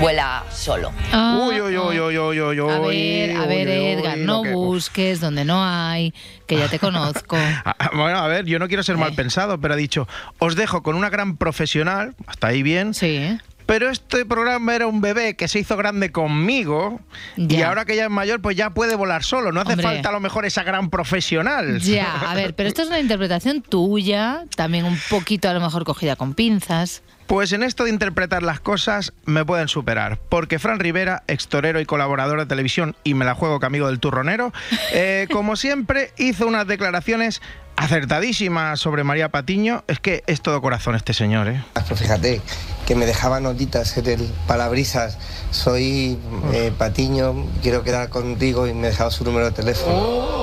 vuela 0.00 0.44
solo. 0.52 0.92
Ah, 1.12 1.38
uy, 1.48 1.60
uy, 1.60 1.76
uy, 1.76 1.98
uy, 2.00 2.18
uy, 2.18 2.40
uy, 2.40 2.58
a 2.60 2.80
uy, 2.80 2.96
ver, 2.96 3.36
a 3.36 3.42
uy, 3.42 3.48
ver, 3.48 3.68
uy, 3.68 3.84
Edgar, 3.86 4.18
uy, 4.18 4.24
no 4.24 4.42
que- 4.42 4.52
busques 4.52 5.20
donde 5.20 5.44
no 5.44 5.62
hay, 5.64 6.14
que 6.46 6.56
ya 6.56 6.68
te 6.68 6.78
conozco. 6.78 7.36
Ah, 7.64 7.90
Bueno, 7.94 8.18
a 8.18 8.28
ver, 8.28 8.44
yo 8.46 8.58
no 8.60 8.68
quiero 8.68 8.82
ser 8.84 8.94
Eh. 8.94 8.98
mal 8.98 9.12
pensado, 9.14 9.60
pero 9.60 9.74
ha 9.74 9.76
dicho, 9.76 10.06
os 10.38 10.54
dejo 10.54 10.82
con 10.84 10.94
una 10.94 11.10
gran 11.10 11.36
profesional, 11.36 12.14
hasta 12.28 12.46
ahí 12.46 12.62
bien. 12.62 12.94
Sí. 12.94 13.38
Pero 13.66 13.90
este 13.90 14.24
programa 14.24 14.74
era 14.74 14.86
un 14.86 15.02
bebé 15.02 15.36
que 15.36 15.46
se 15.46 15.58
hizo 15.58 15.76
grande 15.76 16.10
conmigo 16.10 17.00
y 17.36 17.60
ahora 17.60 17.84
que 17.84 17.96
ya 17.96 18.04
es 18.04 18.10
mayor, 18.10 18.40
pues 18.40 18.56
ya 18.56 18.70
puede 18.70 18.94
volar 18.94 19.22
solo. 19.24 19.52
No 19.52 19.60
hace 19.60 19.72
Hombre. 19.72 19.86
falta 19.86 20.08
a 20.08 20.12
lo 20.12 20.20
mejor 20.20 20.46
esa 20.46 20.62
gran 20.62 20.88
profesional. 20.88 21.78
Ya, 21.80 22.14
a 22.30 22.34
ver, 22.36 22.54
pero 22.54 22.68
esto 22.70 22.80
es 22.80 22.88
una 22.88 22.98
interpretación 22.98 23.60
tuya, 23.60 24.44
también 24.56 24.86
un 24.86 24.98
poquito 25.10 25.50
a 25.50 25.52
lo 25.52 25.60
mejor 25.60 25.84
cogida 25.84 26.16
con 26.16 26.32
pinzas. 26.32 27.02
Pues 27.28 27.52
en 27.52 27.62
esto 27.62 27.84
de 27.84 27.90
interpretar 27.90 28.42
las 28.42 28.58
cosas 28.58 29.12
me 29.26 29.44
pueden 29.44 29.68
superar, 29.68 30.18
porque 30.30 30.58
Fran 30.58 30.80
Rivera, 30.80 31.24
ex 31.26 31.46
torero 31.46 31.78
y 31.78 31.84
colaborador 31.84 32.38
de 32.38 32.46
televisión, 32.46 32.96
y 33.04 33.12
me 33.12 33.26
la 33.26 33.34
juego 33.34 33.60
que 33.60 33.66
amigo 33.66 33.86
del 33.86 34.00
turronero, 34.00 34.50
eh, 34.94 35.28
como 35.30 35.54
siempre 35.54 36.14
hizo 36.16 36.46
unas 36.46 36.66
declaraciones 36.66 37.42
acertadísimas 37.76 38.80
sobre 38.80 39.04
María 39.04 39.28
Patiño. 39.28 39.84
Es 39.88 40.00
que 40.00 40.24
es 40.26 40.40
todo 40.40 40.62
corazón 40.62 40.94
este 40.94 41.12
señor, 41.12 41.48
¿eh? 41.48 41.62
Pues 41.86 42.00
fíjate, 42.00 42.40
que 42.86 42.94
me 42.94 43.04
dejaba 43.04 43.40
notitas 43.40 43.98
en 43.98 44.06
el 44.06 44.30
palabrisas. 44.46 45.18
Soy 45.50 46.18
eh, 46.54 46.72
Patiño, 46.78 47.46
quiero 47.62 47.84
quedar 47.84 48.08
contigo 48.08 48.66
y 48.66 48.72
me 48.72 48.88
dejaba 48.88 49.10
su 49.10 49.24
número 49.24 49.44
de 49.44 49.52
teléfono. 49.52 50.38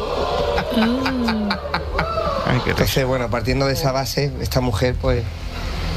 Entonces, 2.67 3.05
bueno, 3.05 3.31
partiendo 3.31 3.65
de 3.65 3.73
esa 3.73 3.91
base, 3.91 4.31
esta 4.39 4.61
mujer 4.61 4.95
pues 5.01 5.23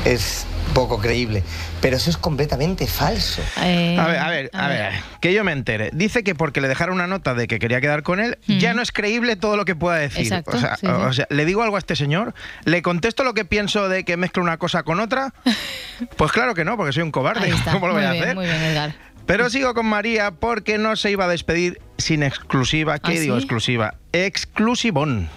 es 0.06 0.46
poco 0.68 0.98
creíble. 0.98 1.42
Pero 1.80 1.96
eso 1.96 2.10
es 2.10 2.16
completamente 2.16 2.86
falso. 2.86 3.42
Eh, 3.62 3.96
A 3.98 4.06
ver, 4.06 4.18
a 4.18 4.28
ver, 4.30 4.50
a 4.52 4.68
ver, 4.68 4.92
que 5.20 5.32
yo 5.32 5.44
me 5.44 5.52
entere. 5.52 5.90
Dice 5.92 6.22
que 6.24 6.34
porque 6.34 6.60
le 6.60 6.68
dejaron 6.68 6.94
una 6.96 7.06
nota 7.06 7.34
de 7.34 7.46
que 7.46 7.58
quería 7.58 7.80
quedar 7.80 8.02
con 8.02 8.20
él, 8.20 8.38
ya 8.46 8.74
no 8.74 8.82
es 8.82 8.92
creíble 8.92 9.36
todo 9.36 9.56
lo 9.56 9.64
que 9.64 9.74
pueda 9.74 9.96
decir. 9.96 10.22
Exacto, 10.22 10.56
o, 10.56 10.60
sea, 10.60 10.76
sí, 10.76 10.86
sí. 10.86 10.92
o 10.92 11.12
sea, 11.12 11.26
le 11.30 11.44
digo 11.44 11.62
algo 11.62 11.76
a 11.76 11.78
este 11.78 11.96
señor, 11.96 12.34
le 12.64 12.82
contesto 12.82 13.24
lo 13.24 13.34
que 13.34 13.44
pienso 13.44 13.88
de 13.88 14.04
que 14.04 14.16
mezcla 14.16 14.42
una 14.42 14.56
cosa 14.58 14.82
con 14.82 15.00
otra. 15.00 15.32
Pues 16.16 16.30
claro 16.30 16.54
que 16.54 16.64
no, 16.64 16.76
porque 16.76 16.92
soy 16.92 17.02
un 17.02 17.10
cobarde. 17.10 17.46
Ahí 17.46 17.50
está. 17.50 17.72
¿Cómo 17.72 17.88
lo 17.88 17.92
voy 17.94 18.02
muy 18.02 18.08
a 18.08 18.12
bien, 18.12 18.22
hacer? 18.22 18.36
Muy 18.36 18.46
bien, 18.46 18.62
Edgar. 18.62 18.94
Pero 19.26 19.50
sigo 19.50 19.74
con 19.74 19.84
María 19.86 20.30
porque 20.30 20.78
no 20.78 20.94
se 20.94 21.10
iba 21.10 21.24
a 21.24 21.28
despedir 21.28 21.80
sin 21.98 22.22
exclusiva. 22.22 22.98
¿Qué 23.00 23.12
¿Ah, 23.12 23.20
digo 23.20 23.34
sí? 23.34 23.40
exclusiva? 23.42 23.94
Exclusivón. 24.12 25.28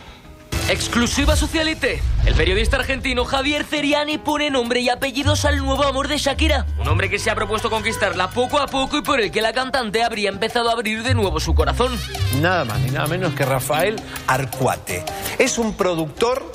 Exclusiva 0.71 1.35
Socialite. 1.35 2.01
El 2.25 2.33
periodista 2.33 2.77
argentino 2.77 3.25
Javier 3.25 3.65
Ceriani 3.65 4.17
pone 4.17 4.49
nombre 4.49 4.79
y 4.79 4.87
apellidos 4.87 5.43
al 5.43 5.57
nuevo 5.57 5.83
amor 5.83 6.07
de 6.07 6.17
Shakira. 6.17 6.65
Un 6.79 6.87
hombre 6.87 7.09
que 7.09 7.19
se 7.19 7.29
ha 7.29 7.35
propuesto 7.35 7.69
conquistarla 7.69 8.29
poco 8.29 8.57
a 8.57 8.67
poco 8.67 8.97
y 8.97 9.01
por 9.01 9.19
el 9.19 9.31
que 9.31 9.41
la 9.41 9.51
cantante 9.51 10.01
habría 10.01 10.29
empezado 10.29 10.69
a 10.69 10.71
abrir 10.71 11.03
de 11.03 11.13
nuevo 11.13 11.41
su 11.41 11.53
corazón. 11.53 11.99
Nada 12.39 12.63
más 12.63 12.79
ni 12.79 12.89
nada 12.89 13.05
menos 13.07 13.33
que 13.33 13.43
Rafael 13.43 14.01
Arcuate. 14.27 15.03
Es 15.39 15.57
un 15.57 15.73
productor, 15.75 16.49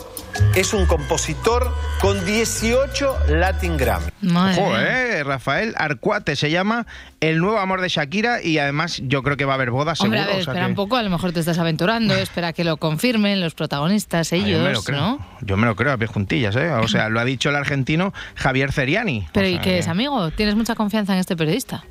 es 0.55 0.73
un 0.75 0.87
compositor 0.87 1.73
con 2.01 2.25
18 2.25 3.17
Latin 3.29 3.77
Grammy. 3.77 4.07
Ojo, 4.35 4.79
eh, 4.79 5.23
Rafael 5.25 5.75
Arcuate 5.77 6.37
se 6.37 6.51
llama 6.51 6.87
el 7.21 7.39
nuevo 7.39 7.59
amor 7.59 7.81
de 7.81 7.89
Shakira 7.89 8.43
y 8.43 8.59
además 8.59 9.01
yo 9.05 9.23
creo 9.23 9.37
que 9.37 9.45
va 9.45 9.53
a 9.53 9.57
haber 9.57 9.71
boda 9.71 9.95
seguro. 9.95 10.19
Hombre, 10.19 10.21
a 10.21 10.27
ver, 10.27 10.43
o 10.43 10.45
sea 10.45 10.53
espera 10.53 10.67
que- 10.67 10.71
un 10.71 10.77
poco, 10.77 10.97
a 10.97 11.03
lo 11.03 11.11
mejor 11.11 11.33
te 11.33 11.41
estás 11.41 11.59
aventurando, 11.59 12.15
espera 12.17 12.53
que 12.53 12.65
lo 12.65 12.77
confirmen 12.77 13.41
los 13.41 13.55
protagonistas, 13.55 14.33
Ah, 14.33 14.37
yo 14.37 14.59
me 14.59 14.65
lo 14.65 14.71
ellos, 14.71 14.85
creo. 14.85 15.01
¿no? 15.01 15.27
Yo 15.43 15.57
me 15.57 15.67
lo 15.67 15.77
creo 15.77 15.93
a 15.93 15.97
pies 15.97 16.11
juntillas, 16.11 16.57
¿eh? 16.57 16.71
O 16.73 16.89
sea, 16.89 17.09
lo 17.09 17.21
ha 17.21 17.25
dicho 17.25 17.49
el 17.51 17.57
argentino 17.57 18.13
Javier 18.35 18.73
Ceriani. 18.73 19.27
Pero 19.33 19.47
O 19.47 19.51
¿y 19.51 19.55
qué 19.59 19.63
que- 19.63 19.79
es, 19.79 19.89
amigo? 19.89 20.31
¿Tienes 20.31 20.55
mucha 20.57 20.75
confianza 20.75 21.13
en 21.15 21.19
este 21.21 21.37
periodista? 21.37 21.85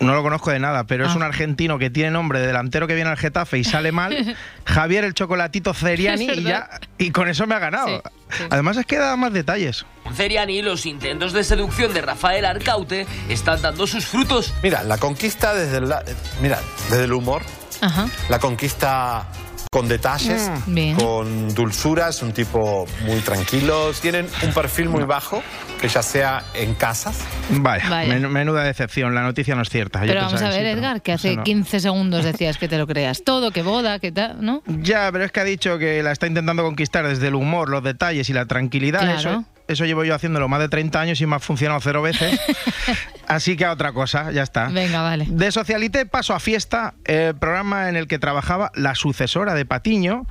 No 0.00 0.14
lo 0.14 0.22
conozco 0.22 0.50
de 0.50 0.58
nada, 0.58 0.84
pero 0.84 1.06
es 1.06 1.12
Ah. 1.12 1.16
un 1.16 1.22
argentino 1.22 1.78
que 1.78 1.90
tiene 1.90 2.10
nombre 2.10 2.40
de 2.40 2.46
delantero 2.46 2.86
que 2.86 2.94
viene 2.94 3.10
al 3.10 3.16
Getafe 3.16 3.58
y 3.58 3.64
sale 3.64 3.92
mal. 3.92 4.36
Javier 4.64 5.04
el 5.04 5.14
chocolatito 5.14 5.74
Ceriani 5.74 6.24
y 6.34 6.42
ya 6.42 6.68
y 6.98 7.10
con 7.10 7.28
eso 7.28 7.46
me 7.46 7.54
ha 7.54 7.58
ganado. 7.58 8.02
Además 8.50 8.76
es 8.76 8.86
que 8.86 8.98
da 8.98 9.16
más 9.16 9.32
detalles. 9.32 9.84
Ceriani, 10.14 10.60
los 10.62 10.86
intentos 10.86 11.32
de 11.32 11.44
seducción 11.44 11.92
de 11.94 12.02
Rafael 12.02 12.44
Arcaute 12.44 13.06
están 13.28 13.62
dando 13.62 13.86
sus 13.86 14.04
frutos. 14.06 14.52
Mira, 14.62 14.82
la 14.82 14.98
conquista 14.98 15.54
desde 15.54 15.78
el, 15.78 15.88
la- 15.88 16.02
mira, 16.42 16.58
desde 16.90 17.04
el 17.04 17.12
humor, 17.12 17.42
Ajá. 17.80 18.06
la 18.28 18.38
conquista 18.38 19.26
con 19.74 19.88
detalles, 19.88 20.52
Mm. 20.68 20.94
Con 20.94 21.52
dulzura, 21.52 22.10
es 22.10 22.22
un 22.22 22.30
tipo 22.32 22.86
muy 23.06 23.18
tranquilo, 23.22 23.90
tienen 24.00 24.28
un 24.44 24.52
perfil 24.54 24.88
muy 24.88 25.02
bajo, 25.02 25.42
que 25.80 25.88
ya 25.88 26.00
sea 26.00 26.44
en 26.54 26.74
casas. 26.74 27.18
Vaya, 27.50 27.90
Vaya. 27.90 28.08
men- 28.08 28.30
menuda 28.30 28.62
decepción, 28.62 29.16
la 29.16 29.22
noticia 29.22 29.56
no 29.56 29.62
es 29.62 29.68
cierta. 29.70 29.98
Yo 30.02 30.06
Pero 30.12 30.20
vamos 30.26 30.40
a 30.42 30.50
que 30.50 30.56
ver, 30.58 30.72
sí, 30.72 30.78
Edgar, 30.78 31.02
que 31.02 31.12
hace 31.12 31.34
no. 31.34 31.42
15 31.42 31.80
segundos 31.80 32.22
decías 32.24 32.56
que 32.56 32.68
te 32.68 32.78
lo 32.78 32.86
creas 32.86 33.24
todo, 33.24 33.50
que 33.50 33.62
boda, 33.62 33.98
que 33.98 34.12
tal, 34.12 34.36
¿no? 34.44 34.62
Ya, 34.68 35.10
pero 35.10 35.24
es 35.24 35.32
que 35.32 35.40
ha 35.40 35.44
dicho 35.44 35.76
que 35.76 36.04
la 36.04 36.12
está 36.12 36.28
intentando 36.28 36.62
conquistar 36.62 37.08
desde 37.08 37.26
el 37.26 37.34
humor, 37.34 37.68
los 37.68 37.82
detalles 37.82 38.30
y 38.30 38.32
la 38.32 38.46
tranquilidad. 38.46 39.00
Claro. 39.00 39.18
Eso, 39.18 39.44
eso 39.66 39.84
llevo 39.86 40.04
yo 40.04 40.14
haciéndolo 40.14 40.46
más 40.48 40.60
de 40.60 40.68
30 40.68 41.00
años 41.00 41.20
y 41.20 41.26
me 41.26 41.34
ha 41.34 41.40
funcionado 41.40 41.80
cero 41.80 42.00
veces. 42.00 42.38
Así 43.28 43.56
que 43.56 43.64
a 43.64 43.72
otra 43.72 43.92
cosa, 43.92 44.30
ya 44.32 44.42
está. 44.42 44.68
Venga, 44.68 45.02
vale. 45.02 45.26
De 45.28 45.50
Socialite 45.50 46.06
paso 46.06 46.34
a 46.34 46.40
Fiesta, 46.40 46.94
el 47.04 47.34
programa 47.36 47.88
en 47.88 47.96
el 47.96 48.06
que 48.06 48.18
trabajaba 48.18 48.70
la 48.74 48.94
sucesora 48.94 49.54
de 49.54 49.64
Patiño 49.64 50.26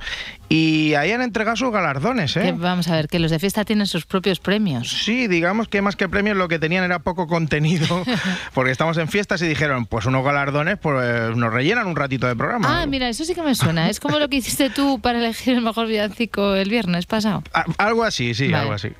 y 0.48 0.94
ahí 0.94 1.10
han 1.10 1.22
entregado 1.22 1.56
sus 1.56 1.72
galardones. 1.72 2.34
Que 2.34 2.48
¿eh? 2.48 2.54
vamos 2.56 2.88
a 2.88 2.96
ver, 2.96 3.08
que 3.08 3.18
los 3.18 3.30
de 3.30 3.38
fiesta 3.38 3.64
tienen 3.64 3.86
sus 3.86 4.06
propios 4.06 4.38
premios. 4.40 4.88
Sí, 4.88 5.26
digamos 5.26 5.68
que 5.68 5.82
más 5.82 5.96
que 5.96 6.08
premios 6.08 6.36
lo 6.36 6.48
que 6.48 6.58
tenían 6.58 6.84
era 6.84 7.00
poco 7.00 7.26
contenido, 7.26 8.04
porque 8.54 8.70
estamos 8.70 8.96
en 8.98 9.08
fiestas 9.08 9.42
y 9.42 9.46
dijeron, 9.48 9.86
pues 9.86 10.06
unos 10.06 10.24
galardones 10.24 10.78
pues 10.78 11.36
nos 11.36 11.52
rellenan 11.52 11.86
un 11.86 11.96
ratito 11.96 12.26
de 12.26 12.36
programa. 12.36 12.82
Ah, 12.82 12.86
mira, 12.86 13.08
eso 13.08 13.24
sí 13.24 13.34
que 13.34 13.42
me 13.42 13.54
suena. 13.54 13.90
Es 13.90 13.98
como 14.00 14.18
lo 14.18 14.28
que 14.28 14.36
hiciste 14.36 14.70
tú 14.70 15.00
para 15.00 15.18
elegir 15.18 15.54
el 15.54 15.62
mejor 15.62 15.86
villancico 15.86 16.54
el 16.54 16.68
viernes 16.68 17.06
pasado. 17.06 17.42
A- 17.52 17.64
algo 17.78 18.04
así, 18.04 18.34
sí, 18.34 18.44
Vale. 18.46 18.56
algo 18.58 18.72
así. 18.74 18.90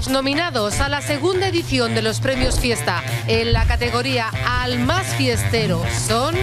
Los 0.00 0.08
nominados 0.08 0.80
a 0.80 0.88
la 0.88 1.02
segunda 1.02 1.48
edición 1.48 1.94
de 1.94 2.00
los 2.00 2.20
premios 2.20 2.58
Fiesta 2.58 3.02
en 3.26 3.52
la 3.52 3.66
categoría 3.66 4.30
al 4.48 4.78
más 4.78 5.04
fiestero 5.16 5.84
son 6.08 6.34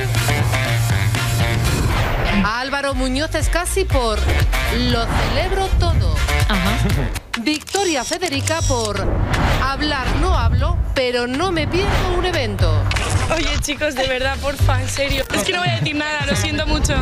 Álvaro 2.46 2.94
Muñoz 2.94 3.34
Escasi 3.34 3.84
por 3.84 4.20
Lo 4.78 5.04
celebro 5.08 5.66
todo. 5.80 6.16
Victoria 7.42 8.04
Federica 8.04 8.62
por 8.62 9.04
Hablar 9.64 10.06
no 10.22 10.38
hablo, 10.38 10.78
pero 10.94 11.26
no 11.26 11.52
me 11.52 11.68
pierdo 11.68 12.14
un 12.16 12.26
evento. 12.26 12.72
Oye, 13.36 13.60
chicos, 13.62 13.96
de 13.96 14.08
verdad, 14.08 14.38
porfa, 14.40 14.84
en 14.84 14.88
serio. 14.88 15.26
Es 15.34 15.42
que 15.42 15.54
no 15.54 15.62
voy 15.62 15.70
a 15.70 15.80
decir 15.80 15.96
nada, 15.96 16.28
lo 16.28 16.36
siento 16.36 16.68
mucho. 16.68 16.94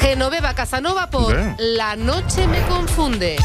Genoveva 0.00 0.54
Casanova 0.54 1.10
por 1.10 1.36
Bien. 1.36 1.56
La 1.58 1.94
noche 1.94 2.46
me 2.46 2.62
confunde. 2.62 3.36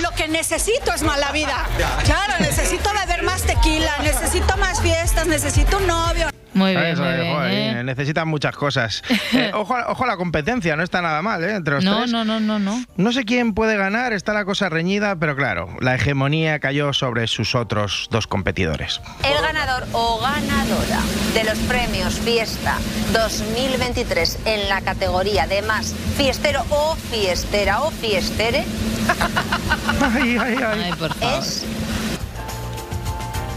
Lo 0.00 0.10
que 0.12 0.28
necesito 0.28 0.92
es 0.92 1.02
mala 1.02 1.32
vida. 1.32 1.66
Claro, 2.04 2.34
necesito 2.40 2.90
beber 2.92 3.22
más 3.22 3.42
tequila, 3.42 3.92
necesito 4.02 4.56
más 4.56 4.80
fiestas, 4.80 5.26
necesito 5.26 5.78
un 5.78 5.86
novio. 5.86 6.28
Muy 6.54 6.72
bien, 6.72 6.84
Eso 6.84 7.02
muy 7.02 7.12
es, 7.12 7.20
bien, 7.20 7.34
joder, 7.34 7.52
¿eh? 7.78 7.84
Necesitan 7.84 8.28
muchas 8.28 8.54
cosas. 8.54 9.02
Eh, 9.32 9.50
ojo, 9.54 9.74
a- 9.74 9.88
ojo 9.90 10.04
a 10.04 10.06
la 10.06 10.16
competencia, 10.18 10.76
no 10.76 10.82
está 10.82 11.00
nada 11.00 11.22
mal, 11.22 11.42
¿eh? 11.42 11.54
Entre 11.54 11.74
los 11.76 11.82
No, 11.84 12.00
tres. 12.00 12.10
no, 12.12 12.22
no, 12.26 12.38
no, 12.38 12.58
no. 12.58 12.84
No 12.96 13.12
sé 13.12 13.24
quién 13.24 13.54
puede 13.54 13.78
ganar, 13.78 14.12
está 14.12 14.34
la 14.34 14.44
cosa 14.44 14.68
reñida, 14.68 15.16
pero 15.16 15.34
claro, 15.34 15.74
la 15.80 15.94
hegemonía 15.94 16.58
cayó 16.58 16.92
sobre 16.92 17.26
sus 17.28 17.54
otros 17.54 18.08
dos 18.10 18.26
competidores. 18.26 19.00
El 19.24 19.40
ganador 19.40 19.86
o 19.92 20.20
ganadora 20.20 21.00
de 21.32 21.44
los 21.44 21.58
premios 21.60 22.20
Fiesta 22.20 22.76
2023 23.14 24.38
en 24.44 24.68
la 24.68 24.82
categoría 24.82 25.46
de 25.46 25.62
más 25.62 25.94
fiestero 26.18 26.62
o 26.68 26.94
fiestera 27.10 27.80
o 27.82 27.90
fiestere 27.90 28.64
ay, 30.14 30.36
ay, 30.38 30.56
ay. 30.62 30.92
por 30.98 31.12
favor. 31.14 31.42
es 31.42 31.64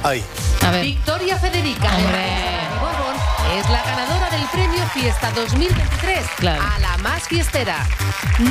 Ahí. 0.06 0.24
Victoria 0.84 1.36
Federica 1.40 1.90
de 1.98 2.78
Borbón 2.80 3.16
es 3.58 3.68
la 3.72 3.82
ganadora 3.84 4.30
del 4.30 4.46
premio 4.52 4.86
Fiesta 4.94 5.32
2023 5.32 6.20
Claro. 6.38 6.62
a 6.62 6.78
la 6.78 6.98
más 7.00 7.28
fiestera. 7.28 7.78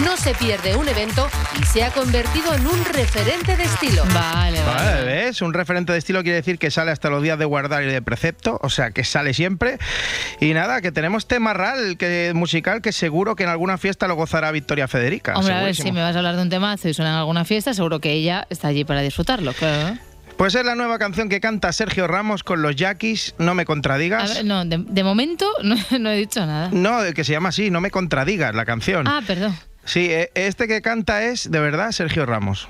No 0.03 0.17
se 0.17 0.35
pierde 0.35 0.75
un 0.75 0.89
evento 0.89 1.29
y 1.61 1.65
se 1.65 1.85
ha 1.85 1.91
convertido 1.93 2.55
en 2.55 2.67
un 2.67 2.85
referente 2.87 3.57
de 3.57 3.63
estilo. 3.63 4.03
Vale, 4.13 4.61
Vale, 4.65 5.05
¿ves? 5.05 5.43
Un 5.43 5.55
referente 5.55 5.93
de 5.93 5.99
estilo 5.99 6.25
quiere 6.25 6.39
decir 6.39 6.59
que 6.59 6.73
sale 6.73 6.91
hasta 6.91 7.09
los 7.09 7.23
días 7.23 7.39
de 7.39 7.45
guardar 7.45 7.85
y 7.85 7.87
de 7.87 8.03
precepto, 8.03 8.59
o 8.61 8.69
sea, 8.69 8.91
que 8.91 9.05
sale 9.05 9.33
siempre. 9.33 9.79
Y 10.41 10.55
nada, 10.55 10.81
que 10.81 10.91
tenemos 10.91 11.29
tema 11.29 11.53
RAL 11.53 11.97
que, 11.99 12.33
musical 12.35 12.83
que 12.83 12.91
seguro 12.91 13.37
que 13.37 13.45
en 13.45 13.51
alguna 13.51 13.79
fiesta 13.79 14.09
lo 14.09 14.17
gozará 14.17 14.51
Victoria 14.51 14.89
Federica. 14.89 15.35
Hombre, 15.37 15.55
a 15.55 15.63
ver, 15.63 15.77
si 15.77 15.93
me 15.93 16.03
vas 16.03 16.17
a 16.17 16.19
hablar 16.19 16.35
de 16.35 16.43
un 16.43 16.51
temazo 16.51 16.89
y 16.89 16.95
suena 16.95 17.13
en 17.13 17.19
alguna 17.19 17.45
fiesta, 17.45 17.75
seguro 17.75 18.01
que 18.01 18.11
ella 18.11 18.45
está 18.51 18.67
allí 18.67 18.85
para 18.85 19.03
disfrutarlo, 19.03 19.53
claro. 19.53 19.97
Pues 20.37 20.55
es 20.57 20.65
la 20.65 20.75
nueva 20.75 20.99
canción 20.99 21.29
que 21.29 21.41
canta 21.41 21.73
Sergio 21.73 22.07
Ramos 22.07 22.43
con 22.43 22.61
los 22.61 22.75
Yaquis, 22.77 23.35
No 23.39 23.55
me 23.55 23.63
A 23.63 23.65
contradigas. 23.65 24.35
ver, 24.35 24.45
no, 24.45 24.65
de, 24.65 24.79
de 24.79 25.05
momento 25.05 25.47
no, 25.63 25.77
no 25.99 26.11
he 26.11 26.17
dicho 26.17 26.45
nada. 26.45 26.71
No, 26.73 26.99
que 27.15 27.25
se 27.25 27.33
llama 27.33 27.51
así, 27.51 27.71
No 27.71 27.81
me 27.81 27.91
contradigas, 27.91 28.55
la 28.55 28.65
canción. 28.65 29.07
Ah, 29.07 29.23
perdón. 29.27 29.57
Sí, 29.85 30.09
eh, 30.11 30.31
este 30.35 30.67
que 30.67 30.83
canta 30.83 31.23
es, 31.25 31.51
de 31.51 31.61
verdad, 31.61 31.93
Sergio 31.93 32.27
Ramos. 32.27 32.69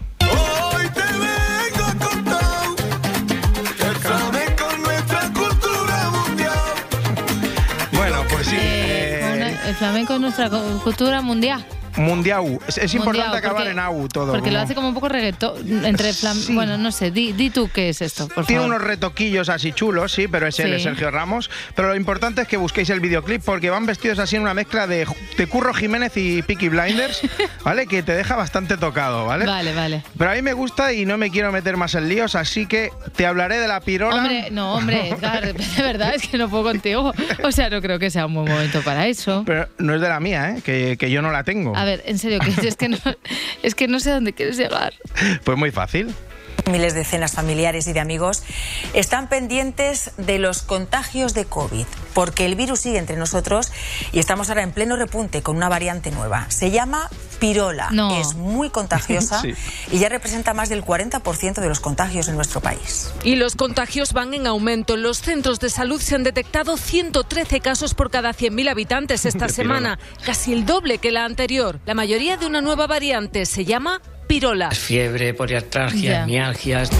Bueno, 7.93 8.23
pues 8.31 8.47
sí. 8.47 8.57
Eh, 8.57 9.21
eh, 9.23 9.57
el 9.69 9.75
flamenco 9.75 10.15
es 10.15 10.21
nuestra 10.21 10.51
cu- 10.51 10.81
cultura 10.83 11.21
mundial. 11.23 11.65
Mundiau. 11.97 12.61
Es, 12.66 12.78
es 12.78 12.95
importante 12.95 13.36
acabar 13.38 13.57
porque- 13.59 13.70
en 13.72 13.78
au 13.78 14.09
todo. 14.09 14.32
Porque 14.32 14.51
lo 14.51 14.61
hace 14.61 14.74
como 14.74 14.88
un 14.88 14.95
poco 14.95 15.09
reggaetón, 15.09 15.84
entre 15.84 16.11
flam- 16.12 16.55
Bueno, 16.55 16.76
no 16.78 16.92
sé, 16.92 17.11
di, 17.11 17.32
di 17.32 17.51
tú 17.51 17.68
qué 17.72 17.88
es 17.90 18.03
esto, 18.03 18.28
por 18.28 18.47
Tiene 18.47 18.62
favor. 18.62 18.76
unos 18.76 18.86
retoquillos 18.88 19.49
así 19.49 19.72
chulos, 19.72 20.12
sí, 20.12 20.28
pero 20.28 20.47
es 20.47 20.59
él, 20.61 20.70
Sí. 20.70 20.76
es 20.76 20.82
Sergio 20.82 21.11
Ramos. 21.11 21.51
Pero 21.74 21.88
lo 21.88 21.97
importante 21.97 22.42
es 22.42 22.49
que 22.49 22.57
busquéis 22.57 22.90
el 22.90 23.01
videoclip 23.01 23.42
porque 23.45 23.70
van 23.70 23.86
vestidos 23.86 24.18
así 24.18 24.36
en 24.36 24.42
una 24.42 24.55
mezcla 24.55 24.86
de, 24.86 25.07
de 25.36 25.47
Curro 25.47 25.72
Jiménez 25.74 26.12
y 26.16 26.42
Peaky 26.42 26.68
Blinders, 26.68 27.20
¿vale? 27.64 27.86
Que 27.86 28.03
te 28.03 28.12
deja 28.14 28.36
bastante 28.36 28.76
tocado, 28.76 29.26
¿vale? 29.26 29.47
Vale, 29.47 29.74
vale. 29.74 30.03
Pero 30.18 30.30
a 30.30 30.34
mí 30.34 30.42
me 30.42 30.53
gusta 30.53 30.92
y 30.92 31.05
no 31.05 31.16
me 31.18 31.30
quiero 31.30 31.53
meter 31.53 31.76
más 31.76 31.95
en 31.95 32.09
líos, 32.09 32.34
así 32.34 32.66
que 32.66 32.90
te 33.16 33.26
hablaré 33.26 33.59
de 33.59 33.68
la 33.68 33.80
pirola. 33.80 34.16
Hombre, 34.18 34.49
no, 34.51 34.74
hombre, 34.74 35.09
Edgar, 35.14 35.55
de 35.55 35.82
verdad 35.82 36.14
es 36.14 36.26
que 36.28 36.38
no 36.38 36.49
puedo 36.49 36.64
contigo. 36.64 37.12
O 37.42 37.53
sea, 37.53 37.70
no 37.70 37.80
creo 37.80 37.99
que 37.99 38.11
sea 38.11 38.26
un 38.26 38.34
buen 38.34 38.49
momento 38.51 38.82
para 38.82 39.07
eso. 39.07 39.42
Pero 39.47 39.68
no 39.78 39.95
es 39.95 40.01
de 40.01 40.09
la 40.09 40.20
mía, 40.20 40.51
¿eh? 40.51 40.62
Que, 40.62 40.97
que 40.99 41.11
yo 41.11 41.22
no 41.22 41.30
la 41.30 41.45
tengo. 41.45 41.76
A 41.76 41.84
ver, 41.85 42.03
en 42.07 42.18
serio, 42.18 42.39
que 42.41 42.66
es 42.66 42.76
que 42.76 42.89
no, 42.89 42.99
es 43.62 43.74
que 43.74 43.89
no 43.89 44.01
sé 44.01 44.11
a 44.11 44.14
dónde 44.14 44.32
quieres 44.32 44.57
llegar. 44.57 44.95
Pues 45.45 45.59
muy 45.59 45.70
fácil. 45.70 46.14
Miles 46.71 46.95
de 46.95 47.05
cenas 47.05 47.33
familiares 47.33 47.87
y 47.89 47.93
de 47.93 48.01
amigos 48.01 48.43
están 48.95 49.29
pendientes 49.29 50.12
de 50.17 50.39
los 50.39 50.62
contagios 50.62 51.35
de 51.35 51.45
COVID, 51.45 51.85
porque 52.15 52.47
el 52.47 52.55
virus 52.55 52.81
sigue 52.81 52.99
entre 52.99 53.17
nosotros 53.17 53.71
y 54.12 54.19
estamos 54.19 54.49
ahora 54.49 54.62
en 54.62 54.73
pleno 54.73 54.97
repunte 54.97 55.43
con 55.43 55.57
una 55.57 55.69
variante 55.69 56.11
nueva. 56.11 56.47
Se 56.51 56.71
llama 56.71 57.11
pirola, 57.39 57.91
No. 57.91 58.19
es 58.19 58.35
muy 58.35 58.71
contagiosa 58.71 59.41
Sí. 59.43 59.53
y 59.93 59.99
ya 59.99 60.09
representa 60.09 60.55
más 60.55 60.71
del 60.71 60.83
40% 60.83 61.61
de 61.61 61.69
los 61.69 61.81
contagios 61.81 62.29
en 62.29 62.37
nuestro 62.37 62.62
país. 62.62 63.12
Y 63.25 63.35
los 63.37 63.57
contagios 63.57 64.15
van 64.15 64.33
en 64.33 64.47
aumento. 64.47 64.95
En 64.95 65.03
los 65.03 65.19
centros 65.21 65.61
de 65.61 65.69
salud 65.69 66.01
se 66.01 66.15
han 66.15 66.23
detectado 66.25 66.79
113 66.79 67.61
casos 67.61 67.93
por 67.93 68.11
cada 68.11 68.31
100.000 68.33 68.71
habitantes 68.71 69.27
esta 69.27 69.49
semana, 69.51 69.99
casi 70.25 70.55
el 70.55 70.65
doble 70.65 70.97
que 70.97 71.11
la 71.11 71.27
anterior. 71.27 71.79
La 71.85 71.93
mayoría 71.95 72.39
de 72.39 72.47
una 72.47 72.62
nueva 72.62 72.87
variante 72.87 73.45
se 73.45 73.67
llama 73.67 74.01
pirola. 74.27 74.70
Fiebre, 74.70 75.35
poliartralgia, 75.35 76.27
mialgias. 76.27 76.91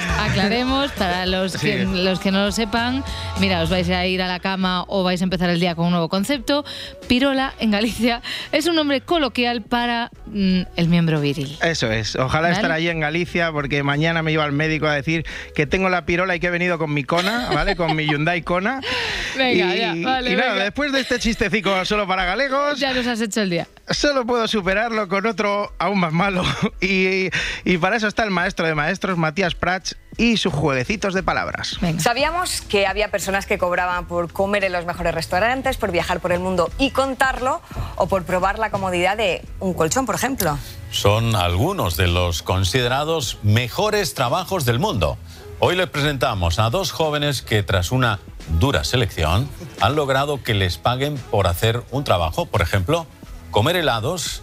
Aclaremos, 0.00 0.30
aclaremos 0.30 0.92
para 0.92 1.26
los 1.26 1.56
que, 1.56 1.84
los 1.84 2.20
que 2.20 2.30
no 2.30 2.44
lo 2.44 2.52
sepan. 2.52 3.04
Mira, 3.40 3.62
os 3.62 3.70
vais 3.70 3.88
a 3.90 4.06
ir 4.06 4.22
a 4.22 4.28
la 4.28 4.40
cama 4.40 4.84
o 4.88 5.02
vais 5.02 5.20
a 5.20 5.24
empezar 5.24 5.50
el 5.50 5.60
día 5.60 5.74
con 5.74 5.86
un 5.86 5.92
nuevo 5.92 6.08
concepto. 6.08 6.64
Pirola 7.08 7.52
en 7.58 7.70
Galicia 7.70 8.22
es 8.52 8.66
un 8.66 8.74
nombre 8.76 9.00
coloquial 9.00 9.62
para 9.62 10.10
mm, 10.26 10.62
el 10.76 10.88
miembro 10.88 11.20
viril. 11.20 11.56
Eso 11.62 11.90
es. 11.90 12.16
Ojalá 12.16 12.48
Vale. 12.48 12.54
estar 12.54 12.72
allí 12.72 12.88
en 12.88 13.00
Galicia 13.00 13.52
porque 13.52 13.82
mañana 13.82 14.22
me 14.22 14.32
iba 14.32 14.44
al 14.44 14.52
médico 14.52 14.86
a 14.86 14.94
decir 14.94 15.24
que 15.54 15.66
tengo 15.66 15.88
la 15.88 16.06
pirola 16.06 16.36
y 16.36 16.40
que 16.40 16.46
he 16.48 16.50
venido 16.50 16.78
con 16.78 16.92
mi 16.92 17.04
Kona, 17.04 17.50
¿vale? 17.52 17.76
Con 17.76 17.94
mi 17.96 18.06
Hyundai 18.06 18.42
Kona. 18.42 18.80
Venga, 19.36 19.74
y, 19.74 19.78
ya, 19.78 19.94
vale, 20.08 20.32
y 20.32 20.36
nada, 20.36 20.52
venga. 20.52 20.64
después 20.64 20.92
de 20.92 21.00
este 21.00 21.18
chistecico 21.18 21.84
solo 21.84 22.06
para 22.06 22.24
galegos, 22.24 22.78
Ya 22.78 22.92
nos 22.92 23.06
has 23.06 23.20
hecho 23.20 23.40
el 23.40 23.50
día. 23.50 23.66
Solo 23.92 24.26
puedo 24.26 24.46
superarlo 24.48 25.08
con 25.08 25.26
otro 25.26 25.72
aún 25.78 26.00
más 26.00 26.12
malo. 26.12 26.42
Y, 26.80 27.30
y 27.64 27.78
para 27.78 27.96
eso 27.96 28.08
está 28.08 28.24
el 28.24 28.30
maestro 28.30 28.66
de 28.66 28.74
maestros, 28.74 29.16
Matías 29.16 29.54
Prats, 29.54 29.96
y 30.16 30.36
sus 30.36 30.52
jueguecitos 30.52 31.14
de 31.14 31.22
palabras. 31.22 31.78
Sabíamos 31.98 32.60
que 32.62 32.86
había 32.86 33.10
personas 33.10 33.46
que 33.46 33.56
cobraban 33.56 34.06
por 34.06 34.32
comer 34.32 34.64
en 34.64 34.72
los 34.72 34.84
mejores 34.84 35.14
restaurantes, 35.14 35.76
por 35.76 35.92
viajar 35.92 36.20
por 36.20 36.32
el 36.32 36.40
mundo 36.40 36.70
y 36.78 36.90
contarlo, 36.90 37.60
o 37.96 38.08
por 38.08 38.24
probar 38.24 38.58
la 38.58 38.70
comodidad 38.70 39.16
de 39.16 39.44
un 39.60 39.74
colchón, 39.74 40.06
por 40.06 40.14
ejemplo. 40.14 40.58
Son 40.90 41.36
algunos 41.36 41.96
de 41.96 42.08
los 42.08 42.42
considerados 42.42 43.38
mejores 43.42 44.14
trabajos 44.14 44.64
del 44.64 44.78
mundo. 44.78 45.18
Hoy 45.60 45.76
les 45.76 45.88
presentamos 45.88 46.58
a 46.58 46.70
dos 46.70 46.90
jóvenes 46.90 47.40
que 47.40 47.62
tras 47.62 47.92
una 47.92 48.18
dura 48.58 48.82
selección 48.82 49.48
han 49.80 49.94
logrado 49.94 50.42
que 50.42 50.54
les 50.54 50.76
paguen 50.76 51.16
por 51.30 51.46
hacer 51.46 51.82
un 51.92 52.02
trabajo, 52.02 52.46
por 52.46 52.62
ejemplo, 52.62 53.06
comer 53.52 53.76
helados, 53.76 54.42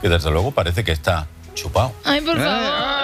que 0.00 0.08
desde 0.08 0.30
luego 0.30 0.52
parece 0.52 0.84
que 0.84 0.92
está 0.92 1.26
chupado. 1.54 1.92
Ay, 2.04 2.20
por 2.20 2.38
favor. 2.38 2.99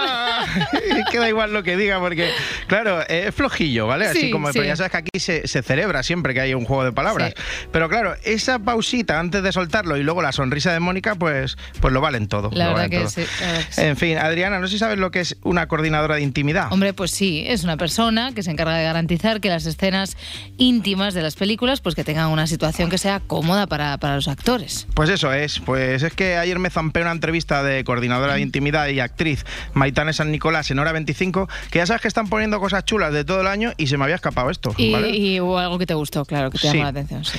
Es 0.96 1.04
que 1.10 1.18
da 1.18 1.28
igual 1.28 1.52
lo 1.52 1.62
que 1.62 1.76
diga, 1.76 1.98
porque, 1.98 2.30
claro, 2.66 3.00
eh, 3.02 3.26
es 3.28 3.34
flojillo, 3.34 3.86
¿vale? 3.86 4.06
Así 4.06 4.20
Sí, 4.22 4.30
como, 4.30 4.48
sí. 4.48 4.54
pero 4.54 4.66
ya 4.66 4.76
sabes 4.76 4.90
que 4.92 4.98
aquí 4.98 5.20
se, 5.20 5.46
se 5.46 5.62
celebra 5.62 6.02
siempre 6.02 6.32
que 6.34 6.40
hay 6.40 6.54
un 6.54 6.64
juego 6.64 6.84
de 6.84 6.92
palabras. 6.92 7.34
Pero 7.72 7.88
claro, 7.88 8.14
esa 8.24 8.58
pausita 8.58 9.18
antes 9.20 9.42
de 9.42 9.52
soltarlo 9.52 9.96
y 9.96 10.02
luego 10.02 10.22
la 10.22 10.32
sonrisa 10.32 10.72
de 10.72 10.80
Mónica, 10.80 11.14
pues, 11.14 11.56
pues 11.80 11.92
lo 11.92 12.00
valen 12.00 12.28
todo. 12.28 12.50
La 12.52 12.68
lo 12.70 12.74
verdad 12.74 12.88
valen 12.88 12.90
que 12.90 12.98
todo. 12.98 13.10
sí, 13.10 13.20
la 13.40 13.46
verdad 13.46 13.66
que 13.66 13.72
sí. 13.72 13.80
En 13.82 13.96
fin, 13.96 14.18
Adriana, 14.18 14.58
no 14.58 14.66
sé 14.66 14.72
si 14.74 14.78
sabes 14.78 14.98
lo 14.98 15.10
que 15.10 15.20
es 15.20 15.36
una 15.42 15.66
coordinadora 15.68 16.16
de 16.16 16.22
intimidad. 16.22 16.72
Hombre, 16.72 16.92
pues 16.92 17.10
sí, 17.10 17.44
es 17.46 17.64
una 17.64 17.76
persona 17.76 18.32
que 18.34 18.42
se 18.42 18.50
encarga 18.50 18.74
de 18.76 18.84
garantizar 18.84 19.40
que 19.40 19.48
las 19.48 19.66
escenas 19.66 20.16
íntimas 20.56 21.14
de 21.14 21.22
las 21.22 21.34
películas 21.36 21.80
pues 21.80 21.94
que 21.94 22.04
tengan 22.04 22.28
una 22.28 22.46
situación 22.46 22.90
que 22.90 22.98
sea 22.98 23.20
cómoda 23.20 23.66
para, 23.66 23.98
para 23.98 24.16
los 24.16 24.28
actores. 24.28 24.86
Pues 24.94 25.10
eso 25.10 25.32
es, 25.32 25.58
pues 25.60 26.02
es 26.02 26.12
que 26.14 26.36
ayer 26.36 26.58
me 26.58 26.70
zampé 26.70 27.00
una 27.02 27.12
entrevista 27.12 27.62
de 27.62 27.84
coordinadora 27.84 28.34
de 28.34 28.40
intimidad 28.40 28.88
y 28.88 29.00
actriz 29.00 29.44
Maitane 29.74 30.12
San 30.12 30.32
Nicolás 30.36 30.70
en 30.70 30.78
Hora 30.78 30.92
25, 30.92 31.48
que 31.70 31.78
ya 31.78 31.86
sabes 31.86 32.02
que 32.02 32.08
están 32.08 32.28
poniendo 32.28 32.60
cosas 32.60 32.84
chulas 32.84 33.10
de 33.12 33.24
todo 33.24 33.40
el 33.40 33.46
año 33.46 33.72
y 33.78 33.86
se 33.86 33.96
me 33.96 34.04
había 34.04 34.16
escapado 34.16 34.50
esto. 34.50 34.74
Y, 34.76 34.92
¿vale? 34.92 35.10
y 35.16 35.40
hubo 35.40 35.58
algo 35.58 35.78
que 35.78 35.86
te 35.86 35.94
gustó, 35.94 36.24
claro, 36.26 36.50
que 36.50 36.58
te 36.58 36.68
Sí. 36.68 36.76
llamó 36.78 36.82
la 36.84 36.88
atención. 36.90 37.24
Sí. 37.24 37.38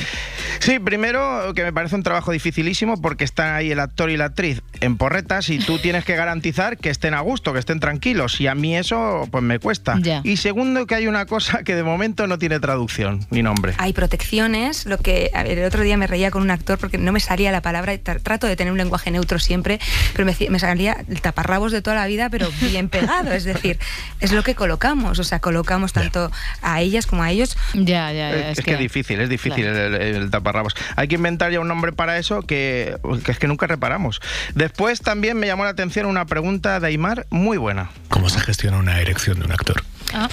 Sí, 0.60 0.80
primero 0.80 1.54
que 1.54 1.64
me 1.64 1.72
parece 1.72 1.96
un 1.96 2.02
trabajo 2.04 2.32
dificilísimo 2.32 3.00
porque 3.00 3.24
están 3.24 3.54
ahí 3.54 3.72
el 3.72 3.80
actor 3.80 4.10
y 4.10 4.18
la 4.18 4.26
actriz 4.26 4.62
en 4.82 4.98
porretas 4.98 5.50
y 5.50 5.60
tú 5.60 5.78
tienes 5.78 6.04
que 6.04 6.16
garantizar 6.16 6.78
que 6.78 6.90
estén 6.90 7.14
a 7.14 7.20
gusto, 7.22 7.54
que 7.54 7.60
estén 7.60 7.80
tranquilos 7.80 8.42
y 8.42 8.48
a 8.48 8.56
mí 8.56 8.76
eso 8.76 9.28
pues 9.32 9.44
me 9.44 9.60
cuesta. 9.60 9.98
Ya. 10.02 10.22
Y 10.24 10.38
segundo 10.38 10.88
que 10.88 10.96
hay 10.96 11.06
una 11.08 11.26
cosa 11.28 11.64
que 11.64 11.76
de 11.76 11.84
momento 11.84 12.26
no 12.26 12.40
tiene 12.40 12.60
traducción 12.60 13.26
ni 13.30 13.44
nombre. 13.44 13.76
Hay 13.78 13.94
protecciones, 13.94 14.86
lo 14.88 14.98
que 14.98 15.30
a 15.34 15.44
ver, 15.44 15.60
el 15.60 15.66
otro 15.66 15.84
día 15.84 15.96
me 15.98 16.08
reía 16.08 16.32
con 16.32 16.42
un 16.42 16.50
actor 16.52 16.80
porque 16.80 16.98
no 16.98 17.12
me 17.12 17.20
salía 17.20 17.52
la 17.52 17.62
palabra, 17.62 17.96
trato 17.98 18.48
de 18.48 18.56
tener 18.56 18.72
un 18.72 18.78
lenguaje 18.80 19.12
neutro 19.12 19.38
siempre, 19.40 19.80
pero 20.14 20.26
me, 20.26 20.36
me 20.50 20.60
salía 20.60 20.98
el 21.08 21.22
taparrabos 21.22 21.72
de 21.72 21.82
toda 21.84 21.96
la 21.96 22.08
vida, 22.08 22.30
pero 22.30 22.50
bien 22.62 22.87
pegado, 22.88 23.32
es 23.32 23.44
decir, 23.44 23.80
es 24.20 24.32
lo 24.32 24.44
que 24.44 24.56
colocamos, 24.56 25.20
o 25.20 25.24
sea, 25.24 25.40
colocamos 25.40 25.94
tanto 25.94 26.32
a 26.62 26.82
ellas 26.82 27.06
como 27.06 27.24
a 27.24 27.32
ellos. 27.32 27.58
Ya, 27.74 28.12
ya, 28.12 28.50
es, 28.50 28.62
que, 28.62 28.74
es 28.74 28.80
difícil, 28.80 29.20
es 29.22 29.30
difícil 29.30 29.66
el, 29.66 29.96
el 29.96 30.30
taparrabos. 30.30 30.76
Hay 30.96 31.08
que 31.08 31.16
inventar 31.16 31.52
ya 31.52 31.60
un 31.60 31.68
nombre 31.68 31.92
para 31.92 32.18
eso 32.18 32.42
que, 32.42 32.98
que 33.24 33.32
es 33.32 33.40
que 33.40 33.48
nunca 33.48 33.68
reparamos. 33.68 34.22
Después 34.56 35.02
también 35.02 35.38
me 35.38 35.48
llamó 35.48 35.64
la 35.64 35.72
atención 35.72 36.06
una 36.06 36.26
pregunta 36.26 36.80
de 36.80 36.88
Aymar 36.88 37.28
muy 37.30 37.58
buena. 37.58 37.90
¿Cómo 38.10 38.30
se 38.30 38.40
gestiona 38.40 38.78
una 38.78 39.00
erección 39.00 39.40
de 39.40 39.46
un 39.46 39.52
actor? 39.52 39.84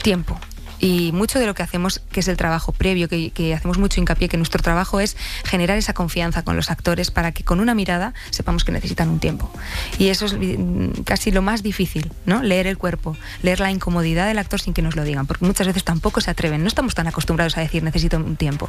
Tiempo. 0.03 0.39
Y 0.85 1.13
mucho 1.13 1.39
de 1.39 1.47
lo 1.47 1.55
que 1.55 1.63
hacemos, 1.63 2.01
que 2.13 2.21
es 2.21 2.29
el 2.29 2.37
trabajo 2.37 2.73
previo, 2.73 3.09
que, 3.09 3.31
que 3.31 3.55
hacemos 3.55 3.79
mucho 3.79 4.01
hincapié, 4.01 4.29
que 4.29 4.37
nuestro 4.37 4.63
trabajo 4.63 5.01
es 5.01 5.17
generar 5.43 5.79
esa 5.79 5.95
confianza 5.95 6.43
con 6.43 6.57
los 6.57 6.71
actores 6.71 7.11
para 7.11 7.33
que 7.33 7.43
con 7.43 7.59
una 7.61 7.75
mirada 7.75 8.13
sepamos 8.29 8.65
que 8.65 8.73
necesitan 8.73 9.09
un 9.09 9.19
tiempo. 9.19 9.51
Y 9.99 10.09
eso 10.09 10.27
es 10.27 10.35
mm, 10.35 11.05
casi 11.05 11.31
lo 11.31 11.41
más 11.41 11.63
difícil, 11.63 12.13
¿no? 12.27 12.43
Leer 12.43 12.67
el 12.67 12.77
cuerpo, 12.77 13.17
leer 13.43 13.61
la 13.61 13.71
incomodidad 13.71 14.27
del 14.27 14.37
actor 14.37 14.61
sin 14.61 14.75
que 14.75 14.83
nos 14.83 14.95
lo 14.95 15.05
digan, 15.05 15.27
porque 15.27 15.47
muchas 15.47 15.67
veces 15.67 15.85
tampoco 15.85 16.21
se 16.21 16.31
atreven, 16.31 16.61
no 16.61 16.69
estamos 16.69 16.95
tan 16.95 17.07
acostumbrados 17.07 17.57
a 17.57 17.63
decir 17.63 17.83
necesito 17.83 18.19
un 18.19 18.37
tiempo. 18.37 18.69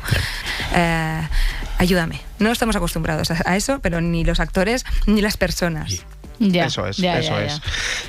Eh, 0.74 1.22
ayúdame. 1.80 2.22
No 2.40 2.50
estamos 2.50 2.78
acostumbrados 2.78 3.30
a, 3.32 3.42
a 3.46 3.58
eso, 3.58 3.80
pero 3.80 4.00
ni 4.00 4.24
los 4.24 4.40
actores 4.40 4.86
ni 5.06 5.22
las 5.22 5.36
personas. 5.36 6.06
Ya, 6.40 6.66
eso 6.66 6.88
es, 6.88 6.98
ya, 6.98 7.20
eso 7.20 7.32
ya, 7.40 7.46
es. 7.46 7.62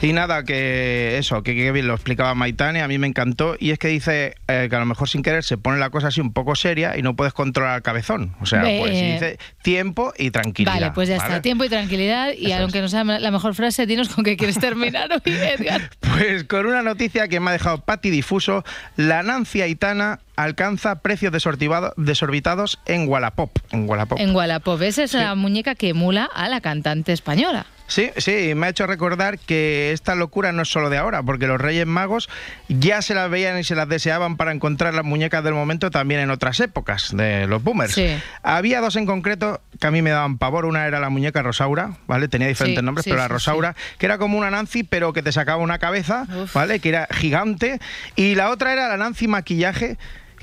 Y 0.03 0.13
nada, 0.13 0.45
que 0.45 1.19
eso, 1.19 1.43
que, 1.43 1.55
que 1.55 1.73
bien 1.73 1.87
lo 1.87 1.95
explicaba 1.95 2.35
Maitane, 2.35 2.83
a 2.83 2.89
mí 2.89 2.99
me 2.99 3.07
encantó. 3.07 3.57
Y 3.59 3.71
es 3.71 3.79
que 3.79 3.89
dice 3.89 4.35
eh, 4.49 4.67
que 4.69 4.77
a 4.77 4.79
lo 4.79 4.87
mejor 4.87 5.09
sin 5.09 5.23
querer 5.23 5.45
se 5.45 5.57
pone 5.57 5.79
la 5.79 5.91
cosa 5.91 6.09
así 6.09 6.21
un 6.21 6.33
poco 6.33 6.55
seria 6.55 6.97
y 6.97 7.03
no 7.03 7.17
puedes 7.17 7.33
controlar 7.33 7.77
el 7.77 7.83
cabezón. 7.83 8.35
O 8.41 8.47
sea, 8.47 8.63
pues 8.63 8.93
dice 8.93 9.39
tiempo 9.63 10.13
y 10.17 10.31
tranquilidad. 10.31 10.75
Vale, 10.75 10.91
pues 10.93 11.09
ya 11.09 11.17
¿vale? 11.19 11.29
está. 11.29 11.43
Tiempo 11.43 11.65
y 11.65 11.69
tranquilidad. 11.69 12.33
Y 12.37 12.53
aunque 12.53 12.81
no 12.81 12.89
sea 12.89 13.05
la 13.05 13.31
mejor 13.31 13.55
frase, 13.55 13.87
dinos 13.87 14.09
con 14.09 14.25
qué 14.25 14.37
quieres 14.37 14.59
terminar 14.59 15.11
hoy, 15.13 15.21
Edgar. 15.33 15.91
Pues 16.01 16.45
con 16.45 16.67
una 16.67 16.83
noticia 16.83 17.29
que 17.29 17.41
me 17.41 17.51
ha 17.51 17.53
dejado 17.53 17.81
Pati 17.83 18.11
Difuso, 18.11 18.65
la 18.97 19.23
Nancy 19.23 19.63
Aitana 19.63 20.21
alcanza 20.37 21.01
precios 21.01 21.33
desorbitados 21.33 22.79
en 22.87 23.09
Wallapop. 23.09 23.51
En 23.71 23.89
Wallapop. 23.89 24.19
En 24.21 24.35
Wallapop. 24.35 24.81
Esa 24.83 25.05
es 25.05 25.15
la 25.15 25.35
muñeca 25.35 25.75
que 25.75 25.89
emula 25.89 26.25
a 26.33 26.49
la 26.49 26.61
cantante 26.61 27.13
española. 27.13 27.67
Sí, 27.87 28.11
sí, 28.17 28.55
me 28.55 28.67
ha 28.67 28.71
hecho 28.71 28.87
recordar 28.87 29.39
que 29.39 29.93
esta 29.93 30.15
locura 30.15 30.53
no 30.53 30.63
es 30.63 30.69
solo 30.69 30.91
de 30.91 30.99
ahora, 30.99 31.23
porque 31.23 31.47
los 31.47 31.61
Reyes 31.61 31.87
Magos 31.87 32.29
ya 32.69 33.01
se 33.03 33.15
las 33.15 33.31
veían 33.31 33.59
y 33.59 33.65
se 33.65 33.75
las 33.75 33.89
deseaban 33.89 34.37
para 34.37 34.53
encontrar 34.53 34.95
las 34.95 35.05
muñecas 35.05 35.45
del 35.45 35.55
momento 35.55 35.91
también 35.91 36.21
en 36.21 36.31
otras 36.31 36.59
épocas 36.61 37.17
de 37.17 37.47
los 37.47 37.63
boomers. 37.63 37.95
Sí. 37.95 38.17
Había 38.43 38.81
dos 38.81 38.97
en 38.97 39.07
concreto 39.07 39.61
que 39.81 39.87
a 39.87 39.91
mí 39.91 40.03
me 40.03 40.11
daban 40.11 40.39
pavor. 40.39 40.65
Una 40.67 40.87
era 40.87 41.01
la 41.01 41.11
muñeca 41.11 41.43
Rosaura, 41.43 41.93
¿vale? 42.07 42.29
Tenía 42.29 42.49
diferentes 42.49 42.81
Sí, 42.81 42.85
nombres, 42.85 43.05
sí, 43.05 43.11
pero 43.11 43.23
la 43.23 43.29
Rosaura, 43.29 43.77
que 43.99 44.07
era 44.07 44.19
como 44.19 44.37
una 44.39 44.51
Nancy, 44.51 44.83
pero 44.83 45.13
que 45.13 45.23
te 45.23 45.33
sacaba 45.33 45.63
una 45.63 45.79
cabeza, 45.79 46.27
¿vale? 46.55 46.81
Que 46.81 46.89
era 46.89 47.09
gigante. 47.13 47.79
Y 48.17 48.35
la 48.35 48.51
otra 48.51 48.73
era 48.73 48.89
la 48.89 48.97
Nancy 48.97 49.29
maquillaje 49.29 49.97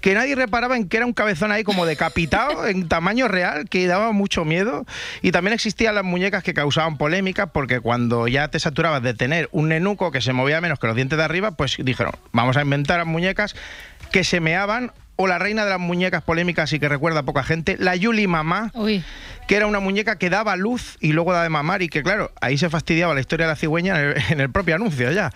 que 0.03 0.13
nadie 0.15 0.35
reparaba 0.35 0.75
en 0.75 0.89
que 0.89 0.97
era 0.97 1.05
un 1.05 1.13
cabezón 1.13 1.53
ahí 1.53 1.63
como 1.63 1.85
decapitado 1.85 2.67
en 2.67 2.89
tamaño 2.89 3.29
real, 3.29 3.69
que 3.69 3.87
daba 3.87 4.11
mucho 4.11 4.43
miedo. 4.43 4.85
Y 5.21 5.31
también 5.31 5.53
existían 5.53 5.95
las 5.95 6.03
muñecas 6.03 6.43
que 6.43 6.53
causaban 6.53 6.97
polémica, 6.97 7.53
porque 7.53 7.79
cuando 7.79 8.27
ya 8.27 8.49
te 8.49 8.59
saturabas 8.59 9.01
de 9.01 9.13
tener 9.13 9.47
un 9.53 9.69
nenuco 9.69 10.11
que 10.11 10.19
se 10.19 10.33
movía 10.33 10.59
menos 10.59 10.77
que 10.77 10.87
los 10.87 10.97
dientes 10.97 11.17
de 11.17 11.23
arriba, 11.23 11.51
pues 11.51 11.77
dijeron, 11.79 12.11
vamos 12.33 12.57
a 12.57 12.63
inventar 12.63 13.05
muñecas 13.05 13.55
que 14.11 14.25
se 14.25 14.41
meaban 14.41 14.91
o 15.15 15.27
la 15.27 15.39
reina 15.39 15.63
de 15.63 15.69
las 15.69 15.79
muñecas 15.79 16.23
polémicas 16.23 16.73
y 16.73 16.79
que 16.79 16.89
recuerda 16.89 17.19
a 17.19 17.23
poca 17.23 17.43
gente, 17.43 17.75
la 17.79 17.95
Yuli 17.95 18.27
Mamá, 18.27 18.71
que 19.47 19.55
era 19.55 19.67
una 19.67 19.79
muñeca 19.79 20.17
que 20.17 20.29
daba 20.29 20.55
luz 20.55 20.97
y 20.99 21.13
luego 21.13 21.31
daba 21.33 21.43
de 21.43 21.49
mamar 21.49 21.81
y 21.81 21.89
que 21.89 22.01
claro, 22.01 22.31
ahí 22.41 22.57
se 22.57 22.69
fastidiaba 22.69 23.13
la 23.13 23.19
historia 23.19 23.45
de 23.45 23.51
la 23.51 23.55
cigüeña 23.55 23.99
en 23.99 24.09
el, 24.09 24.23
en 24.29 24.39
el 24.39 24.49
propio 24.49 24.75
anuncio 24.75 25.11
ya. 25.11 25.31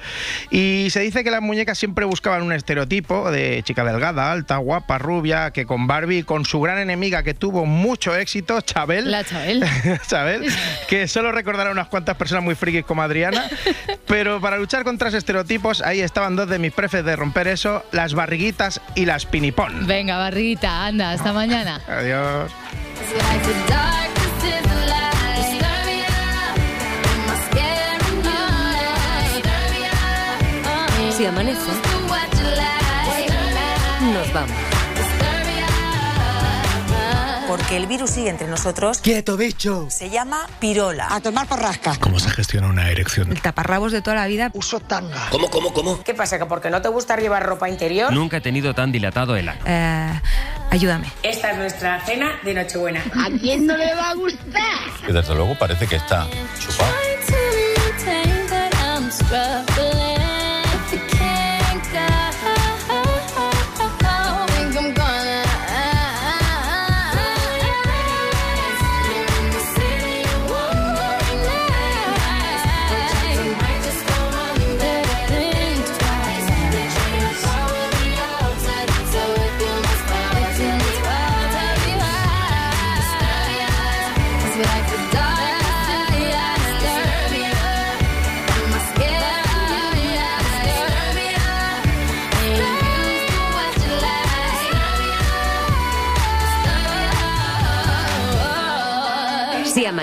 Y 0.50 0.88
se 0.92 1.02
dice 1.02 1.24
que 1.24 1.32
las 1.32 1.42
muñecas 1.42 1.78
siempre 1.78 2.06
buscaban 2.06 2.42
un 2.42 2.54
estereotipo 2.54 3.32
de 3.32 3.62
chica 3.64 3.84
delgada, 3.84 4.32
alta, 4.32 4.58
guapa, 4.58 4.98
rubia, 4.98 5.52
que 5.52 5.66
con 5.66 5.88
Barbie, 5.88 6.24
con 6.24 6.46
su 6.46 6.60
gran 6.62 6.80
enemiga 6.80 7.24
que 7.24 7.34
tuvo 7.34 7.66
mucho 7.66 8.16
éxito, 8.16 8.62
Chabel. 8.62 9.12
La 9.12 9.24
Chabel. 9.24 9.64
Chabel, 10.08 10.46
que 10.88 11.08
solo 11.08 11.32
recordará 11.32 11.72
unas 11.72 11.88
cuantas 11.88 12.16
personas 12.16 12.44
muy 12.44 12.56
frikis 12.56 12.86
como 12.86 13.02
Adriana. 13.02 13.46
Pero 14.08 14.40
para 14.40 14.58
luchar 14.58 14.84
contra 14.84 15.10
esos 15.10 15.20
estereotipos, 15.20 15.82
ahí 15.82 16.02
estaban 16.02 16.36
dos 16.36 16.50
de 16.50 16.60
mis 16.60 16.72
prefes 16.72 17.04
de 17.04 17.16
romper 17.16 17.48
eso, 17.48 17.84
las 17.92 18.14
barriguitas 18.14 18.82
y 18.96 19.06
las 19.06 19.26
Venga, 19.82 20.18
barriguita, 20.18 20.86
anda, 20.86 21.12
hasta 21.12 21.34
mañana. 21.34 21.82
Adiós. 21.88 22.52
Si 31.18 31.26
amanece, 31.26 31.72
nos 34.14 34.34
vamos. 34.34 34.67
Porque 37.68 37.84
el 37.84 37.88
virus 37.88 38.12
sigue 38.12 38.30
entre 38.30 38.48
nosotros. 38.48 39.00
¡Quieto, 39.00 39.36
bicho! 39.36 39.88
Se 39.90 40.10
llama 40.10 40.48
pirola. 40.62 41.14
A 41.14 41.20
tomar 41.20 41.50
por 41.50 41.60
rasca. 41.60 41.98
¿Cómo 42.00 42.18
se 42.18 42.30
gestiona 42.30 42.70
una 42.70 42.90
erección? 42.90 43.30
El 43.30 43.42
taparrabos 43.42 43.92
de 43.92 44.02
toda 44.02 44.16
la 44.16 44.26
vida. 44.26 44.52
Uso 44.54 44.80
tanga. 44.80 45.28
¿Cómo, 45.32 45.50
cómo, 45.50 45.74
cómo? 45.74 46.02
¿Qué 46.02 46.14
pasa? 46.14 46.40
¿Que 46.40 46.46
porque 46.46 46.70
no 46.70 46.82
te 46.82 46.88
gusta 46.88 47.18
llevar 47.18 47.46
ropa 47.46 47.68
interior? 47.68 48.14
Nunca 48.14 48.38
he 48.38 48.42
tenido 48.42 48.74
tan 48.74 48.94
dilatado 48.94 49.36
el 49.36 49.50
ano. 49.50 49.60
Eh, 49.66 50.22
ayúdame. 50.70 51.12
Esta 51.24 51.52
es 51.52 51.58
nuestra 51.58 52.00
cena 52.06 52.40
de 52.42 52.54
Nochebuena. 52.54 53.02
¿A 53.02 53.38
quién 53.38 53.68
no 53.68 53.76
le 53.76 53.94
va 53.96 54.12
a 54.12 54.14
gustar? 54.14 55.06
Que 55.06 55.12
desde 55.12 55.36
luego 55.36 55.54
parece 55.60 55.88
que 55.88 55.98
está 55.98 56.26
chupado. 56.62 56.94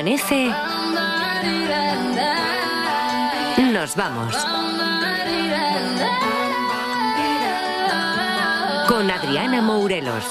Amanece, 0.04 0.52
nos 3.72 3.96
vamos. 3.96 4.34
Con 8.86 9.10
Adriana 9.10 9.62
Mourelos. 9.62 10.24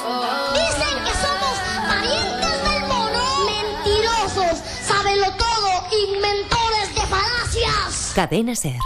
Dicen 0.53 1.03
que 1.03 1.11
somos 1.11 1.57
parientes 1.87 2.63
del 2.69 2.83
mono. 2.87 3.23
Mentirosos, 3.45 4.59
sábenlo 4.83 5.31
todo, 5.37 5.69
inventores 6.07 6.95
de 6.95 7.01
falacias. 7.07 8.11
Cadena 8.13 8.55
Ser. 8.55 8.79